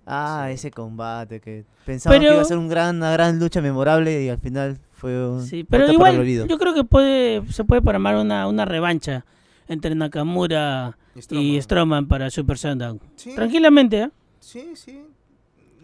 Ah, 0.06 0.50
ese 0.52 0.72
combate 0.72 1.40
que 1.40 1.66
pensaban 1.86 2.20
que 2.20 2.26
iba 2.28 2.42
a 2.42 2.44
ser 2.44 2.58
un 2.58 2.68
gran, 2.68 2.98
una 2.98 3.12
gran 3.12 3.38
lucha 3.40 3.62
memorable 3.62 4.24
y 4.24 4.30
al 4.30 4.40
final 4.40 4.80
fue 5.00 5.28
un 5.30 5.46
Sí, 5.46 5.64
pero 5.64 5.92
igual 5.92 6.16
el 6.16 6.20
olvido. 6.22 6.46
yo 6.48 6.58
creo 6.58 6.74
que 6.74 6.84
puede 6.84 7.44
se 7.52 7.64
puede 7.64 7.82
programar 7.82 8.16
una, 8.18 8.48
una 8.48 8.66
revancha 8.66 9.26
entre 9.68 9.96
Nakamura 9.96 10.98
y 11.32 11.62
Strowman 11.62 12.08
para 12.08 12.30
Super 12.30 12.58
Sundown. 12.58 13.00
Sí, 13.16 13.34
Tranquilamente, 13.36 14.02
¿eh? 14.04 14.10
sí, 14.40 14.72
sí. 14.76 15.02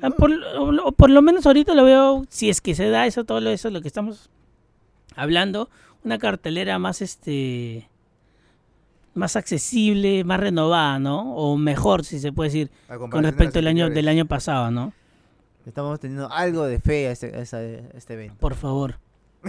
Ah, 0.01 0.09
No, 0.09 0.15
Por, 0.15 0.31
o- 0.33 0.91
por 0.91 1.09
lo 1.09 1.21
menos 1.21 1.45
ahorita 1.45 1.73
lo 1.73 1.83
veo, 1.85 2.25
si 2.29 2.49
es 2.49 2.61
que 2.61 2.75
se 2.75 2.89
da 2.89 3.05
eso, 3.07 3.23
todo 3.23 3.39
lo- 3.41 3.49
eso, 3.49 3.69
lo 3.69 3.81
que 3.81 3.87
estamos 3.87 4.29
hablando, 5.15 5.69
una 6.03 6.17
cartelera 6.19 6.77
más 6.79 7.01
este 7.01 7.89
más 9.13 9.37
accesible, 9.37 10.25
más 10.25 10.39
renovada, 10.41 10.99
¿no? 10.99 11.33
O 11.35 11.55
mejor, 11.57 12.03
si 12.03 12.19
se 12.19 12.33
puede 12.33 12.49
decir, 12.49 12.69
con 13.09 13.23
respecto 13.23 13.59
al 13.59 13.67
año 13.67 13.89
del 13.89 14.07
año 14.09 14.25
pasado, 14.25 14.71
¿no? 14.71 14.91
Estamos 15.65 15.99
teniendo 16.01 16.29
algo 16.31 16.65
de 16.65 16.79
fe 16.79 17.07
a 17.07 17.11
este, 17.11 17.33
a 17.33 17.41
este 17.41 18.13
evento. 18.13 18.35
Por 18.39 18.55
favor. 18.55 18.99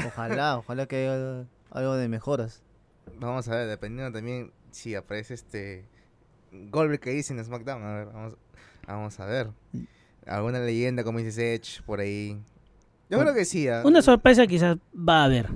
Ojalá, 0.07 0.59
ojalá 0.59 0.87
que 0.87 0.97
haya 0.97 1.47
algo 1.71 1.95
de 1.95 2.09
mejoras. 2.09 2.63
Vamos 3.19 3.49
a 3.49 3.55
ver, 3.55 3.69
dependiendo 3.69 4.17
también 4.17 4.53
si 4.71 4.95
aparece 4.95 5.35
este 5.35 5.85
Goldberg 6.53 7.01
que 7.01 7.11
dice 7.11 7.33
en 7.33 7.45
SmackDown. 7.45 7.83
A 7.83 7.95
ver, 7.95 8.07
vamos, 8.07 8.37
vamos 8.87 9.21
a 9.21 9.27
ver. 9.27 9.51
Alguna 10.27 10.59
leyenda 10.59 11.05
como 11.05 11.19
dice 11.19 11.55
Edge 11.55 11.83
por 11.85 12.01
ahí. 12.01 12.41
Yo 13.09 13.21
creo 13.21 13.35
que 13.35 13.45
sí. 13.45 13.69
ah. 13.69 13.83
Una 13.85 14.03
sorpresa 14.03 14.47
quizás 14.47 14.77
va 14.95 15.23
a 15.23 15.25
haber. 15.25 15.49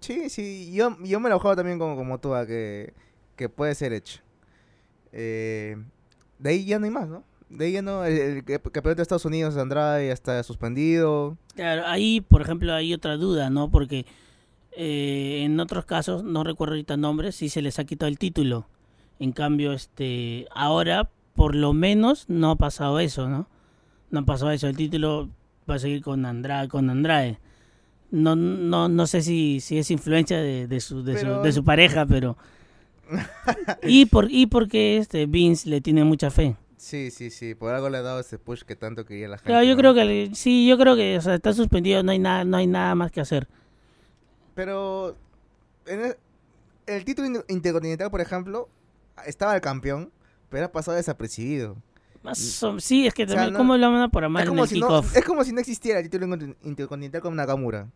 Sí, 0.00 0.28
sí. 0.30 0.72
Yo, 0.72 0.96
yo 1.02 1.20
me 1.20 1.28
lo 1.30 1.38
juego 1.38 1.56
también 1.56 1.78
como, 1.78 1.94
como 1.96 2.18
tú, 2.18 2.34
a 2.34 2.46
que, 2.46 2.92
que 3.36 3.48
puede 3.48 3.74
ser 3.74 3.92
Edge. 3.92 4.20
Eh, 5.12 5.76
de 6.38 6.50
ahí 6.50 6.64
ya 6.64 6.78
no 6.78 6.86
hay 6.86 6.90
más, 6.90 7.08
¿no? 7.08 7.24
De 7.50 7.66
ahí 7.66 7.72
ya 7.72 7.82
no. 7.82 8.04
El, 8.04 8.44
campeonato 8.44 8.94
de 8.94 9.02
Estados 9.02 9.24
Unidos, 9.24 9.56
Andrade, 9.56 10.06
ya 10.06 10.12
está 10.12 10.42
suspendido. 10.44 11.36
Claro, 11.56 11.82
ahí, 11.86 12.20
por 12.20 12.40
ejemplo, 12.42 12.72
hay 12.72 12.94
otra 12.94 13.16
duda, 13.16 13.50
¿no? 13.50 13.70
Porque 13.70 14.06
eh, 14.72 15.42
en 15.44 15.58
otros 15.58 15.84
casos, 15.84 16.22
no 16.22 16.44
recuerdo 16.44 16.74
ahorita 16.74 16.96
nombres, 16.96 17.34
sí 17.34 17.48
se 17.48 17.60
les 17.60 17.78
ha 17.80 17.84
quitado 17.84 18.08
el 18.08 18.18
título. 18.18 18.66
En 19.18 19.32
cambio, 19.32 19.72
este, 19.72 20.46
ahora, 20.52 21.10
por 21.34 21.56
lo 21.56 21.72
menos, 21.72 22.24
no 22.28 22.52
ha 22.52 22.56
pasado 22.56 23.00
eso, 23.00 23.28
¿no? 23.28 23.48
No 24.10 24.20
ha 24.20 24.24
pasado 24.24 24.52
eso. 24.52 24.68
El 24.68 24.76
título 24.76 25.28
va 25.68 25.74
a 25.74 25.78
seguir 25.80 26.02
con 26.02 26.24
Andrade. 26.24 26.68
Con 26.68 26.88
Andrade. 26.88 27.38
No, 28.12 28.36
no, 28.36 28.88
no 28.88 29.06
sé 29.06 29.22
si, 29.22 29.60
si 29.60 29.78
es 29.78 29.90
influencia 29.90 30.38
de, 30.38 30.68
de 30.68 30.80
su, 30.80 31.02
de, 31.02 31.14
Pero- 31.14 31.38
su, 31.38 31.42
de 31.42 31.52
su 31.52 31.64
pareja, 31.64 32.06
pero... 32.06 32.36
y, 33.82 34.06
por, 34.06 34.30
y 34.30 34.46
porque 34.46 34.98
este 34.98 35.26
Vince 35.26 35.68
le 35.68 35.80
tiene 35.80 36.04
mucha 36.04 36.30
fe. 36.30 36.54
Sí, 36.80 37.10
sí, 37.10 37.28
sí. 37.30 37.54
Por 37.54 37.74
algo 37.74 37.90
le 37.90 37.98
ha 37.98 38.02
dado 38.02 38.20
ese 38.20 38.38
push 38.38 38.62
que 38.62 38.74
tanto 38.74 39.04
quería 39.04 39.28
la 39.28 39.36
gente. 39.36 39.48
Claro, 39.50 39.64
yo 39.64 39.72
¿no? 39.72 39.76
creo 39.76 39.92
que 39.94 40.04
le- 40.06 40.34
sí, 40.34 40.66
yo 40.66 40.78
creo 40.78 40.96
que 40.96 41.18
o 41.18 41.20
sea, 41.20 41.34
está 41.34 41.52
suspendido, 41.52 42.02
no 42.02 42.10
hay 42.10 42.18
nada, 42.18 42.42
no 42.44 42.56
hay 42.56 42.66
nada 42.66 42.94
más 42.94 43.12
que 43.12 43.20
hacer. 43.20 43.48
Pero 44.54 45.14
en 45.86 46.00
el, 46.06 46.16
el 46.86 47.04
título 47.04 47.26
in- 47.28 47.44
intercontinental, 47.48 48.10
por 48.10 48.20
ejemplo, 48.22 48.68
estaba 49.26 49.54
el 49.54 49.60
campeón, 49.60 50.10
pero 50.48 50.66
ha 50.66 50.72
pasado 50.72 50.96
desapercibido. 50.96 51.76
Más 52.22 52.62
o- 52.62 52.80
sí, 52.80 53.06
es 53.06 53.12
que 53.14 53.24
O 53.24 53.26
sea, 53.26 53.36
también, 53.36 53.52
no- 53.52 53.58
¿cómo 53.58 53.76
lo 53.76 53.90
van 53.92 54.00
a 54.02 54.08
programar 54.08 54.42
Es 54.42 54.48
en 54.48 54.52
como, 54.52 54.62
el 54.64 54.68
si 54.70 54.80
no, 54.80 55.00
es 55.00 55.24
como 55.24 55.44
si 55.44 55.52
no 55.52 55.60
existiera 55.60 55.98
el 56.00 56.08
título 56.08 56.32
inter- 56.34 56.56
intercontinental 56.62 57.20
con 57.20 57.36
Nakamura. 57.36 57.88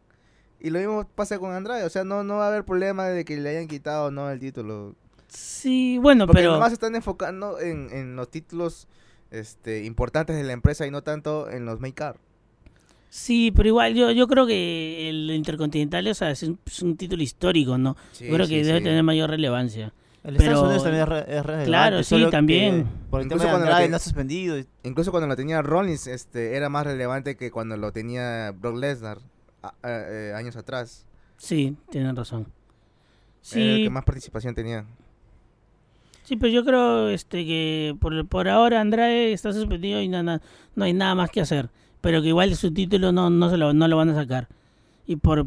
Y 0.61 0.68
lo 0.70 0.79
mismo 0.79 1.09
pasa 1.14 1.38
con 1.38 1.53
Andrade, 1.53 1.85
o 1.85 1.90
sea, 1.90 2.05
no, 2.05 2.23
no 2.23 2.37
va 2.37 2.44
a 2.47 2.49
haber 2.49 2.64
problema 2.64 3.07
de 3.07 3.25
que 3.25 3.37
le 3.38 3.49
hayan 3.49 3.66
quitado 3.66 4.07
o 4.07 4.11
no 4.11 4.31
el 4.31 4.40
título. 4.40 4.94
Sí, 5.35 5.99
bueno, 5.99 6.27
Porque 6.27 6.42
pero 6.42 6.53
nomás 6.53 6.68
se 6.70 6.75
están 6.75 6.94
enfocando 6.94 7.59
en, 7.61 7.88
en 7.92 8.14
los 8.16 8.31
títulos 8.31 8.87
este, 9.31 9.85
importantes 9.85 10.37
de 10.37 10.44
la 10.44 10.53
empresa 10.53 10.87
y 10.87 10.90
no 10.90 11.03
tanto 11.03 11.51
en 11.51 11.64
los 11.66 11.81
make 11.81 12.03
up. 12.05 12.16
sí, 13.09 13.53
pero 13.55 13.68
igual 13.68 13.94
yo, 13.94 14.11
yo 14.12 14.29
creo 14.29 14.47
que 14.47 15.09
el 15.09 15.31
Intercontinental, 15.33 16.07
o 16.07 16.14
sea, 16.14 16.31
es 16.31 16.42
un, 16.44 16.59
es 16.66 16.83
un 16.83 16.97
título 16.97 17.23
histórico, 17.23 17.77
¿no? 17.79 17.97
yo 18.20 18.33
creo 18.35 18.47
que 18.47 18.62
debe 18.64 18.81
tener 18.81 19.03
mayor 19.03 19.31
relevancia. 19.31 19.92
El 20.23 20.37
Pero- 20.37 20.53
Estados 20.53 20.64
Unidos 20.68 20.83
también 20.85 21.03
es, 21.03 21.09
re- 21.09 21.37
es 21.37 21.42
relevante, 21.47 21.66
Claro, 21.66 22.03
sí, 22.03 22.27
también. 22.31 22.87
Por 23.11 23.20
el 23.20 23.27
Incluso 23.27 23.44
tema 23.44 23.59
de 23.59 23.64
Andrade 23.64 23.88
no 23.90 23.99
suspendido. 23.99 24.59
y- 24.59 24.66
Incluso 24.85 25.11
cuando 25.11 25.27
lo 25.27 25.37
tenía 25.37 25.61
Rollins, 25.61 26.07
este, 26.07 26.57
era 26.57 26.70
más 26.70 26.87
relevante 26.87 27.37
que 27.37 27.51
cuando 27.51 27.77
lo 27.77 27.92
tenía 27.92 28.51
Brock 28.53 28.77
Lesnar 28.79 29.18
a- 29.62 29.75
a- 29.83 29.90
eh, 30.11 30.33
años 30.35 30.57
atrás. 30.57 31.05
Sí, 31.37 31.77
tienen 31.90 32.16
razón. 32.16 32.47
Era 33.53 33.61
el 33.64 33.77
Sí, 33.77 33.83
que 33.85 33.90
más 33.90 34.05
participación 34.05 34.55
tenía. 34.55 34.87
Sí, 36.25 36.37
pero 36.37 36.53
yo 36.53 36.65
creo 36.65 37.09
este 37.09 37.45
que 37.47 37.97
por, 38.01 38.27
por 38.27 38.49
ahora 38.49 38.81
Andrade 38.81 39.33
está 39.33 39.53
suspendido 39.53 40.01
y 40.01 40.09
no, 40.09 40.23
no, 40.23 40.41
no 40.75 40.85
hay 40.85 40.93
nada 40.93 41.15
más 41.15 41.31
que 41.31 41.41
hacer. 41.41 41.71
Pero 42.01 42.21
que 42.21 42.29
igual 42.29 42.55
su 42.57 42.71
título 42.73 43.13
no, 43.13 43.31
no, 43.31 43.49
se 43.49 43.57
lo, 43.57 43.73
no 43.73 43.89
lo 43.89 43.97
van 43.97 44.11
a 44.11 44.15
sacar. 44.15 44.49
Y 45.07 45.17
por, 45.17 45.47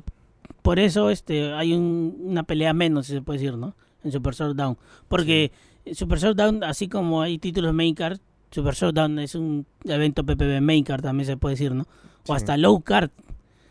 por 0.61 0.79
eso 0.79 1.09
este 1.09 1.53
hay 1.53 1.73
un- 1.73 2.15
una 2.23 2.43
pelea 2.43 2.73
menos, 2.73 3.05
si 3.07 3.13
se 3.13 3.21
puede 3.21 3.39
decir, 3.39 3.57
¿no? 3.57 3.75
En 4.03 4.11
Super 4.11 4.33
Showdown. 4.33 4.77
Porque 5.07 5.51
Super 5.93 6.17
Showdown, 6.19 6.63
así 6.63 6.87
como 6.87 7.21
hay 7.21 7.37
títulos 7.37 7.73
main 7.73 7.93
card, 7.93 8.19
Super 8.51 8.73
Showdown 8.73 9.19
es 9.19 9.35
un 9.35 9.65
evento 9.85 10.23
PPV 10.25 10.61
main 10.61 10.83
card, 10.83 11.01
también 11.03 11.27
se 11.27 11.37
puede 11.37 11.53
decir, 11.53 11.73
¿no? 11.73 11.83
O 12.23 12.27
Sí. 12.27 12.33
hasta 12.33 12.57
low 12.57 12.81
card. 12.81 13.09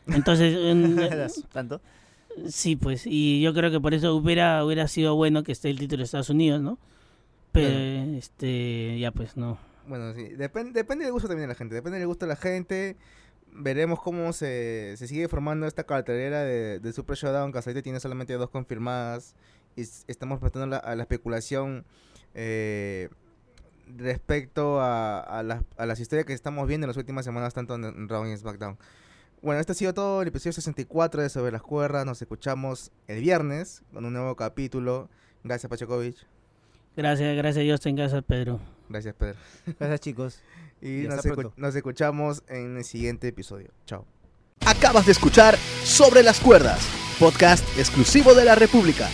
Entonces, 0.07 0.57
en- 0.63 0.97
Tanto. 1.53 1.81
Sí, 2.49 2.77
pues, 2.77 3.07
y 3.07 3.41
yo 3.41 3.55
creo 3.55 3.71
que 3.71 3.81
por 3.81 3.95
eso 3.95 4.15
hubiera 4.15 4.63
hubiera 4.65 4.87
sido 4.89 5.15
bueno 5.17 5.43
que 5.43 5.53
esté 5.53 5.71
el 5.71 5.79
título 5.79 5.99
de 6.01 6.05
Estados 6.05 6.29
Unidos, 6.31 6.61
¿no? 6.61 6.79
Pero, 7.61 7.69
Claro. 8.05 8.19
este, 8.19 8.99
ya 8.99 9.11
pues, 9.13 9.37
no. 9.37 9.59
Bueno, 9.89 10.13
sí, 10.15 10.25
depende, 10.31 10.73
depende 10.73 11.05
del 11.05 11.13
gusto 11.13 11.29
también 11.29 11.49
de 11.49 11.55
la 11.55 11.59
gente, 11.59 11.75
depende 11.75 11.99
del 11.99 12.07
gusto 12.09 12.27
de 12.27 12.31
la 12.31 12.37
gente. 12.37 12.97
Veremos 13.59 14.01
cómo 14.03 14.33
se, 14.33 14.95
se 14.97 15.07
sigue 15.07 15.29
formando 15.29 15.67
esta 15.67 15.85
cartelera 15.85 16.43
de, 16.43 16.79
de 16.81 16.93
Super 16.93 17.17
Showdown, 17.17 17.53
que 17.53 17.59
hasta 17.59 17.71
ahorita 17.71 17.83
tiene 17.83 18.01
solamente 18.01 18.33
dos 18.35 18.51
confirmadas. 18.51 19.35
Y 19.77 19.83
estamos 20.09 20.41
prestando 20.41 20.67
la- 20.67 20.79
a 20.79 20.95
la 20.97 21.03
especulación 21.05 21.85
eh, 22.35 23.09
respecto 23.97 24.81
a, 24.81 25.21
a, 25.21 25.43
las, 25.43 25.63
a 25.77 25.87
las 25.87 26.01
historias 26.01 26.27
que 26.27 26.33
estamos 26.33 26.67
viendo 26.67 26.85
en 26.87 26.89
las 26.89 26.97
últimas 26.97 27.25
semanas, 27.25 27.55
tanto 27.55 27.77
en, 27.77 27.85
en 27.85 28.09
Raw 28.09 28.27
y 28.27 28.31
en 28.31 28.39
SmackDown. 28.39 28.77
Bueno, 29.43 29.61
este 29.61 29.73
ha 29.73 29.75
sido 29.77 29.95
todo 29.95 30.23
el 30.23 30.29
episodio 30.29 30.53
64 30.53 31.23
de 31.23 31.29
Sobre 31.29 31.53
las 31.53 31.63
Cuerdas. 31.63 32.05
Nos 32.05 32.21
escuchamos 32.21 32.91
el 33.07 33.21
viernes 33.21 33.83
con 33.93 34.05
un 34.05 34.13
nuevo 34.13 34.35
capítulo. 34.35 35.09
Gracias, 35.45 35.71
Pachakovich. 35.71 36.27
Gracias, 36.97 37.37
gracias 37.37 37.57
a 37.59 37.65
Dios, 37.65 37.85
en 37.87 37.97
casa, 37.97 38.23
Pedro. 38.23 38.59
Gracias, 38.89 39.15
Pedro. 39.15 39.37
Gracias, 39.79 40.01
chicos. 40.01 40.41
Y 40.83 41.05
Y 41.05 41.07
nos, 41.09 41.15
hasta 41.17 41.31
escu- 41.31 41.35
pronto. 41.37 41.53
nos 41.57 41.75
escuchamos 41.75 42.43
en 42.49 42.77
el 42.77 42.85
siguiente 42.85 43.29
episodio. 43.29 43.71
Chao. 43.87 44.05
Acabas 44.67 45.07
de 45.07 45.13
escuchar 45.13 45.57
Sobre 45.85 46.23
las 46.23 46.39
Cuerdas, 46.39 46.87
podcast 47.19 47.65
exclusivo 47.79 48.35
de 48.35 48.45
la 48.45 48.55
República. 48.57 49.09